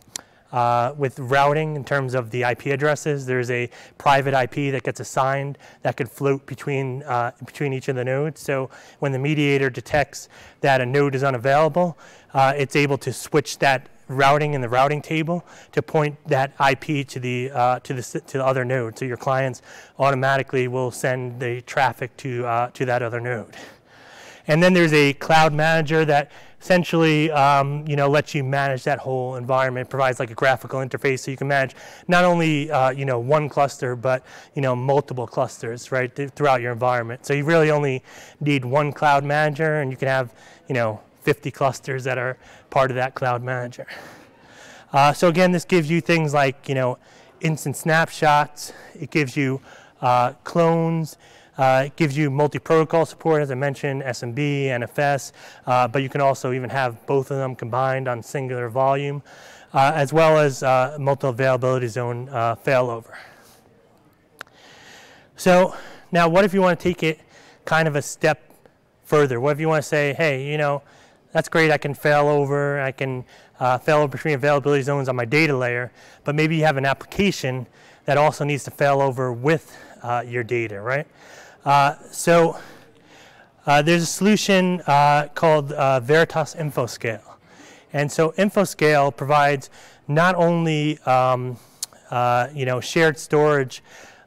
uh, 0.52 0.94
with 0.96 1.18
routing 1.18 1.76
in 1.76 1.84
terms 1.84 2.14
of 2.14 2.30
the 2.30 2.42
IP 2.42 2.66
addresses. 2.66 3.26
There's 3.26 3.50
a 3.50 3.70
private 3.98 4.34
IP 4.34 4.72
that 4.72 4.82
gets 4.82 5.00
assigned 5.00 5.58
that 5.82 5.96
could 5.96 6.10
float 6.10 6.46
between, 6.46 7.02
uh, 7.04 7.32
between 7.44 7.72
each 7.72 7.88
of 7.88 7.96
the 7.96 8.04
nodes. 8.04 8.40
So 8.40 8.70
when 8.98 9.12
the 9.12 9.18
mediator 9.18 9.70
detects 9.70 10.28
that 10.60 10.80
a 10.80 10.86
node 10.86 11.14
is 11.14 11.24
unavailable, 11.24 11.98
uh, 12.34 12.54
it's 12.56 12.76
able 12.76 12.98
to 12.98 13.12
switch 13.12 13.58
that 13.58 13.88
routing 14.08 14.54
in 14.54 14.60
the 14.60 14.68
routing 14.68 15.00
table 15.00 15.44
to 15.72 15.82
point 15.82 16.16
that 16.26 16.52
IP 16.60 17.06
to 17.08 17.18
the, 17.18 17.50
uh, 17.50 17.78
to 17.80 17.94
the, 17.94 18.02
to 18.02 18.38
the 18.38 18.44
other 18.44 18.64
node. 18.64 18.98
So 18.98 19.04
your 19.04 19.16
clients 19.16 19.62
automatically 19.98 20.68
will 20.68 20.90
send 20.90 21.40
the 21.40 21.62
traffic 21.62 22.16
to, 22.18 22.46
uh, 22.46 22.70
to 22.70 22.84
that 22.84 23.02
other 23.02 23.20
node. 23.20 23.56
And 24.46 24.62
then 24.62 24.74
there's 24.74 24.92
a 24.92 25.12
cloud 25.14 25.52
manager 25.52 26.04
that 26.04 26.30
essentially 26.62 27.28
um, 27.32 27.84
you 27.88 27.96
know 27.96 28.08
lets 28.08 28.34
you 28.34 28.44
manage 28.44 28.84
that 28.84 29.00
whole 29.00 29.34
environment 29.34 29.90
provides 29.90 30.20
like 30.20 30.30
a 30.30 30.34
graphical 30.34 30.78
interface 30.78 31.18
so 31.20 31.30
you 31.30 31.36
can 31.36 31.48
manage 31.48 31.74
not 32.06 32.24
only 32.24 32.70
uh, 32.70 32.90
you 32.90 33.04
know 33.04 33.18
one 33.18 33.48
cluster 33.48 33.96
but 33.96 34.24
you 34.54 34.62
know 34.62 34.76
multiple 34.76 35.26
clusters 35.26 35.90
right 35.90 36.14
th 36.14 36.30
throughout 36.30 36.60
your 36.60 36.72
environment. 36.72 37.26
So 37.26 37.34
you 37.34 37.44
really 37.44 37.70
only 37.70 38.02
need 38.40 38.64
one 38.64 38.92
cloud 38.92 39.24
manager 39.24 39.80
and 39.80 39.90
you 39.90 39.96
can 39.96 40.08
have 40.08 40.32
you 40.68 40.74
know 40.74 41.00
50 41.22 41.50
clusters 41.50 42.04
that 42.04 42.16
are 42.16 42.36
part 42.70 42.90
of 42.90 42.96
that 42.96 43.14
cloud 43.14 43.42
manager. 43.42 43.86
Uh, 44.92 45.12
so 45.12 45.28
again 45.28 45.50
this 45.52 45.64
gives 45.64 45.90
you 45.90 46.00
things 46.00 46.32
like 46.32 46.68
you 46.68 46.76
know 46.76 46.98
instant 47.40 47.76
snapshots. 47.76 48.72
It 48.94 49.10
gives 49.10 49.36
you 49.36 49.60
uh, 50.00 50.34
clones 50.44 51.16
uh, 51.58 51.84
it 51.86 51.96
gives 51.96 52.16
you 52.16 52.30
multi-protocol 52.30 53.04
support, 53.04 53.42
as 53.42 53.50
I 53.50 53.54
mentioned, 53.54 54.02
SMB, 54.02 54.36
NFS, 54.66 55.32
uh, 55.66 55.86
but 55.88 56.02
you 56.02 56.08
can 56.08 56.20
also 56.20 56.52
even 56.52 56.70
have 56.70 57.04
both 57.06 57.30
of 57.30 57.36
them 57.36 57.54
combined 57.54 58.08
on 58.08 58.22
singular 58.22 58.68
volume, 58.68 59.22
uh, 59.74 59.92
as 59.94 60.12
well 60.12 60.38
as 60.38 60.62
uh, 60.62 60.96
multi-availability 60.98 61.88
zone 61.88 62.28
uh, 62.30 62.56
failover. 62.56 63.14
So 65.36 65.74
now 66.10 66.28
what 66.28 66.44
if 66.44 66.54
you 66.54 66.62
want 66.62 66.78
to 66.78 66.82
take 66.82 67.02
it 67.02 67.20
kind 67.64 67.86
of 67.86 67.96
a 67.96 68.02
step 68.02 68.42
further? 69.04 69.40
What 69.40 69.52
if 69.52 69.60
you 69.60 69.68
want 69.68 69.82
to 69.82 69.88
say, 69.88 70.14
hey, 70.14 70.50
you 70.50 70.56
know, 70.56 70.82
that's 71.32 71.48
great, 71.48 71.70
I 71.70 71.78
can 71.78 71.94
fail 71.94 72.28
over, 72.28 72.80
I 72.80 72.92
can 72.92 73.24
uh, 73.60 73.78
fail 73.78 73.98
over 73.98 74.08
between 74.08 74.34
availability 74.34 74.82
zones 74.82 75.08
on 75.08 75.16
my 75.16 75.24
data 75.24 75.56
layer, 75.56 75.92
but 76.24 76.34
maybe 76.34 76.56
you 76.56 76.64
have 76.64 76.76
an 76.76 76.84
application 76.84 77.66
that 78.04 78.18
also 78.18 78.44
needs 78.44 78.64
to 78.64 78.70
fail 78.70 79.00
over 79.00 79.32
with 79.32 79.76
uh, 80.02 80.22
your 80.26 80.42
data, 80.42 80.80
right? 80.80 81.06
Uh, 81.64 81.94
so 82.10 82.58
uh, 83.66 83.80
there's 83.82 84.02
a 84.02 84.06
solution 84.06 84.80
uh, 84.88 85.28
called 85.34 85.70
uh, 85.72 86.00
Veritas 86.00 86.56
InfoScale. 86.56 87.22
And 87.92 88.10
so 88.10 88.32
InfoScale 88.32 89.16
provides 89.16 89.70
not 90.08 90.34
only 90.34 90.98
um, 91.00 91.56
you 92.52 92.66
know, 92.66 92.80
shared 92.80 93.16
storage 93.16 93.80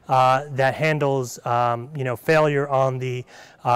that 0.08 0.74
handles 0.74 1.44
um, 1.44 1.90
you 1.94 2.04
know, 2.04 2.16
failure 2.16 2.66
on 2.68 2.98
the 2.98 3.24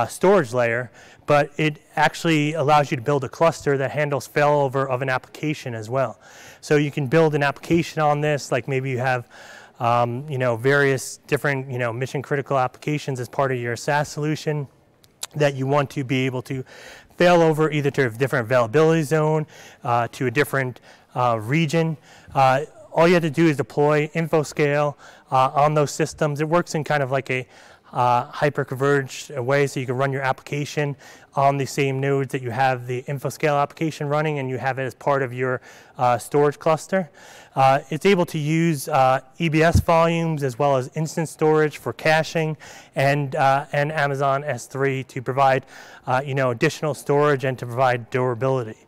storage 0.08 0.54
layer, 0.54 0.90
but 1.26 1.50
it 1.58 1.82
actually 1.96 2.54
allows 2.54 2.90
you 2.90 2.96
to 2.96 3.02
build 3.02 3.24
a 3.24 3.28
cluster 3.28 3.76
that 3.76 3.90
handles 3.90 4.26
failover 4.26 4.88
of 4.88 5.02
an 5.02 5.11
application 5.11 5.74
as 5.74 5.90
well. 5.90 6.18
So 6.62 6.76
you 6.76 6.90
can 6.90 7.08
build 7.08 7.34
an 7.34 7.42
application 7.42 8.00
on 8.00 8.22
this, 8.22 8.50
like 8.50 8.68
maybe 8.68 8.90
you 8.90 8.98
have 8.98 9.28
um, 9.81 10.28
you 10.28 10.39
know, 10.39 10.57
various 10.57 11.16
different, 11.26 11.70
you 11.70 11.78
know, 11.78 11.93
mission 11.93 12.22
critical 12.22 12.59
applications 12.59 13.18
as 13.18 13.28
part 13.28 13.51
of 13.51 13.59
your 13.59 13.76
SaaS 13.76 14.09
solution 14.09 14.68
that 15.35 15.55
you 15.55 15.66
want 15.66 15.91
to 15.91 16.05
be 16.05 16.26
able 16.26 16.43
to 16.43 16.64
fail 17.16 17.43
over 17.43 17.70
either 17.70 17.91
to 17.91 18.07
a 18.07 18.11
different 18.11 18.47
availability 18.47 19.03
zone, 19.03 19.47
uh, 19.85 20.09
to 20.09 20.26
a 20.26 20.31
different 20.31 20.81
uh, 21.14 21.39
region. 21.41 21.97
Uh, 22.35 22.62
all 22.93 23.07
you 23.07 23.14
have 23.14 23.22
to 23.22 23.31
do 23.31 23.47
is 23.47 23.57
deploy 23.57 24.09
InfoScale 24.14 24.95
uh, 25.31 25.51
on 25.55 25.74
those 25.74 25.91
systems. 25.91 26.41
It 26.41 26.49
works 26.49 26.74
in 26.74 26.85
kind 26.85 27.03
of 27.03 27.11
like 27.11 27.31
a 27.31 27.47
uh, 27.93 28.24
hyper-converged 28.26 29.36
way 29.38 29.66
so 29.66 29.80
you 29.80 29.86
can 29.86 29.97
run 29.97 30.12
your 30.12 30.22
application 30.22 30.97
on 31.34 31.57
the 31.57 31.66
same 31.66 32.01
nodes 32.01 32.32
that 32.32 32.43
you 32.43 32.51
have 32.51 32.86
the 32.86 33.03
InfoScale 33.03 33.61
application 33.61 34.09
running 34.09 34.38
and 34.38 34.49
you 34.49 34.59
have 34.59 34.78
it 34.78 34.82
as 34.82 34.95
part 34.95 35.22
of 35.22 35.32
your 35.32 35.61
uh, 35.99 36.18
storage 36.18 36.59
cluster. 36.59 37.11
Uh, 37.55 37.80
it's 37.91 38.07
able 38.07 38.26
to 38.26 38.38
use 38.38 38.88
uh, 38.88 39.20
EBS 39.38 39.82
volumes 39.82 40.43
as 40.43 40.59
well 40.59 40.76
as 40.76 40.88
instance 40.97 41.30
storage 41.30 41.78
for 41.78 41.93
caching 41.93 42.57
and, 42.95 43.34
uh, 43.34 43.66
and 43.72 43.91
Amazon 43.93 44.43
S3 44.43 45.07
to 45.09 45.22
provide 45.22 45.66
uh, 46.07 46.22
you 46.24 46.34
know, 46.34 46.51
additional 46.51 46.95
storage 46.95 47.45
and 47.45 47.59
to 47.59 47.66
provide 47.66 48.09
durability. 48.11 48.78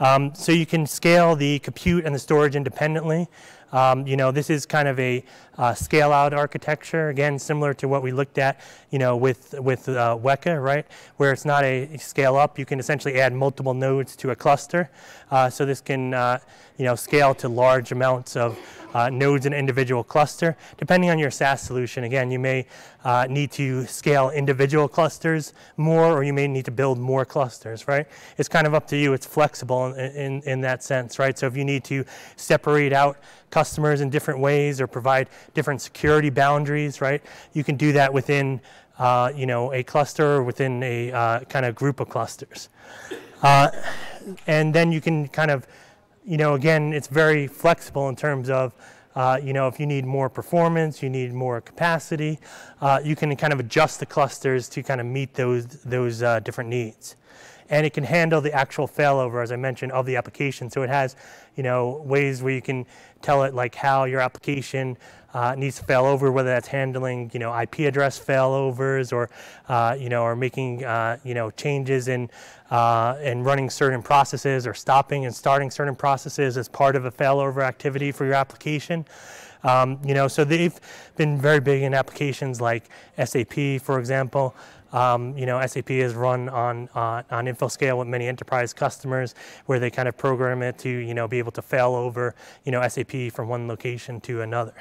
Um, 0.00 0.34
so 0.34 0.52
you 0.52 0.66
can 0.66 0.86
scale 0.86 1.34
the 1.36 1.58
compute 1.58 2.04
and 2.04 2.14
the 2.14 2.18
storage 2.18 2.54
independently. 2.54 3.28
Um, 3.72 4.06
you 4.06 4.16
know, 4.16 4.30
this 4.30 4.48
is 4.48 4.64
kind 4.64 4.88
of 4.88 4.98
a 4.98 5.24
uh, 5.58 5.74
scale 5.74 6.12
out 6.12 6.32
architecture, 6.32 7.08
again, 7.08 7.38
similar 7.38 7.74
to 7.74 7.88
what 7.88 8.02
we 8.02 8.12
looked 8.12 8.38
at, 8.38 8.60
you 8.90 8.98
know, 8.98 9.16
with, 9.16 9.54
with 9.58 9.88
uh, 9.88 10.16
Weka, 10.20 10.62
right? 10.62 10.86
Where 11.16 11.32
it's 11.32 11.44
not 11.44 11.64
a 11.64 11.96
scale 11.98 12.36
up, 12.36 12.58
you 12.58 12.64
can 12.64 12.78
essentially 12.78 13.20
add 13.20 13.32
multiple 13.32 13.74
nodes 13.74 14.14
to 14.16 14.30
a 14.30 14.36
cluster. 14.36 14.90
Uh, 15.30 15.50
so 15.50 15.66
this 15.66 15.80
can, 15.80 16.14
uh, 16.14 16.38
you 16.78 16.84
know, 16.84 16.94
scale 16.94 17.34
to 17.34 17.48
large 17.48 17.92
amounts 17.92 18.36
of 18.36 18.58
uh, 18.94 19.10
nodes 19.10 19.46
in 19.46 19.52
an 19.52 19.58
individual 19.58 20.02
cluster. 20.02 20.56
Depending 20.78 21.10
on 21.10 21.18
your 21.18 21.30
SaaS 21.30 21.60
solution, 21.60 22.04
again, 22.04 22.30
you 22.30 22.38
may 22.38 22.66
uh, 23.04 23.26
need 23.28 23.50
to 23.52 23.84
scale 23.86 24.30
individual 24.30 24.88
clusters 24.88 25.52
more 25.76 26.06
or 26.06 26.22
you 26.22 26.32
may 26.32 26.48
need 26.48 26.64
to 26.64 26.70
build 26.70 26.98
more 26.98 27.24
clusters, 27.24 27.86
right? 27.86 28.06
It's 28.38 28.48
kind 28.48 28.66
of 28.66 28.74
up 28.74 28.86
to 28.88 28.96
you. 28.96 29.12
It's 29.12 29.26
flexible 29.26 29.92
in, 29.94 30.10
in, 30.12 30.42
in 30.42 30.60
that 30.62 30.82
sense, 30.82 31.18
right? 31.18 31.38
So 31.38 31.46
if 31.46 31.56
you 31.56 31.64
need 31.64 31.84
to 31.84 32.04
separate 32.36 32.92
out 32.92 33.18
customers 33.50 34.00
in 34.00 34.10
different 34.10 34.40
ways 34.40 34.80
or 34.80 34.86
provide 34.86 35.28
different 35.54 35.80
security 35.80 36.30
boundaries, 36.30 37.00
right? 37.00 37.22
You 37.52 37.64
can 37.64 37.76
do 37.76 37.92
that 37.92 38.12
within 38.12 38.60
uh, 38.98 39.32
you 39.34 39.46
know, 39.46 39.72
a 39.72 39.82
cluster 39.82 40.26
or 40.26 40.42
within 40.42 40.82
a 40.82 41.12
uh, 41.12 41.40
kind 41.40 41.64
of 41.64 41.74
group 41.74 42.00
of 42.00 42.08
clusters. 42.08 42.68
Uh, 43.42 43.70
and 44.46 44.74
then 44.74 44.90
you 44.90 45.00
can 45.00 45.28
kind 45.28 45.50
of 45.50 45.66
you 46.28 46.36
know, 46.36 46.52
again, 46.52 46.92
it's 46.92 47.08
very 47.08 47.46
flexible 47.46 48.10
in 48.10 48.14
terms 48.14 48.50
of, 48.50 48.74
uh, 49.16 49.40
you 49.42 49.54
know, 49.54 49.66
if 49.66 49.80
you 49.80 49.86
need 49.86 50.04
more 50.04 50.28
performance, 50.28 51.02
you 51.02 51.08
need 51.08 51.32
more 51.32 51.58
capacity, 51.62 52.38
uh, 52.82 53.00
you 53.02 53.16
can 53.16 53.34
kind 53.34 53.50
of 53.50 53.58
adjust 53.58 53.98
the 53.98 54.04
clusters 54.04 54.68
to 54.68 54.82
kind 54.82 55.00
of 55.00 55.06
meet 55.06 55.32
those, 55.32 55.66
those 55.66 56.22
uh, 56.22 56.38
different 56.40 56.68
needs. 56.68 57.16
And 57.70 57.84
it 57.84 57.92
can 57.92 58.04
handle 58.04 58.40
the 58.40 58.52
actual 58.52 58.88
failover, 58.88 59.42
as 59.42 59.52
I 59.52 59.56
mentioned, 59.56 59.92
of 59.92 60.06
the 60.06 60.16
application. 60.16 60.70
So 60.70 60.82
it 60.82 60.90
has, 60.90 61.16
you 61.56 61.62
know, 61.62 62.02
ways 62.04 62.42
where 62.42 62.54
you 62.54 62.62
can 62.62 62.86
tell 63.20 63.42
it 63.44 63.54
like 63.54 63.74
how 63.74 64.04
your 64.04 64.20
application 64.20 64.96
uh, 65.34 65.54
needs 65.54 65.76
to 65.76 65.84
fail 65.84 66.04
over, 66.04 66.32
whether 66.32 66.48
that's 66.48 66.68
handling 66.68 67.30
you 67.34 67.40
know 67.40 67.58
IP 67.58 67.80
address 67.80 68.18
failovers 68.18 69.12
or 69.12 69.28
uh, 69.68 69.94
you 69.98 70.08
know 70.08 70.22
or 70.22 70.34
making 70.34 70.84
uh, 70.84 71.18
you 71.22 71.34
know 71.34 71.50
changes 71.50 72.08
in 72.08 72.30
uh, 72.70 73.16
in 73.22 73.42
running 73.44 73.68
certain 73.68 74.02
processes 74.02 74.66
or 74.66 74.74
stopping 74.74 75.26
and 75.26 75.34
starting 75.34 75.70
certain 75.70 75.94
processes 75.94 76.56
as 76.56 76.68
part 76.68 76.96
of 76.96 77.04
a 77.04 77.10
failover 77.10 77.62
activity 77.62 78.10
for 78.10 78.24
your 78.24 78.34
application. 78.34 79.04
Um, 79.64 79.98
you 80.04 80.14
know, 80.14 80.28
so 80.28 80.44
they've 80.44 80.78
been 81.16 81.40
very 81.40 81.60
big 81.60 81.82
in 81.82 81.92
applications 81.92 82.60
like 82.60 82.84
SAP, 83.22 83.80
for 83.82 83.98
example. 83.98 84.54
Um, 84.92 85.36
you 85.36 85.46
know, 85.46 85.64
SAP 85.66 85.90
is 85.90 86.14
run 86.14 86.48
on 86.48 86.88
uh, 86.94 87.22
on 87.30 87.46
InfoScale 87.46 87.98
with 87.98 88.08
many 88.08 88.26
enterprise 88.26 88.72
customers, 88.72 89.34
where 89.66 89.78
they 89.78 89.90
kind 89.90 90.08
of 90.08 90.16
program 90.16 90.62
it 90.62 90.78
to 90.78 90.88
you 90.88 91.14
know 91.14 91.28
be 91.28 91.38
able 91.38 91.52
to 91.52 91.62
fail 91.62 91.94
over 91.94 92.34
you 92.64 92.72
know 92.72 92.86
SAP 92.86 93.32
from 93.32 93.48
one 93.48 93.68
location 93.68 94.20
to 94.22 94.42
another. 94.42 94.74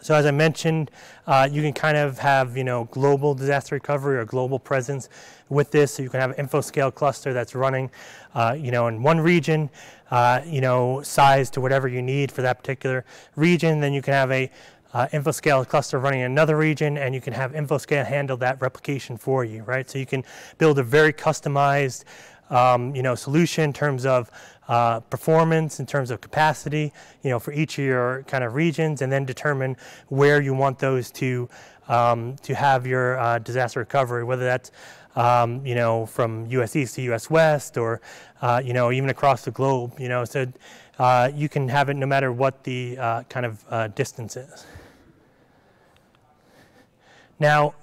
So 0.00 0.14
as 0.14 0.26
I 0.26 0.30
mentioned, 0.30 0.90
uh, 1.26 1.48
you 1.50 1.60
can 1.60 1.72
kind 1.72 1.96
of 1.96 2.18
have 2.18 2.56
you 2.56 2.64
know 2.64 2.84
global 2.84 3.34
disaster 3.34 3.74
recovery 3.74 4.18
or 4.18 4.24
global 4.24 4.58
presence 4.58 5.08
with 5.48 5.70
this. 5.70 5.94
So 5.94 6.02
you 6.02 6.10
can 6.10 6.20
have 6.20 6.38
an 6.38 6.46
InfoScale 6.46 6.94
cluster 6.94 7.32
that's 7.32 7.54
running, 7.54 7.90
uh, 8.34 8.56
you 8.58 8.70
know, 8.70 8.86
in 8.86 9.02
one 9.02 9.20
region, 9.20 9.70
uh, 10.10 10.40
you 10.46 10.60
know, 10.60 11.02
size 11.02 11.50
to 11.50 11.60
whatever 11.60 11.88
you 11.88 12.02
need 12.02 12.30
for 12.30 12.42
that 12.42 12.58
particular 12.58 13.04
region. 13.36 13.80
Then 13.80 13.92
you 13.92 14.02
can 14.02 14.14
have 14.14 14.30
a 14.30 14.50
uh, 14.94 15.06
InfoScale 15.08 15.66
cluster 15.68 15.98
running 15.98 16.20
in 16.20 16.30
another 16.30 16.56
region, 16.56 16.96
and 16.96 17.14
you 17.14 17.20
can 17.20 17.32
have 17.32 17.52
InfoScale 17.52 18.06
handle 18.06 18.36
that 18.38 18.60
replication 18.60 19.16
for 19.16 19.44
you, 19.44 19.62
right? 19.62 19.88
So 19.88 19.98
you 19.98 20.06
can 20.06 20.24
build 20.58 20.78
a 20.78 20.82
very 20.82 21.12
customized, 21.12 22.04
um, 22.50 22.94
you 22.94 23.02
know, 23.02 23.14
solution 23.14 23.64
in 23.64 23.72
terms 23.72 24.06
of 24.06 24.30
uh, 24.68 25.00
performance, 25.00 25.80
in 25.80 25.86
terms 25.86 26.10
of 26.10 26.20
capacity, 26.20 26.92
you 27.22 27.30
know, 27.30 27.38
for 27.38 27.52
each 27.52 27.78
of 27.78 27.84
your 27.84 28.22
kind 28.24 28.44
of 28.44 28.54
regions, 28.54 29.02
and 29.02 29.10
then 29.12 29.24
determine 29.24 29.76
where 30.08 30.40
you 30.40 30.54
want 30.54 30.78
those 30.78 31.10
to 31.12 31.48
um, 31.88 32.36
to 32.42 32.54
have 32.54 32.86
your 32.86 33.18
uh, 33.18 33.38
disaster 33.38 33.80
recovery, 33.80 34.22
whether 34.22 34.44
that's 34.44 34.70
um, 35.16 35.64
you 35.66 35.74
know 35.74 36.06
from 36.06 36.46
U.S. 36.46 36.76
East 36.76 36.94
to 36.96 37.02
U.S. 37.02 37.30
West, 37.30 37.76
or 37.76 38.00
uh, 38.42 38.60
you 38.64 38.72
know 38.72 38.92
even 38.92 39.10
across 39.10 39.44
the 39.44 39.50
globe, 39.50 39.98
you 39.98 40.08
know, 40.08 40.24
so 40.24 40.46
uh, 40.98 41.30
you 41.34 41.48
can 41.48 41.68
have 41.68 41.88
it 41.88 41.94
no 41.94 42.06
matter 42.06 42.32
what 42.32 42.64
the 42.64 42.98
uh, 42.98 43.22
kind 43.24 43.46
of 43.46 43.64
uh, 43.70 43.88
distance 43.88 44.36
is. 44.36 44.66
Now, 47.40 47.74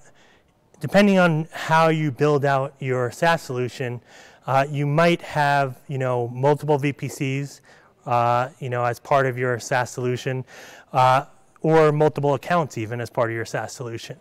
depending 0.79 1.17
on 1.17 1.47
how 1.51 1.87
you 1.89 2.11
build 2.11 2.45
out 2.45 2.73
your 2.79 3.11
SaaS 3.11 3.41
solution, 3.41 4.01
uh, 4.47 4.65
you 4.69 4.85
might 4.85 5.21
have, 5.21 5.79
you 5.87 5.97
know, 5.97 6.27
multiple 6.27 6.77
VPCs, 6.77 7.61
uh, 8.05 8.49
you 8.59 8.69
know, 8.69 8.83
as 8.83 8.99
part 8.99 9.25
of 9.25 9.37
your 9.37 9.57
SaaS 9.59 9.89
solution, 9.89 10.45
uh, 10.93 11.25
or 11.61 11.91
multiple 11.91 12.35
accounts 12.35 12.77
even 12.77 13.01
as 13.01 13.09
part 13.09 13.31
of 13.31 13.35
your 13.35 13.45
SaaS 13.45 13.73
solution. 13.73 14.17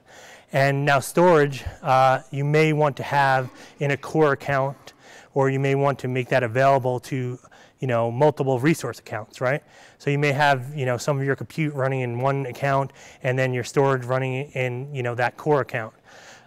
And 0.53 0.85
now 0.85 1.01
storage, 1.01 1.65
uh, 1.83 2.21
you 2.31 2.45
may 2.45 2.73
want 2.73 2.97
to 2.99 3.03
have 3.03 3.51
in 3.81 3.91
a 3.91 3.97
core 3.97 4.33
account, 4.33 4.93
or 5.35 5.51
you 5.51 5.59
may 5.59 5.75
want 5.75 5.99
to 5.99 6.09
make 6.09 6.29
that 6.29 6.43
available 6.43 7.01
to 7.01 7.39
you 7.81 7.87
know, 7.87 8.11
multiple 8.11 8.59
resource 8.59 8.99
accounts, 8.99 9.41
right? 9.41 9.63
So 9.99 10.11
you 10.11 10.19
may 10.19 10.33
have, 10.33 10.75
you 10.77 10.87
know, 10.87 10.97
some 10.97 11.19
of 11.19 11.25
your 11.25 11.37
compute 11.37 11.75
running 11.75 12.01
in 12.01 12.19
one 12.21 12.47
account 12.47 12.93
and 13.23 13.39
then 13.39 13.53
your 13.53 13.65
storage 13.65 14.05
running 14.05 14.51
in, 14.53 14.95
you 14.95 15.03
know, 15.03 15.15
that 15.15 15.37
core 15.37 15.61
account. 15.61 15.95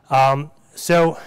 Um, 0.09 0.51
so, 0.75 1.19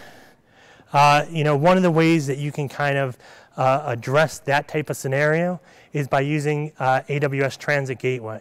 uh, 0.92 1.26
you 1.30 1.44
know, 1.44 1.56
one 1.56 1.76
of 1.76 1.82
the 1.82 1.90
ways 1.90 2.26
that 2.26 2.38
you 2.38 2.50
can 2.50 2.68
kind 2.68 2.96
of 2.96 3.18
uh, 3.56 3.82
address 3.86 4.38
that 4.40 4.68
type 4.68 4.90
of 4.90 4.96
scenario 4.96 5.60
is 5.92 6.08
by 6.08 6.20
using 6.20 6.72
uh, 6.78 7.02
AWS 7.08 7.58
Transit 7.58 7.98
Gateway. 7.98 8.40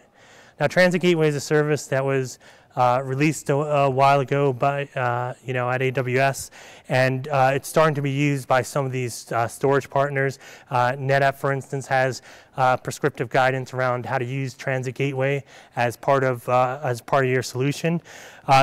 Now, 0.58 0.66
Transit 0.66 1.00
Gateway 1.00 1.28
is 1.28 1.36
a 1.36 1.40
service 1.40 1.86
that 1.86 2.04
was 2.04 2.38
uh, 2.76 3.02
released 3.04 3.50
a, 3.50 3.54
a, 3.54 3.90
while 3.90 4.20
ago 4.20 4.52
by, 4.52 4.84
uh, 4.94 5.34
you 5.44 5.52
know, 5.52 5.68
at 5.68 5.80
AWS, 5.80 6.50
and 6.88 7.26
uh, 7.28 7.50
it's 7.54 7.68
starting 7.68 7.94
to 7.94 8.02
be 8.02 8.10
used 8.10 8.46
by 8.46 8.62
some 8.62 8.86
of 8.86 8.92
these 8.92 9.30
uh, 9.32 9.48
storage 9.48 9.90
partners. 9.90 10.38
Uh, 10.70 10.92
NetApp, 10.92 11.34
for 11.34 11.52
instance, 11.52 11.86
has 11.86 12.22
prescriptive 12.82 13.28
guidance 13.30 13.72
around 13.72 14.06
how 14.06 14.18
to 14.18 14.24
use 14.24 14.54
Transit 14.54 14.94
Gateway 14.94 15.42
as 15.76 15.96
part 15.96 16.22
of 16.22 16.46
as 16.48 17.00
part 17.00 17.24
of 17.24 17.30
your 17.30 17.42
solution. 17.42 18.00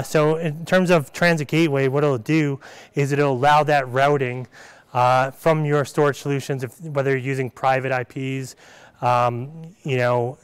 so, 0.03 0.35
in 0.35 0.65
terms 0.65 0.89
of 0.91 1.11
Transit 1.11 1.47
Gateway, 1.47 1.87
what 1.87 2.03
it'll 2.03 2.17
do 2.17 2.59
is 2.95 3.11
it'll 3.11 3.33
allow 3.33 3.63
that 3.63 3.89
routing 3.89 4.47
from 4.91 5.65
your 5.65 5.83
storage 5.83 6.19
solutions, 6.19 6.63
if, 6.63 6.79
whether 6.81 7.09
you're 7.09 7.19
using 7.19 7.49
private 7.49 7.91
IPs, 7.91 8.55
um, 9.01 9.75
you 9.83 9.97
know, 9.97 10.37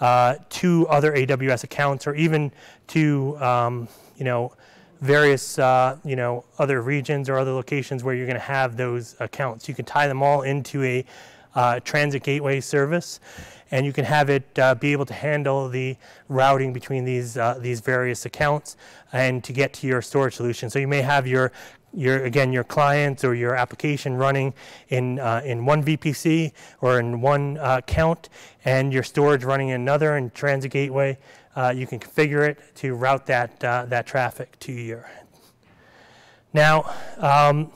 uh, 0.00 0.36
to 0.50 0.86
other 0.88 1.12
AWS 1.12 1.64
accounts 1.64 2.06
or 2.06 2.14
even 2.14 2.52
to 2.88 3.36
um, 3.38 3.88
you 4.16 4.24
know 4.24 4.52
various 5.00 5.58
uh, 5.58 5.96
you 6.04 6.16
know 6.16 6.44
other 6.58 6.82
regions 6.82 7.28
or 7.28 7.38
other 7.38 7.52
locations 7.52 8.02
where 8.02 8.14
you're 8.14 8.26
going 8.26 8.38
to 8.38 8.40
have 8.40 8.76
those 8.76 9.16
accounts. 9.20 9.68
You 9.68 9.74
can 9.74 9.84
tie 9.84 10.08
them 10.08 10.22
all 10.22 10.42
into 10.42 10.82
a 10.82 11.04
uh, 11.54 11.80
transit 11.80 12.22
gateway 12.22 12.60
service, 12.60 13.20
and 13.70 13.86
you 13.86 13.92
can 13.92 14.04
have 14.04 14.30
it 14.30 14.58
uh, 14.58 14.74
be 14.74 14.92
able 14.92 15.06
to 15.06 15.14
handle 15.14 15.68
the 15.68 15.96
routing 16.28 16.72
between 16.72 17.04
these 17.04 17.36
uh, 17.36 17.58
these 17.60 17.80
various 17.80 18.26
accounts 18.26 18.76
and 19.12 19.44
to 19.44 19.52
get 19.52 19.72
to 19.74 19.86
your 19.86 20.02
storage 20.02 20.34
solution. 20.34 20.70
So 20.70 20.78
you 20.78 20.88
may 20.88 21.02
have 21.02 21.26
your 21.26 21.52
your 21.92 22.24
again 22.24 22.52
your 22.52 22.64
clients 22.64 23.24
or 23.24 23.34
your 23.34 23.54
application 23.54 24.14
running 24.14 24.54
in 24.88 25.18
uh, 25.18 25.42
in 25.44 25.64
one 25.64 25.84
VPC 25.84 26.52
or 26.80 26.98
in 26.98 27.20
one 27.20 27.58
uh, 27.58 27.78
account, 27.78 28.28
and 28.64 28.92
your 28.92 29.02
storage 29.02 29.44
running 29.44 29.68
in 29.68 29.80
another 29.80 30.16
in 30.16 30.30
Transit 30.30 30.72
Gateway. 30.72 31.18
Uh, 31.56 31.72
you 31.74 31.86
can 31.86 31.98
configure 31.98 32.48
it 32.48 32.58
to 32.76 32.94
route 32.94 33.26
that 33.26 33.62
uh, 33.64 33.84
that 33.86 34.06
traffic 34.06 34.58
to 34.60 34.72
your. 34.72 35.08
Now, 36.52 36.92
um, 37.18 37.72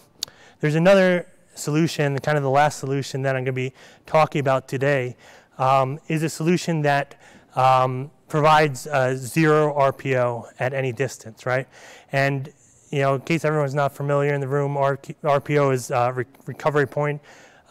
there's 0.61 0.75
another 0.75 1.27
solution, 1.55 2.19
kind 2.19 2.37
of 2.37 2.45
the 2.45 2.51
last 2.51 2.79
solution 2.79 3.23
that 3.23 3.37
I'm 3.37 3.45
going 3.45 3.47
to 3.47 3.53
be 3.53 3.73
talking 4.07 4.41
about 4.41 4.69
today, 4.69 5.17
um, 5.59 5.99
is 6.09 6.23
a 6.23 6.29
solution 6.29 6.83
that 6.83 7.21
um, 7.57 8.11
provides 8.29 8.83
zero 9.17 9.75
RPO 9.75 10.53
at 10.61 10.73
any 10.75 10.93
distance, 10.93 11.47
right? 11.47 11.67
And 12.13 12.53
you 12.91 13.01
know, 13.01 13.17
in 13.17 13.21
case 13.21 13.45
everyone's 13.45 13.75
not 13.75 13.95
familiar 13.95 14.35
in 14.35 14.41
the 14.41 14.49
room, 14.49 14.75
RPO 14.75 15.73
is 15.73 15.91
uh, 15.91 16.13
re 16.15 16.25
recovery 16.47 16.87
point 16.87 17.21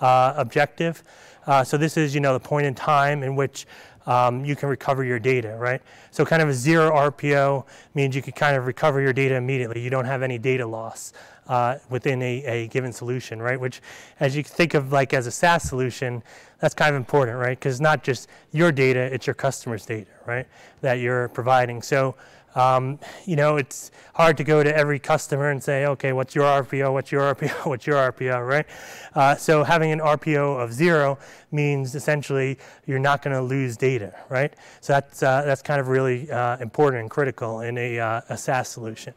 uh, 0.02 0.34
objective. 0.38 1.04
Uh, 1.46 1.64
so 1.64 1.78
this 1.78 1.98
is, 1.98 2.14
you 2.14 2.22
know, 2.22 2.34
the 2.34 2.40
point 2.40 2.68
in 2.68 2.76
time 2.76 3.24
in 3.24 3.36
which 3.36 3.66
um, 4.08 4.44
you 4.46 4.56
can 4.56 4.70
recover 4.70 5.04
your 5.04 5.20
data, 5.20 5.56
right? 5.60 5.82
So 6.12 6.26
kind 6.26 6.42
of 6.42 6.50
a 6.50 6.54
zero 6.54 6.92
RPO 6.92 7.66
means 7.94 8.16
you 8.16 8.22
can 8.22 8.34
kind 8.34 8.56
of 8.56 8.66
recover 8.66 9.02
your 9.02 9.14
data 9.14 9.36
immediately. 9.36 9.82
You 9.82 9.90
don't 9.90 10.06
have 10.06 10.24
any 10.24 10.38
data 10.38 10.66
loss 10.66 11.14
uh, 11.48 11.78
within 11.90 12.22
a, 12.22 12.44
a, 12.46 12.68
given 12.68 12.92
solution, 12.92 13.42
right? 13.42 13.60
Which, 13.60 13.82
as 14.20 14.36
you 14.36 14.44
think 14.44 14.74
of 14.74 14.92
like 14.92 15.14
as 15.14 15.28
a 15.28 15.32
SaaS 15.32 15.64
solution, 15.64 16.24
that's 16.60 16.74
kind 16.74 16.90
of 16.90 16.96
important, 16.96 17.38
right? 17.38 17.58
Because 17.58 17.80
not 17.80 18.04
just 18.04 18.28
your 18.52 18.72
data, 18.72 19.00
it's 19.00 19.28
your 19.28 19.34
customer's 19.34 19.86
data, 19.86 20.10
right? 20.26 20.48
That 20.82 20.96
you're 20.96 21.28
providing. 21.30 21.82
So 21.82 22.16
um, 22.58 23.00
you 23.26 23.36
know, 23.36 23.58
it's 23.58 23.92
hard 24.16 24.36
to 24.38 24.44
go 24.44 24.64
to 24.64 24.76
every 24.76 24.98
customer 24.98 25.52
and 25.52 25.64
say, 25.64 25.86
okay, 25.86 26.12
what's 26.12 26.34
your 26.34 26.46
RPO, 26.46 26.92
what's 26.92 27.12
your 27.12 27.36
RPO, 27.36 27.66
what's 27.68 27.86
your 27.86 28.12
RPO, 28.12 28.48
right? 28.48 28.66
Uh, 29.14 29.36
so 29.36 29.64
having 29.64 29.92
an 29.92 30.00
RPO 30.00 30.62
of 30.62 30.74
zero 30.74 31.20
means 31.52 31.94
essentially 31.94 32.58
you're 32.88 33.00
not 33.00 33.22
going 33.22 33.36
to 33.36 33.44
lose 33.44 33.78
data, 33.78 34.14
right? 34.30 34.54
So 34.82 34.94
that's, 34.94 35.22
uh, 35.22 35.44
that's 35.46 35.62
kind 35.62 35.80
of 35.80 35.88
really 35.88 36.30
uh, 36.32 36.58
important 36.58 37.02
and 37.02 37.12
critical 37.12 37.62
in 37.62 37.78
a, 37.78 38.00
uh, 38.00 38.22
a 38.30 38.38
SaaS 38.38 38.70
solution. 38.70 39.14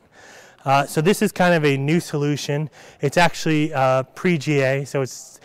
Uh, 0.67 0.85
so 0.85 1.01
this 1.01 1.23
is 1.23 1.33
kind 1.33 1.55
of 1.55 1.65
a 1.65 1.79
new 1.79 1.99
solution. 1.99 2.69
It's 3.01 3.17
actually 3.17 3.73
uh, 3.73 4.03
pre-GA, 4.03 4.85
so 4.85 5.01
it's 5.01 5.41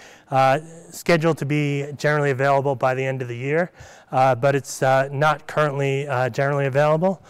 scheduled 0.90 1.38
to 1.38 1.46
be 1.46 1.86
generally 1.96 2.32
available 2.32 2.76
by 2.76 2.94
the 2.94 3.06
end 3.06 3.22
of 3.22 3.30
the 3.30 3.38
year, 3.38 3.72
but 4.12 4.54
it's 4.54 4.82
not 4.82 5.48
currently 5.48 6.06
generally 6.34 6.66
available. 6.66 7.24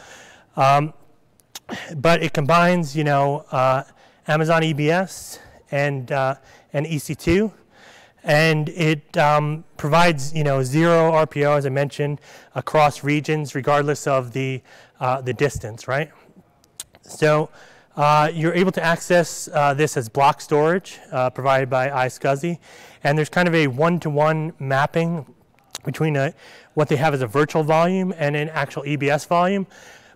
Um, 0.56 0.94
but 1.98 2.24
it 2.24 2.34
combines, 2.34 2.96
you 2.96 3.04
know, 3.04 3.46
uh, 3.52 3.84
Amazon 4.28 4.62
EBS 4.62 5.40
and, 5.72 6.12
uh, 6.12 6.36
and 6.74 6.86
EC2. 6.86 7.52
And 8.24 8.70
it 8.70 9.16
um, 9.18 9.64
provides, 9.78 10.34
you 10.34 10.44
know, 10.44 10.64
zero 10.64 11.12
RPO, 11.12 11.58
as 11.58 11.66
I 11.66 11.70
mentioned, 11.70 12.20
across 12.56 13.04
regions, 13.04 13.54
regardless 13.54 14.08
of 14.08 14.34
the, 14.34 14.62
uh, 15.00 15.22
the 15.22 15.34
distance, 15.34 15.88
right? 15.88 16.12
So 17.04 17.50
uh, 17.96 18.32
you're 18.34 18.54
able 18.54 18.72
to 18.72 18.84
access 18.84 19.48
uh, 19.54 19.74
this 19.76 19.96
as 19.96 20.10
block 20.10 20.42
storage 20.42 21.00
uh, 21.12 21.30
provided 21.30 21.70
by 21.70 21.90
iSCSI. 21.90 22.58
And 23.04 23.18
there's 23.18 23.30
kind 23.30 23.48
of 23.48 23.54
a 23.54 23.68
one-to-one 23.68 24.52
-one 24.52 24.60
mapping 24.60 25.26
between 25.84 26.16
a, 26.16 26.34
what 26.74 26.90
they 26.90 26.96
have 26.96 27.14
as 27.14 27.22
a 27.22 27.28
virtual 27.28 27.64
volume 27.64 28.12
and 28.18 28.36
an 28.36 28.50
actual 28.50 28.84
EBS 28.84 29.28
volume. 29.28 29.68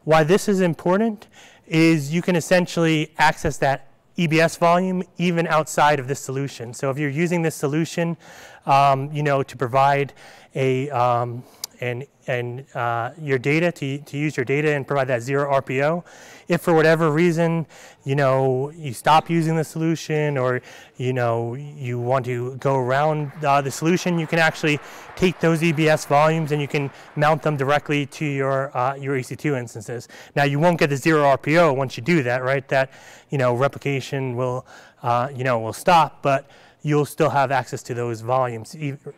Why 0.10 0.24
this 0.24 0.48
is 0.50 0.60
important 0.62 1.28
is 1.68 2.12
you 2.12 2.24
can 2.24 2.36
essentially 2.36 3.14
access 3.20 3.58
that 3.58 3.90
EBS 4.18 4.58
volume 4.58 5.04
even 5.20 5.46
outside 5.46 6.00
of 6.00 6.08
this 6.08 6.20
solution. 6.20 6.74
So 6.74 6.90
if 6.90 6.98
you're 6.98 7.12
using 7.12 7.44
this 7.44 7.54
solution, 7.54 8.18
um, 8.66 9.12
you 9.12 9.22
know, 9.22 9.44
to 9.44 9.56
provide 9.56 10.14
a 10.56 10.90
um, 10.90 11.44
and 11.82 12.06
and 12.30 12.64
uh, 12.76 13.12
your 13.20 13.40
data 13.40 13.72
to, 13.72 13.98
to 13.98 14.18
use 14.18 14.38
your 14.38 14.46
data 14.46 14.72
and 14.76 14.86
provide 14.86 15.08
that 15.08 15.22
zero 15.22 15.52
RPO. 15.60 16.06
If 16.48 16.62
for 16.62 16.76
whatever 16.76 17.12
reason, 17.12 17.66
you 18.04 18.16
know, 18.16 18.70
you 18.70 18.94
stop 18.94 19.32
using 19.32 19.56
the 19.56 19.64
solution 19.64 20.38
or, 20.38 20.62
you 20.98 21.12
know, 21.12 21.56
you 21.56 22.00
want 22.00 22.26
to 22.26 22.56
go 22.58 22.76
around 22.76 23.32
uh, 23.44 23.62
the 23.62 23.72
solution, 23.72 24.20
you 24.20 24.28
can 24.28 24.38
actually 24.38 24.80
take 25.16 25.40
those 25.40 25.62
EBS 25.62 26.06
volumes 26.06 26.52
and 26.52 26.62
you 26.62 26.68
can 26.68 26.92
mount 27.16 27.42
them 27.42 27.58
directly 27.58 28.06
to 28.06 28.26
your, 28.26 28.76
uh, 28.78 28.94
your 28.94 29.18
EC2 29.18 29.58
instances. 29.58 30.08
Now 30.36 30.44
you 30.44 30.60
won't 30.60 30.78
get 30.78 30.92
the 30.92 30.98
zero 30.98 31.24
RPO 31.36 31.76
once 31.76 31.98
you 31.98 32.04
do 32.04 32.22
that, 32.24 32.44
right? 32.44 32.68
That, 32.68 32.92
you 33.32 33.40
know, 33.40 33.56
replication 33.56 34.36
will, 34.36 34.68
uh, 35.02 35.30
you 35.36 35.44
know, 35.44 35.60
will 35.60 35.74
stop, 35.74 36.22
but 36.22 36.48
you'll 36.84 37.06
still 37.06 37.32
have 37.32 37.52
access 37.52 37.82
to 37.84 37.96
those 37.96 38.22
volumes 38.22 38.76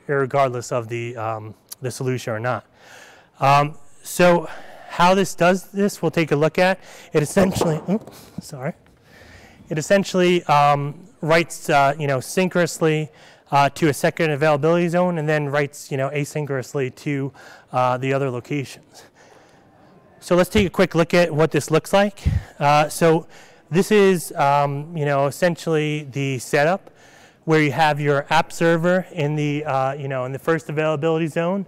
regardless 0.07 0.71
of 0.71 0.87
the, 0.87 1.17
um, 1.17 1.53
the 1.81 1.91
solution 1.91 2.33
or 2.33 2.39
not. 2.39 2.65
Um, 3.39 3.75
so 4.03 4.49
how 4.89 5.15
this 5.15 5.35
does 5.35 5.71
this, 5.71 6.01
we'll 6.01 6.11
take 6.11 6.31
a 6.31 6.35
look 6.35 6.59
at. 6.59 6.79
It 7.13 7.23
essentially, 7.23 7.79
sorry, 8.41 8.73
it 9.69 9.77
essentially 9.77 10.43
um, 10.45 11.07
writes, 11.21 11.69
uh, 11.69 11.93
you 11.97 12.07
know, 12.07 12.19
synchronously 12.19 13.09
uh, 13.51 13.69
to 13.69 13.89
a 13.89 13.93
second 13.93 14.31
availability 14.31 14.87
zone 14.89 15.17
and 15.17 15.27
then 15.27 15.49
writes, 15.49 15.91
you 15.91 15.97
know, 15.97 16.09
asynchronously 16.09 16.93
to 16.95 17.31
uh, 17.71 17.97
the 17.97 18.13
other 18.13 18.29
locations. 18.29 19.03
So 20.19 20.35
let's 20.35 20.49
take 20.49 20.67
a 20.67 20.69
quick 20.69 20.93
look 20.93 21.13
at 21.13 21.33
what 21.33 21.51
this 21.51 21.71
looks 21.71 21.93
like. 21.93 22.19
Uh, 22.59 22.89
so 22.89 23.27
this 23.69 23.91
is, 23.91 24.31
um, 24.33 24.95
you 24.95 25.05
know, 25.05 25.27
essentially 25.27 26.03
the 26.03 26.37
setup 26.39 26.91
where 27.45 27.61
you 27.61 27.71
have 27.71 27.99
your 27.99 28.25
app 28.29 28.51
server 28.51 29.07
in 29.11 29.35
the, 29.35 29.65
uh, 29.65 29.93
you 29.93 30.07
know, 30.07 30.25
in 30.25 30.31
the 30.31 30.39
first 30.39 30.69
availability 30.69 31.27
zone. 31.27 31.65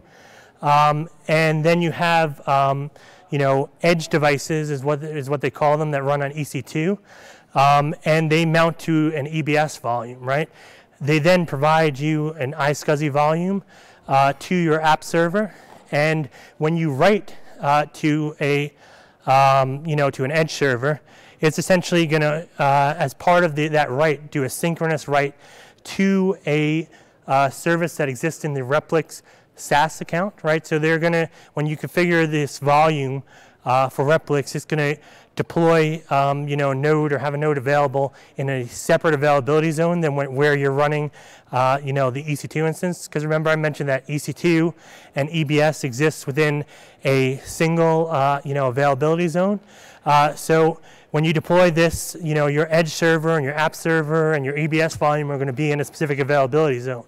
Um, 0.62 1.10
and 1.28 1.64
then 1.64 1.82
you 1.82 1.92
have, 1.92 2.48
um, 2.48 2.92
you 3.30 3.40
know, 3.40 3.70
edge 3.82 4.08
devices 4.08 4.70
is 4.70 4.84
what, 4.84 5.04
is 5.04 5.30
what 5.30 5.42
they 5.42 5.50
call 5.50 5.78
them 5.78 5.92
that 5.92 6.04
run 6.04 6.22
on 6.22 6.32
EC2. 6.32 6.98
Um, 7.56 7.94
and 8.06 8.32
they 8.32 8.46
mount 8.46 8.80
to 8.80 9.12
an 9.16 9.28
EBS 9.28 9.80
volume, 9.80 10.22
right? 10.22 10.50
They 11.02 11.20
then 11.20 11.46
provide 11.46 12.00
you 12.00 12.30
an 12.34 12.54
iSCSI 12.54 13.12
volume 13.12 13.64
uh, 14.08 14.34
to 14.40 14.56
your 14.56 14.82
app 14.82 15.04
server. 15.04 15.54
And 15.92 16.30
when 16.58 16.78
you 16.78 16.92
write 16.92 17.36
uh, 17.60 17.88
to 17.94 18.36
a, 18.40 18.74
um, 19.26 19.86
you 19.86 19.96
know, 19.96 20.10
to 20.12 20.24
an 20.24 20.32
edge 20.32 20.52
server, 20.52 21.02
it's 21.42 21.60
essentially 21.60 22.08
going 22.08 22.22
to, 22.22 22.48
uh, 22.58 22.96
as 22.98 23.14
part 23.14 23.44
of 23.44 23.56
the, 23.56 23.68
that 23.68 23.92
write, 23.92 24.32
do 24.32 24.44
a 24.44 24.50
synchronous 24.50 25.08
write 25.08 25.36
to 25.84 26.38
a 26.46 26.88
uh, 27.28 27.50
service 27.50 27.96
that 27.98 28.10
exists 28.10 28.44
in 28.44 28.54
the 28.54 28.62
Replix 28.62 29.22
SaaS 29.56 30.02
account, 30.02 30.34
right? 30.44 30.66
So 30.66 30.80
they're 30.80 31.00
going 31.00 31.14
to, 31.14 31.30
when 31.54 31.66
you 31.66 31.78
configure 31.78 32.30
this 32.30 32.60
volume 32.60 33.24
uh, 33.66 33.90
for 33.90 34.06
Replix, 34.06 34.56
it's 34.56 34.66
going 34.66 34.96
to 34.96 35.02
deploy, 35.36 36.02
um, 36.10 36.48
you 36.48 36.56
know, 36.56 36.72
a 36.72 36.76
node 36.76 37.12
or 37.12 37.18
have 37.18 37.34
a 37.34 37.38
node 37.38 37.58
available 37.58 38.14
in 38.38 38.50
a 38.50 38.68
separate 38.68 39.14
availability 39.14 39.72
zone 39.72 40.02
than 40.02 40.16
where 40.16 40.56
you're 40.56 40.72
running, 40.72 41.10
uh, 41.52 41.80
you 41.84 41.94
know, 41.94 42.12
the 42.12 42.24
EC2 42.24 42.68
instance. 42.68 43.08
Because 43.08 43.24
remember 43.24 43.50
I 43.50 43.56
mentioned 43.56 43.90
that 43.90 44.08
EC2 44.08 44.74
and 45.16 45.30
EBS 45.30 45.84
exists 45.84 46.28
within 46.28 46.66
a 47.04 47.38
single, 47.38 48.12
uh, 48.12 48.42
you 48.44 48.54
know, 48.54 48.68
availability 48.68 49.28
zone. 49.28 49.60
Uh, 50.06 50.34
so 50.36 50.80
when 51.14 51.24
you 51.24 51.32
deploy 51.32 51.70
this, 51.70 52.18
you 52.24 52.34
know, 52.34 52.48
your 52.48 52.66
edge 52.74 52.90
server 52.90 53.36
and 53.36 53.46
your 53.46 53.54
app 53.54 53.76
server 53.76 54.34
and 54.34 54.44
your 54.44 54.56
EBS 54.56 54.98
volume 54.98 55.32
are 55.32 55.38
going 55.38 55.46
to 55.46 55.54
be 55.54 55.72
in 55.72 55.80
a 55.80 55.86
specific 55.86 56.18
availability 56.18 56.80
zone. 56.80 57.06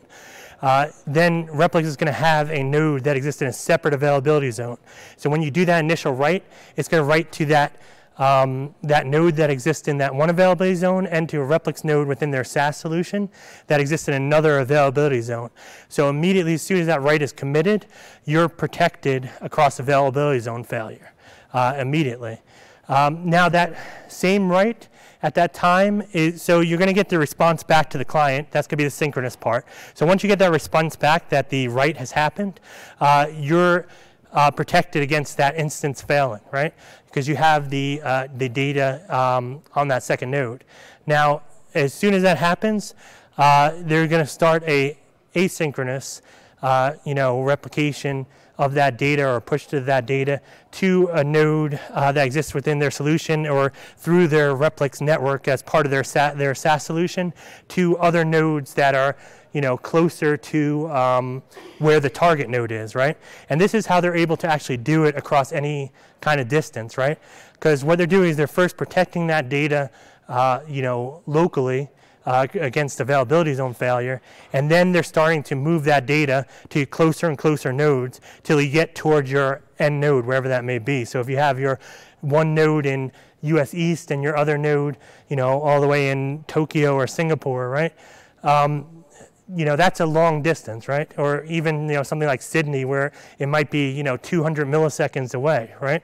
Uh, 0.62 0.89
then 1.08 1.47
Replix 1.47 1.86
is 1.86 1.97
going 1.97 2.06
to 2.06 2.14
have 2.14 2.51
a 2.51 2.62
node 2.62 3.03
that 3.06 3.18
exists 3.18 3.41
in 3.41 3.47
a 3.47 3.51
separate 3.51 3.95
availability 3.95 4.51
zone. 4.51 4.78
So 5.18 5.28
when 5.28 5.41
you 5.41 5.49
do 5.49 5.66
that 5.66 5.80
initial 5.80 6.14
write, 6.14 6.43
it's 6.76 6.88
going 6.88 7.01
to 7.01 7.06
write 7.06 7.32
to 7.32 7.45
that 7.47 7.82
um, 8.20 8.76
that 8.84 9.08
node 9.08 9.38
that 9.38 9.49
exists 9.49 9.88
in 9.88 9.97
that 9.97 10.14
one 10.14 10.30
availability 10.30 10.76
zone 10.76 11.08
and 11.08 11.28
to 11.30 11.41
a 11.41 11.43
Replix 11.43 11.84
node 11.84 12.08
within 12.08 12.30
their 12.30 12.43
SaaS 12.43 12.78
solution 12.78 13.28
that 13.68 13.82
exists 13.82 14.08
in 14.08 14.14
another 14.14 14.60
availability 14.60 15.20
zone. 15.20 15.49
So 15.89 16.10
immediately, 16.10 16.53
as 16.53 16.62
soon 16.62 16.80
as 16.80 16.86
that 16.86 17.01
write 17.01 17.24
is 17.24 17.34
committed, 17.34 17.88
you're 18.24 18.49
protected 18.49 19.32
across 19.41 19.80
availability 19.80 20.39
zone 20.41 20.64
failure 20.64 21.12
uh, 21.53 21.76
immediately. 21.80 22.39
Um, 22.88 23.30
now 23.30 23.50
that 23.50 24.12
same 24.12 24.50
write 24.50 24.88
at 25.24 25.34
that 25.36 25.54
time 25.54 26.04
is, 26.14 26.42
so 26.42 26.60
you're 26.60 26.78
going 26.78 26.88
to 26.88 26.94
get 26.94 27.10
the 27.10 27.18
response 27.18 27.64
back 27.64 27.90
to 27.90 27.98
the 27.98 28.06
client. 28.06 28.52
That's 28.52 28.68
going 28.68 28.78
to 28.78 28.82
be 28.82 28.84
the 28.84 28.92
synchronous 28.92 29.36
part. 29.36 29.66
So 29.94 30.06
once 30.06 30.22
you 30.22 30.28
get 30.28 30.40
that 30.40 30.52
response 30.52 30.96
back 30.96 31.30
that 31.30 31.50
the 31.50 31.68
write 31.68 31.98
has 31.98 32.12
happened, 32.12 32.60
uh, 33.00 33.28
you're 33.34 33.88
uh, 34.34 34.52
protected 34.52 35.02
against 35.02 35.38
that 35.38 35.56
instance 35.56 36.02
failing, 36.02 36.42
right? 36.52 36.74
Because 37.06 37.28
you 37.28 37.36
have 37.38 37.70
the, 37.70 38.02
uh, 38.04 38.28
the 38.38 38.50
data 38.50 39.02
um, 39.10 39.62
on 39.74 39.88
that 39.88 40.04
second 40.04 40.30
node. 40.30 40.64
Now, 41.08 41.42
as 41.74 41.94
soon 41.94 42.14
as 42.14 42.22
that 42.22 42.38
happens, 42.38 42.94
uh, 43.38 43.72
they're 43.78 44.08
going 44.08 44.24
to 44.24 44.30
start 44.30 44.64
a 44.64 44.98
asynchronous, 45.36 46.22
uh, 46.62 46.94
you 47.06 47.16
know, 47.16 47.42
replication 47.42 48.26
of 48.58 48.74
that 48.74 48.97
data 48.97 49.28
or 49.28 49.41
push 49.41 49.66
to 49.68 49.80
that 49.82 50.06
data 50.06 50.41
to 50.72 51.10
a 51.14 51.24
node 51.24 51.80
uh, 51.91 52.12
that 52.12 52.26
exists 52.26 52.53
within 52.53 52.80
their 52.80 52.91
solution 52.91 53.45
or 53.45 53.74
through 53.97 54.28
their 54.28 54.56
Replix 54.56 55.01
network 55.01 55.47
as 55.47 55.62
part 55.62 55.86
of 55.86 55.91
their, 55.91 56.03
their 56.36 56.56
SaaS 56.56 56.84
solution 56.84 57.34
to 57.70 57.97
other 57.97 58.24
nodes 58.24 58.74
that 58.76 58.95
are 58.95 59.16
you 59.56 59.62
know, 59.62 59.78
closer 59.78 60.36
to 60.36 60.91
um, 60.91 61.41
where 61.80 62.01
the 62.01 62.10
target 62.10 62.49
node 62.49 62.74
is, 62.74 62.93
right? 62.93 63.18
And 63.49 63.60
this 63.60 63.74
is 63.74 63.86
how 63.86 64.01
they're 64.01 64.16
able 64.16 64.36
to 64.38 64.47
actually 64.47 64.76
do 64.76 65.06
it 65.06 65.16
across 65.16 65.53
any 65.53 65.93
kind 66.20 66.41
of 66.41 66.49
distance, 66.49 66.97
right? 66.97 67.18
Because 67.53 67.82
what 67.82 67.97
they're 67.97 68.06
doing 68.06 68.30
is 68.30 68.36
they're 68.36 68.47
first 68.47 68.76
protecting 68.76 69.28
that 69.28 69.47
data, 69.47 69.89
uh, 70.28 70.60
you 70.68 70.82
know, 70.82 71.22
locally 71.26 71.89
uh, 72.26 72.48
against 72.56 73.00
availability 73.00 73.54
zone 73.54 73.74
failure, 73.74 74.22
and 74.54 74.70
then 74.70 74.92
they're 74.92 75.04
starting 75.04 75.44
to 75.44 75.56
move 75.56 75.84
that 75.84 76.06
data 76.06 76.46
to 76.70 76.86
closer 76.86 77.28
and 77.28 77.38
closer 77.38 77.72
nodes 77.72 78.22
till 78.44 78.62
you 78.62 78.72
get 78.72 78.96
towards 78.96 79.32
your 79.32 79.62
end 79.80 80.00
node, 80.00 80.26
wherever 80.26 80.48
that 80.48 80.64
may 80.64 80.80
be. 80.80 81.06
So 81.06 81.20
if 81.20 81.30
you 81.30 81.38
have 81.38 81.60
your 81.60 81.80
one 82.22 82.56
node 82.56 82.86
in 82.86 83.12
US 83.42 83.74
East 83.74 84.12
and 84.12 84.24
your 84.24 84.38
other 84.38 84.58
node, 84.58 84.98
you 85.30 85.36
know, 85.36 85.62
all 85.62 85.82
the 85.82 85.88
way 85.88 86.10
in 86.10 86.44
Tokyo 86.48 86.96
or 86.96 87.08
Singapore, 87.08 87.70
right? 87.70 87.94
Um, 88.44 89.04
you 89.54 89.66
know, 89.66 89.76
that's 89.76 90.00
a 90.00 90.06
long 90.06 90.42
distance, 90.42 90.88
right? 90.88 91.12
Or 91.18 91.44
even, 91.44 91.88
you 91.88 91.94
know, 91.94 92.04
something 92.04 92.28
like 92.28 92.42
Sydney 92.42 92.84
where 92.84 93.12
it 93.38 93.46
might 93.48 93.70
be, 93.70 93.92
you 93.92 94.02
know, 94.02 94.18
200 94.18 94.68
milliseconds 94.68 95.36
away, 95.36 95.76
right? 95.80 96.02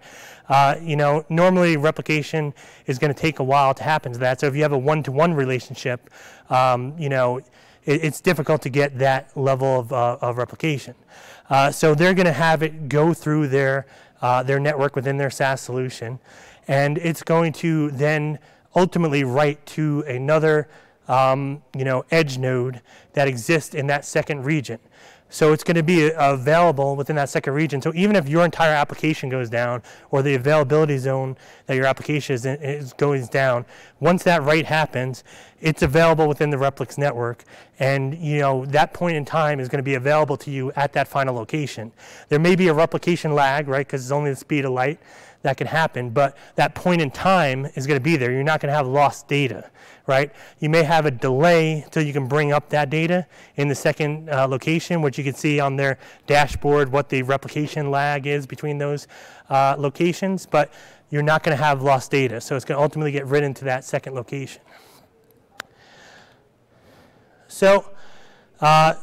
Uh, 0.51 0.75
you 0.81 0.97
know, 0.97 1.25
normally 1.29 1.77
replication 1.77 2.53
is 2.85 2.99
going 2.99 3.13
to 3.13 3.17
take 3.17 3.39
a 3.39 3.43
while 3.43 3.73
to 3.73 3.83
happen 3.83 4.11
to 4.11 4.19
that. 4.19 4.37
So 4.41 4.47
if 4.47 4.55
you 4.55 4.63
have 4.63 4.73
a 4.73 4.77
one-to-one 4.77 5.33
relationship, 5.33 6.09
um, 6.49 6.93
you 6.99 7.07
know, 7.07 7.37
it, 7.37 8.03
it's 8.03 8.19
difficult 8.19 8.61
to 8.63 8.69
get 8.69 8.99
that 8.99 9.35
level 9.37 9.79
of, 9.79 9.93
uh, 9.93 10.17
of 10.19 10.37
replication. 10.37 10.93
Uh, 11.49 11.71
so 11.71 11.95
they're 11.95 12.13
going 12.13 12.25
to 12.25 12.33
have 12.33 12.63
it 12.63 12.89
go 12.89 13.13
through 13.13 13.47
their, 13.47 13.85
uh, 14.21 14.43
their 14.43 14.59
network 14.59 14.93
within 14.93 15.15
their 15.15 15.29
SaaS 15.29 15.61
solution, 15.61 16.19
and 16.67 16.97
it's 16.97 17.23
going 17.23 17.53
to 17.53 17.89
then 17.91 18.37
ultimately 18.75 19.23
write 19.23 19.65
to 19.67 20.03
another 20.05 20.67
um, 21.07 21.63
you 21.77 21.85
know, 21.85 22.03
edge 22.11 22.37
node 22.37 22.81
that 23.13 23.25
exists 23.25 23.73
in 23.73 23.87
that 23.87 24.03
second 24.03 24.43
region. 24.43 24.79
So 25.31 25.53
it's 25.53 25.63
going 25.63 25.77
to 25.77 25.83
be 25.83 26.11
uh, 26.11 26.33
available 26.33 26.97
within 26.97 27.15
that 27.15 27.29
second 27.29 27.53
region. 27.53 27.81
So 27.81 27.93
even 27.95 28.17
if 28.17 28.27
your 28.27 28.43
entire 28.43 28.73
application 28.73 29.29
goes 29.29 29.49
down 29.49 29.81
or 30.11 30.21
the 30.21 30.35
availability 30.35 30.97
zone 30.97 31.37
that 31.67 31.75
your 31.75 31.85
application 31.85 32.35
is, 32.35 32.45
in, 32.45 32.61
is 32.61 32.91
goes 32.93 33.29
down, 33.29 33.65
once 34.01 34.23
that 34.23 34.43
write 34.43 34.65
happens, 34.65 35.23
it's 35.61 35.83
available 35.83 36.27
within 36.27 36.49
the 36.49 36.57
Replix 36.57 36.97
network. 36.97 37.45
And 37.79 38.13
you 38.17 38.39
know 38.39 38.65
that 38.67 38.93
point 38.93 39.15
in 39.15 39.23
time 39.23 39.61
is 39.61 39.69
going 39.69 39.79
to 39.79 39.83
be 39.83 39.95
available 39.95 40.35
to 40.37 40.51
you 40.51 40.73
at 40.73 40.91
that 40.93 41.07
final 41.07 41.33
location. 41.33 41.93
There 42.27 42.39
may 42.39 42.57
be 42.57 42.67
a 42.67 42.73
replication 42.73 43.33
lag, 43.33 43.69
right, 43.69 43.87
because 43.87 44.03
it's 44.03 44.11
only 44.11 44.31
the 44.31 44.35
speed 44.35 44.65
of 44.65 44.73
light 44.73 44.99
that 45.43 45.57
can 45.57 45.67
happen, 45.67 46.11
but 46.11 46.37
that 46.55 46.75
point 46.75 47.01
in 47.01 47.09
time 47.09 47.65
is 47.75 47.87
going 47.87 47.99
to 47.99 48.03
be 48.03 48.15
there. 48.15 48.31
You're 48.31 48.43
not 48.43 48.59
going 48.61 48.71
to 48.71 48.75
have 48.75 48.87
lost 48.87 49.27
data, 49.27 49.69
right? 50.05 50.31
You 50.59 50.69
may 50.69 50.83
have 50.83 51.05
a 51.05 51.11
delay 51.11 51.85
till 51.89 52.03
you 52.03 52.13
can 52.13 52.27
bring 52.27 52.51
up 52.51 52.69
that 52.69 52.89
data 52.89 53.25
in 53.55 53.67
the 53.67 53.75
second 53.75 54.29
uh, 54.29 54.47
location, 54.47 55.01
which 55.01 55.17
you 55.17 55.23
can 55.23 55.33
see 55.33 55.59
on 55.59 55.75
their 55.75 55.97
dashboard 56.27 56.91
what 56.91 57.09
the 57.09 57.23
replication 57.23 57.89
lag 57.89 58.27
is 58.27 58.45
between 58.45 58.77
those 58.77 59.07
uh, 59.49 59.75
locations, 59.77 60.45
but 60.45 60.71
you're 61.09 61.23
not 61.23 61.43
going 61.43 61.57
to 61.57 61.63
have 61.63 61.81
lost 61.81 62.11
data. 62.11 62.39
So 62.39 62.55
it's 62.55 62.65
going 62.65 62.77
to 62.77 62.83
ultimately 62.83 63.11
get 63.11 63.25
written 63.25 63.53
to 63.55 63.65
that 63.65 63.83
second 63.83 64.13
location. 64.13 64.61
So, 67.47 67.91
uh, 68.61 68.93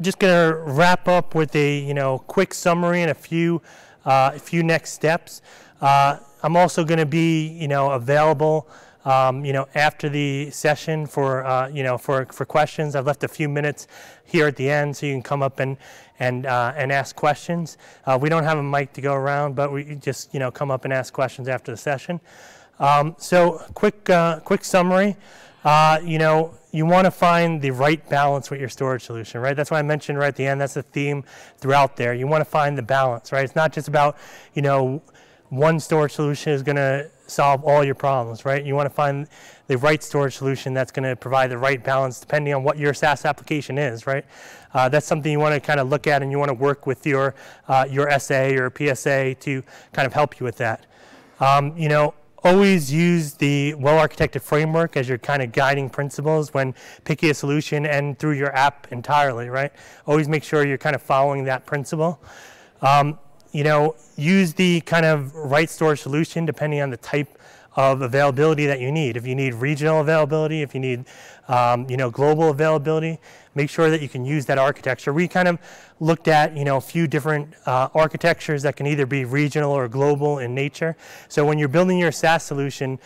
just 0.00 0.18
going 0.18 0.32
to 0.32 0.56
wrap 0.56 1.08
up 1.08 1.34
with 1.34 1.54
a 1.56 1.78
you 1.78 1.92
know 1.92 2.20
quick 2.20 2.54
summary 2.54 3.02
and 3.02 3.10
a 3.10 3.14
few 3.14 3.60
uh, 4.06 4.32
a 4.34 4.38
few 4.38 4.62
next 4.62 4.92
steps. 4.92 5.42
Uh, 5.80 6.18
I'm 6.42 6.56
also 6.56 6.84
going 6.84 6.98
to 6.98 7.06
be, 7.06 7.48
you 7.48 7.68
know, 7.68 7.90
available, 7.90 8.68
um, 9.04 9.44
you 9.44 9.52
know, 9.52 9.68
after 9.74 10.08
the 10.08 10.50
session 10.50 11.06
for, 11.06 11.44
uh, 11.44 11.68
you 11.68 11.82
know, 11.82 11.98
for, 11.98 12.26
for 12.26 12.44
questions. 12.44 12.94
I've 12.94 13.06
left 13.06 13.24
a 13.24 13.28
few 13.28 13.48
minutes 13.48 13.86
here 14.24 14.46
at 14.46 14.56
the 14.56 14.70
end 14.70 14.96
so 14.96 15.06
you 15.06 15.14
can 15.14 15.22
come 15.22 15.42
up 15.42 15.60
and, 15.60 15.76
and, 16.18 16.46
uh, 16.46 16.72
and 16.76 16.92
ask 16.92 17.16
questions. 17.16 17.78
Uh, 18.06 18.18
we 18.20 18.28
don't 18.28 18.44
have 18.44 18.58
a 18.58 18.62
mic 18.62 18.92
to 18.94 19.00
go 19.00 19.14
around, 19.14 19.54
but 19.54 19.72
we 19.72 19.94
just, 19.96 20.32
you 20.34 20.40
know, 20.40 20.50
come 20.50 20.70
up 20.70 20.84
and 20.84 20.92
ask 20.92 21.12
questions 21.12 21.48
after 21.48 21.70
the 21.70 21.78
session. 21.78 22.20
Um, 22.78 23.16
so 23.18 23.62
quick, 23.74 24.08
uh, 24.10 24.40
quick 24.40 24.64
summary. 24.64 25.16
Uh, 25.64 25.98
you 26.04 26.18
know, 26.18 26.54
you 26.70 26.86
want 26.86 27.04
to 27.04 27.10
find 27.10 27.60
the 27.60 27.70
right 27.70 28.06
balance 28.08 28.50
with 28.50 28.60
your 28.60 28.68
storage 28.68 29.02
solution, 29.02 29.40
right? 29.40 29.56
That's 29.56 29.70
why 29.70 29.78
I 29.78 29.82
mentioned 29.82 30.18
right 30.18 30.28
at 30.28 30.36
the 30.36 30.46
end. 30.46 30.60
That's 30.60 30.74
the 30.74 30.82
theme 30.82 31.24
throughout 31.56 31.96
there. 31.96 32.14
You 32.14 32.26
want 32.26 32.42
to 32.42 32.50
find 32.50 32.78
the 32.78 32.82
balance, 32.82 33.32
right? 33.32 33.44
It's 33.44 33.56
not 33.56 33.72
just 33.72 33.88
about, 33.88 34.16
you 34.54 34.62
know, 34.62 35.02
one 35.50 35.80
storage 35.80 36.12
solution 36.12 36.52
is 36.52 36.62
going 36.62 36.76
to 36.76 37.10
solve 37.26 37.64
all 37.64 37.84
your 37.84 37.94
problems, 37.94 38.44
right? 38.44 38.64
You 38.64 38.74
want 38.74 38.86
to 38.86 38.94
find 38.94 39.28
the 39.66 39.76
right 39.78 40.02
storage 40.02 40.36
solution 40.36 40.74
that's 40.74 40.90
going 40.90 41.08
to 41.08 41.14
provide 41.14 41.50
the 41.50 41.58
right 41.58 41.82
balance 41.82 42.20
depending 42.20 42.54
on 42.54 42.64
what 42.64 42.78
your 42.78 42.94
SaaS 42.94 43.24
application 43.24 43.78
is, 43.78 44.06
right? 44.06 44.24
Uh, 44.74 44.88
that's 44.88 45.06
something 45.06 45.30
you 45.30 45.38
want 45.38 45.54
to 45.54 45.60
kind 45.60 45.80
of 45.80 45.88
look 45.88 46.06
at 46.06 46.22
and 46.22 46.30
you 46.30 46.38
want 46.38 46.48
to 46.48 46.54
work 46.54 46.86
with 46.86 47.06
your, 47.06 47.34
uh, 47.68 47.86
your 47.88 48.10
SA 48.18 48.48
or 48.56 48.72
PSA 48.74 49.34
to 49.40 49.62
kind 49.92 50.06
of 50.06 50.12
help 50.12 50.40
you 50.40 50.44
with 50.44 50.56
that. 50.56 50.86
Um, 51.40 51.76
you 51.76 51.88
know, 51.88 52.14
always 52.44 52.92
use 52.92 53.34
the 53.34 53.74
well-architected 53.74 54.42
framework 54.42 54.96
as 54.96 55.08
your 55.08 55.18
kind 55.18 55.42
of 55.42 55.52
guiding 55.52 55.90
principles 55.90 56.54
when 56.54 56.74
picking 57.04 57.30
a 57.30 57.34
solution 57.34 57.84
and 57.86 58.18
through 58.18 58.32
your 58.32 58.54
app 58.54 58.86
entirely, 58.90 59.48
right? 59.48 59.72
Always 60.06 60.28
make 60.28 60.44
sure 60.44 60.66
you're 60.66 60.78
kind 60.78 60.94
of 60.94 61.02
following 61.02 61.44
that 61.44 61.66
principle. 61.66 62.20
Um, 62.80 63.18
you 63.52 63.64
know, 63.64 63.96
use 64.16 64.54
the 64.54 64.80
kind 64.82 65.06
of 65.06 65.34
right 65.34 65.70
storage 65.70 66.00
solution 66.00 66.46
depending 66.46 66.80
on 66.80 66.90
the 66.90 66.96
type 66.96 67.38
of 67.76 68.02
availability 68.02 68.66
that 68.66 68.80
you 68.80 68.90
need. 68.90 69.16
If 69.16 69.26
you 69.26 69.34
need 69.34 69.54
regional 69.54 70.00
availability, 70.00 70.62
if 70.62 70.74
you 70.74 70.80
need 70.80 71.04
um, 71.46 71.88
you 71.88 71.96
know, 71.96 72.10
global 72.10 72.50
availability, 72.50 73.18
make 73.54 73.70
sure 73.70 73.88
that 73.88 74.02
you 74.02 74.08
can 74.08 74.24
use 74.24 74.46
that 74.46 74.58
architecture. 74.58 75.12
We 75.12 75.28
kind 75.28 75.48
of 75.48 75.58
looked 76.00 76.28
at 76.28 76.56
you 76.56 76.64
know, 76.64 76.76
a 76.76 76.80
few 76.80 77.06
different 77.06 77.54
uh, 77.66 77.88
architectures 77.94 78.62
that 78.64 78.76
can 78.76 78.86
either 78.86 79.06
be 79.06 79.24
regional 79.24 79.72
or 79.72 79.88
global 79.88 80.38
in 80.38 80.54
nature. 80.54 80.96
So 81.28 81.46
when 81.46 81.58
you're 81.58 81.68
building 81.68 81.98
your 81.98 82.12
SaaS 82.12 82.42
solution, 82.42 82.98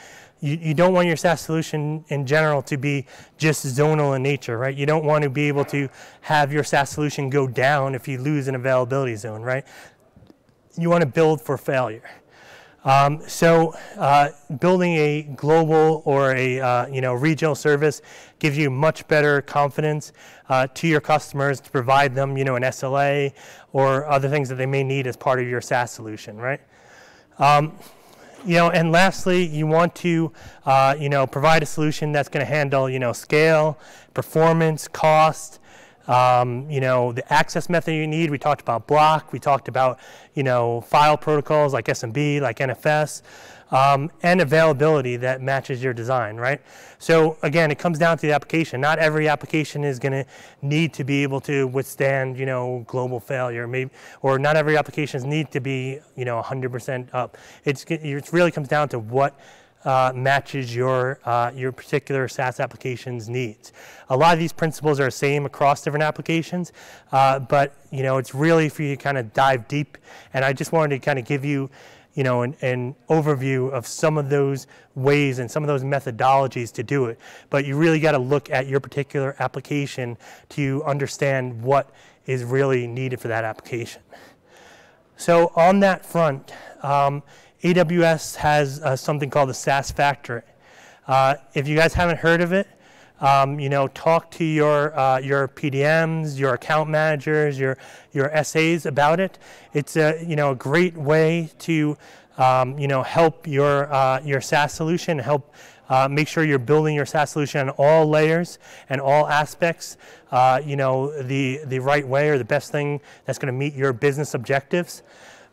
you, 0.42 0.58
you 0.60 0.74
don't 0.74 0.92
want 0.92 1.06
your 1.06 1.16
SaaS 1.16 1.40
solution 1.40 2.04
in 2.08 2.26
general 2.26 2.62
to 2.62 2.76
be 2.76 3.06
just 3.38 3.64
zonal 3.64 4.16
in 4.16 4.22
nature, 4.22 4.58
right? 4.58 4.76
You 4.76 4.86
don't 4.86 5.04
want 5.04 5.22
to 5.22 5.30
be 5.30 5.48
able 5.48 5.64
to 5.66 5.88
have 6.22 6.52
your 6.52 6.64
SaaS 6.64 6.90
solution 6.90 7.30
go 7.30 7.46
down 7.46 7.94
if 7.94 8.08
you 8.08 8.18
lose 8.18 8.48
an 8.48 8.56
availability 8.56 9.14
zone, 9.16 9.42
right? 9.42 9.64
You 10.76 10.88
want 10.88 11.02
to 11.02 11.06
build 11.06 11.40
for 11.40 11.58
failure. 11.58 12.02
Um, 12.84 13.22
so 13.28 13.74
uh, 13.96 14.30
building 14.58 14.94
a 14.94 15.22
global 15.36 16.02
or 16.04 16.34
a 16.34 16.60
uh, 16.60 16.86
you 16.88 17.00
know 17.00 17.14
regional 17.14 17.54
service 17.54 18.02
gives 18.40 18.58
you 18.58 18.70
much 18.70 19.06
better 19.06 19.40
confidence 19.40 20.12
uh, 20.48 20.66
to 20.74 20.88
your 20.88 21.00
customers 21.00 21.60
to 21.60 21.70
provide 21.70 22.14
them 22.14 22.36
you 22.36 22.44
know 22.44 22.56
an 22.56 22.64
SLA 22.64 23.32
or 23.72 24.06
other 24.06 24.28
things 24.28 24.48
that 24.48 24.56
they 24.56 24.66
may 24.66 24.82
need 24.82 25.06
as 25.06 25.16
part 25.16 25.40
of 25.40 25.46
your 25.46 25.60
SaaS 25.60 25.92
solution, 25.92 26.36
right? 26.38 26.60
Um, 27.38 27.78
you 28.44 28.56
know, 28.56 28.70
and 28.70 28.90
lastly, 28.90 29.46
you 29.46 29.68
want 29.68 29.94
to 29.96 30.32
uh, 30.66 30.96
you 30.98 31.08
know 31.08 31.24
provide 31.24 31.62
a 31.62 31.66
solution 31.66 32.10
that's 32.10 32.28
going 32.28 32.44
to 32.44 32.50
handle 32.52 32.90
you 32.90 32.98
know 32.98 33.12
scale, 33.12 33.78
performance, 34.12 34.88
cost, 34.88 35.60
um, 36.08 36.68
you 36.70 36.80
know, 36.80 37.12
the 37.12 37.32
access 37.32 37.68
method 37.68 37.92
you 37.92 38.06
need, 38.06 38.30
we 38.30 38.38
talked 38.38 38.60
about 38.60 38.86
block, 38.86 39.32
we 39.32 39.38
talked 39.38 39.68
about, 39.68 39.98
you 40.34 40.42
know, 40.42 40.80
file 40.80 41.16
protocols 41.16 41.72
like 41.72 41.86
SMB, 41.86 42.40
like 42.40 42.58
NFS, 42.58 43.22
um, 43.70 44.10
and 44.22 44.40
availability 44.40 45.16
that 45.16 45.40
matches 45.40 45.82
your 45.82 45.94
design, 45.94 46.36
right? 46.36 46.60
So 46.98 47.38
again, 47.42 47.70
it 47.70 47.78
comes 47.78 47.98
down 47.98 48.18
to 48.18 48.26
the 48.26 48.32
application. 48.32 48.80
Not 48.80 48.98
every 48.98 49.28
application 49.28 49.82
is 49.82 49.98
going 49.98 50.12
to 50.12 50.26
need 50.60 50.92
to 50.94 51.04
be 51.04 51.22
able 51.22 51.40
to 51.42 51.66
withstand, 51.66 52.38
you 52.38 52.46
know, 52.46 52.84
global 52.86 53.18
failure, 53.18 53.66
maybe, 53.66 53.90
or 54.20 54.38
not 54.38 54.56
every 54.56 54.76
applications 54.76 55.24
need 55.24 55.50
to 55.52 55.60
be, 55.60 56.00
you 56.16 56.24
know, 56.24 56.40
100% 56.42 57.08
up. 57.14 57.38
It's, 57.64 57.84
it 57.88 58.32
really 58.32 58.50
comes 58.50 58.68
down 58.68 58.88
to 58.90 58.98
what 58.98 59.38
uh, 59.84 60.12
matches 60.14 60.74
your, 60.74 61.18
uh, 61.24 61.50
your 61.54 61.72
particular 61.72 62.28
SaaS 62.28 62.60
application's 62.60 63.28
needs. 63.28 63.72
A 64.10 64.16
lot 64.16 64.32
of 64.32 64.38
these 64.38 64.52
principles 64.52 65.00
are 65.00 65.06
the 65.06 65.10
same 65.10 65.46
across 65.46 65.82
different 65.82 66.04
applications, 66.04 66.72
uh, 67.12 67.38
but 67.38 67.74
you 67.90 68.02
know, 68.02 68.18
it's 68.18 68.34
really 68.34 68.68
for 68.68 68.82
you 68.82 68.96
to 68.96 69.02
kind 69.02 69.18
of 69.18 69.32
dive 69.32 69.66
deep. 69.68 69.98
And 70.34 70.44
I 70.44 70.52
just 70.52 70.72
wanted 70.72 71.00
to 71.00 71.04
kind 71.04 71.18
of 71.18 71.24
give 71.24 71.44
you, 71.44 71.70
you 72.14 72.22
know, 72.22 72.42
an, 72.42 72.54
an, 72.60 72.94
overview 73.08 73.70
of 73.70 73.86
some 73.86 74.18
of 74.18 74.28
those 74.28 74.66
ways 74.94 75.38
and 75.38 75.50
some 75.50 75.62
of 75.62 75.66
those 75.66 75.82
methodologies 75.82 76.72
to 76.74 76.82
do 76.82 77.06
it. 77.06 77.18
But 77.50 77.64
you 77.64 77.76
really 77.76 78.00
got 78.00 78.12
to 78.12 78.18
look 78.18 78.50
at 78.50 78.66
your 78.66 78.80
particular 78.80 79.34
application 79.38 80.18
to 80.50 80.82
understand 80.84 81.62
what 81.62 81.90
is 82.26 82.44
really 82.44 82.86
needed 82.86 83.18
for 83.20 83.28
that 83.28 83.44
application. 83.44 84.02
So 85.16 85.52
on 85.54 85.80
that 85.80 86.04
front, 86.04 86.52
um, 86.82 87.22
AWS 87.62 88.36
has 88.36 88.80
uh, 88.80 88.96
something 88.96 89.30
called 89.30 89.48
the 89.48 89.54
SaaS 89.54 89.90
Factory. 89.90 90.42
Uh, 91.06 91.36
if 91.54 91.68
you 91.68 91.76
guys 91.76 91.94
haven't 91.94 92.18
heard 92.18 92.40
of 92.40 92.52
it, 92.52 92.66
um, 93.20 93.60
you 93.60 93.68
know, 93.68 93.86
talk 93.88 94.32
to 94.32 94.44
your 94.44 94.98
uh, 94.98 95.18
your 95.18 95.46
PDMs, 95.46 96.38
your 96.38 96.54
account 96.54 96.90
managers, 96.90 97.58
your 97.58 97.78
your 98.12 98.30
SAs 98.42 98.84
about 98.84 99.20
it. 99.20 99.38
It's 99.74 99.96
a 99.96 100.24
you 100.26 100.34
know 100.34 100.50
a 100.50 100.56
great 100.56 100.96
way 100.96 101.50
to 101.60 101.96
um, 102.36 102.76
you 102.80 102.88
know 102.88 103.04
help 103.04 103.46
your 103.46 103.92
uh, 103.92 104.20
your 104.24 104.40
SaaS 104.40 104.72
solution, 104.72 105.20
help 105.20 105.54
uh, 105.92 106.08
make 106.08 106.26
sure 106.26 106.42
you're 106.42 106.58
building 106.58 106.96
your 106.96 107.04
SaaS 107.04 107.30
solution 107.30 107.68
on 107.68 107.74
all 107.76 108.08
layers 108.08 108.58
and 108.88 109.00
all 109.00 109.28
aspects, 109.28 109.98
uh, 110.30 110.58
you 110.64 110.74
know, 110.74 111.12
the, 111.22 111.60
the 111.66 111.78
right 111.78 112.06
way 112.06 112.30
or 112.30 112.38
the 112.38 112.44
best 112.44 112.72
thing 112.72 112.98
that's 113.26 113.38
going 113.38 113.52
to 113.52 113.58
meet 113.58 113.74
your 113.74 113.92
business 113.92 114.32
objectives. 114.32 115.02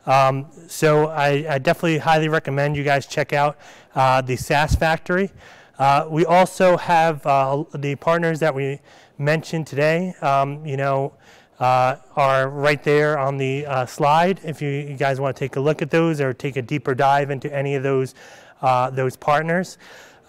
Um, 0.10 0.48
so 0.68 1.06
I, 1.10 1.46
I, 1.48 1.60
definitely 1.60 2.00
highly 2.00 2.30
recommend 2.30 2.76
you 2.76 2.84
guys 2.84 3.06
check 3.06 3.32
out 3.32 3.60
uh, 3.94 4.22
the 4.22 4.36
SaaS 4.36 4.74
Factory. 4.74 5.30
Uh, 5.78 6.08
we 6.10 6.26
also 6.26 6.78
have 6.78 7.24
uh, 7.28 7.64
the 7.76 7.94
partners 7.94 8.40
that 8.40 8.56
we 8.56 8.80
mentioned 9.20 9.68
today, 9.68 10.16
um, 10.24 10.66
you 10.66 10.78
know, 10.78 11.14
uh, 11.60 11.98
are 12.16 12.50
right 12.50 12.84
there 12.84 13.20
on 13.20 13.38
the 13.38 13.68
uh, 13.68 13.86
slide. 13.86 14.40
If 14.44 14.64
you, 14.64 14.70
you, 14.70 14.98
guys 14.98 15.20
want 15.20 15.36
to 15.36 15.40
take 15.40 15.58
a 15.58 15.60
look 15.60 15.84
at 15.84 15.92
those 15.92 16.20
or 16.20 16.34
take 16.34 16.58
a 16.58 16.64
deeper 16.64 16.96
dive 16.96 17.30
into 17.30 17.54
any 17.56 17.76
of 17.76 17.84
those, 17.84 18.16
uh, 18.64 18.90
those 18.90 19.16
partners. 19.16 19.78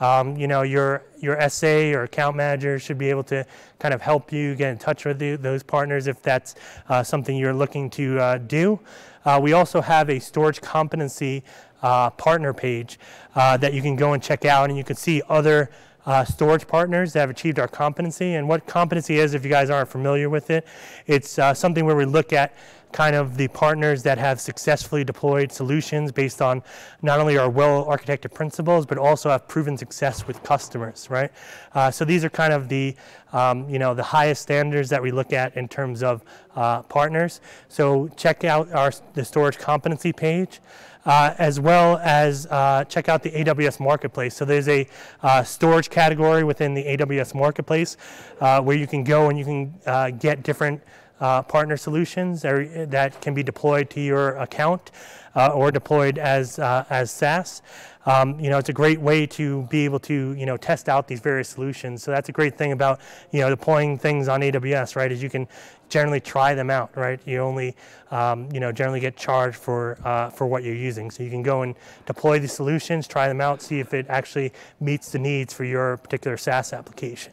Um, 0.01 0.37
you 0.37 0.49
know, 0.49 0.63
your, 0.63 1.05
your 1.19 1.49
SA 1.49 1.93
or 1.93 2.05
account 2.05 2.37
manager 2.37 2.79
should 2.79 2.99
be 2.99 3.11
able 3.11 3.25
to 3.25 3.47
kind 3.79 3.95
of 3.95 4.01
help 4.01 4.33
you 4.33 4.55
get 4.55 4.71
in 4.71 4.79
touch 4.79 5.05
with 5.05 5.19
the, 5.19 5.37
those 5.37 5.63
partners 5.63 6.07
if 6.07 6.23
that's 6.23 6.55
something 7.03 7.37
you're 7.37 7.55
looking 7.55 7.91
to 7.91 8.39
do. 8.47 8.81
Uh, 9.25 9.39
we 9.43 9.53
also 9.53 9.81
have 9.81 10.09
a 10.09 10.19
storage 10.19 10.61
competency 10.61 11.45
uh, 11.83 12.11
partner 12.11 12.53
page 12.53 12.99
uh, 13.35 13.57
that 13.57 13.75
you 13.75 13.83
can 13.83 13.97
go 13.97 14.13
and 14.13 14.23
check 14.23 14.45
out, 14.45 14.69
and 14.69 14.79
you 14.79 14.85
can 14.85 14.97
see 14.97 15.23
other 15.29 15.71
uh, 16.07 16.25
storage 16.25 16.67
partners 16.67 17.13
that 17.13 17.21
have 17.21 17.31
achieved 17.31 17.59
our 17.59 17.69
competency. 17.69 18.35
And 18.35 18.49
what 18.49 18.67
competency 18.67 19.19
is, 19.19 19.35
if 19.35 19.45
you 19.45 19.51
guys 19.51 19.69
aren't 19.69 19.89
familiar 19.89 20.31
with 20.31 20.51
it, 20.51 20.67
it's 21.07 21.39
uh, 21.39 21.53
something 21.53 21.85
where 21.85 21.97
we 21.97 22.07
look 22.07 22.33
at 22.33 22.55
kind 22.93 23.15
of 23.15 23.37
the 23.37 23.49
partners 23.49 24.03
that 24.03 24.19
have 24.19 24.41
successfully 24.41 25.05
deployed 25.05 25.53
solutions 25.53 26.13
based 26.13 26.43
on 26.43 26.63
not 27.03 27.21
only 27.21 27.39
our 27.39 27.49
well 27.49 27.85
architected 27.87 28.33
principles, 28.35 28.87
but 28.87 28.99
also 28.99 29.31
have 29.31 29.47
proven 29.49 29.77
success 29.77 30.27
with 30.27 30.43
customers, 30.43 31.09
right? 31.11 31.31
Uh, 31.75 31.91
so 31.91 32.05
these 32.05 32.25
are 32.25 32.31
kind 32.31 32.53
of 32.53 32.69
the, 32.69 32.95
um, 33.33 33.69
you 33.69 33.79
know, 33.79 33.95
the 33.95 34.03
highest 34.03 34.43
standards 34.43 34.89
that 34.89 35.03
we 35.03 35.11
look 35.11 35.33
at 35.33 35.57
in 35.57 35.69
terms 35.69 36.03
of 36.03 36.23
uh, 36.57 36.83
partners. 36.83 37.41
So 37.69 38.09
check 38.17 38.45
out 38.45 38.73
our 38.73 38.93
the 39.15 39.25
storage 39.25 39.59
competency 39.59 40.13
page. 40.13 40.61
Uh, 41.07 41.35
as 41.39 41.59
well 41.59 41.97
as 42.03 42.47
uh, 42.51 42.85
check 42.85 43.09
out 43.09 43.23
the 43.23 43.31
AWS 43.31 43.81
Marketplace. 43.81 44.37
So 44.37 44.45
there's 44.45 44.69
a 44.69 44.87
uh, 45.23 45.43
storage 45.43 45.89
category 45.89 46.45
within 46.45 46.75
the 46.75 46.85
AWS 46.85 47.35
Marketplace 47.35 47.97
uh, 48.41 48.61
where 48.61 48.77
you 48.77 48.87
can 48.87 49.03
go 49.03 49.31
and 49.31 49.39
you 49.39 49.47
can 49.47 49.75
uh, 49.87 50.11
get 50.11 50.43
different 50.43 50.83
uh, 51.21 51.43
partner 51.43 51.77
solutions 51.77 52.43
that 52.43 53.21
can 53.21 53.35
be 53.35 53.43
deployed 53.43 53.91
to 53.91 54.01
your 54.01 54.37
account 54.37 54.91
uh, 55.35 55.49
or 55.49 55.71
deployed 55.71 56.19
as, 56.19 56.59
uh, 56.59 56.85
as 56.91 57.11
SaaS. 57.11 57.63
Um, 58.07 58.41
you 58.41 58.49
know, 58.49 58.57
it's 58.57 58.71
a 58.71 58.75
great 58.75 59.01
way 59.01 59.27
to 59.27 59.63
be 59.65 59.85
able 59.85 59.99
to, 60.01 60.33
you 60.33 60.47
know, 60.47 60.57
test 60.57 60.89
out 60.89 61.07
these 61.07 61.21
various 61.21 61.49
solutions. 61.49 62.03
So 62.03 62.11
that's 62.11 62.31
a 62.31 62.33
great 62.33 62.57
thing 62.57 62.73
about, 62.73 63.01
you 63.31 63.41
know, 63.41 63.51
deploying 63.51 63.99
things 63.99 64.27
on 64.27 64.41
AWS, 64.41 64.97
right, 64.97 65.13
is 65.13 65.23
you 65.23 65.29
can 65.29 65.47
generally 65.91 66.21
try 66.21 66.55
them 66.55 66.71
out, 66.71 66.97
right? 66.97 67.21
You 67.27 67.41
only, 67.41 67.77
um, 68.11 68.49
you 68.53 68.61
know, 68.61 68.73
generally 68.73 69.01
get 69.01 69.17
charged 69.17 69.57
for, 69.57 69.99
uh, 70.05 70.31
for 70.31 70.47
what 70.47 70.63
you're 70.63 70.75
using. 70.75 71.11
So 71.11 71.23
you 71.23 71.31
can 71.31 71.43
go 71.43 71.63
and 71.63 71.75
deploy 72.07 72.39
the 72.39 72.49
solutions, 72.49 73.07
try 73.07 73.29
them 73.29 73.41
out, 73.41 73.61
see 73.61 73.81
if 73.81 73.93
it 73.93 74.07
actually 74.09 74.53
meets 74.81 75.13
the 75.13 75.19
needs 75.19 75.53
for 75.53 75.65
your 75.65 75.99
particular 75.99 76.39
SaaS 76.39 76.73
application. 76.73 77.33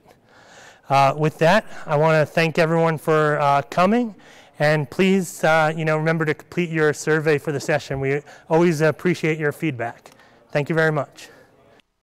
Uh, 0.89 1.13
with 1.17 1.37
that, 1.39 1.65
I 1.85 1.95
want 1.97 2.21
to 2.21 2.31
thank 2.31 2.57
everyone 2.57 2.97
for 2.97 3.39
uh, 3.39 3.61
coming. 3.63 4.15
And 4.59 4.89
please, 4.89 5.43
uh, 5.43 5.71
you 5.75 5.85
know, 5.85 5.97
remember 5.97 6.25
to 6.25 6.33
complete 6.33 6.69
your 6.69 6.93
survey 6.93 7.37
for 7.37 7.51
the 7.51 7.59
session. 7.59 7.99
We 7.99 8.21
always 8.49 8.81
appreciate 8.81 9.37
your 9.37 9.51
feedback. 9.51 10.11
Thank 10.51 10.69
you 10.69 10.75
very 10.75 10.91
much. 10.91 11.29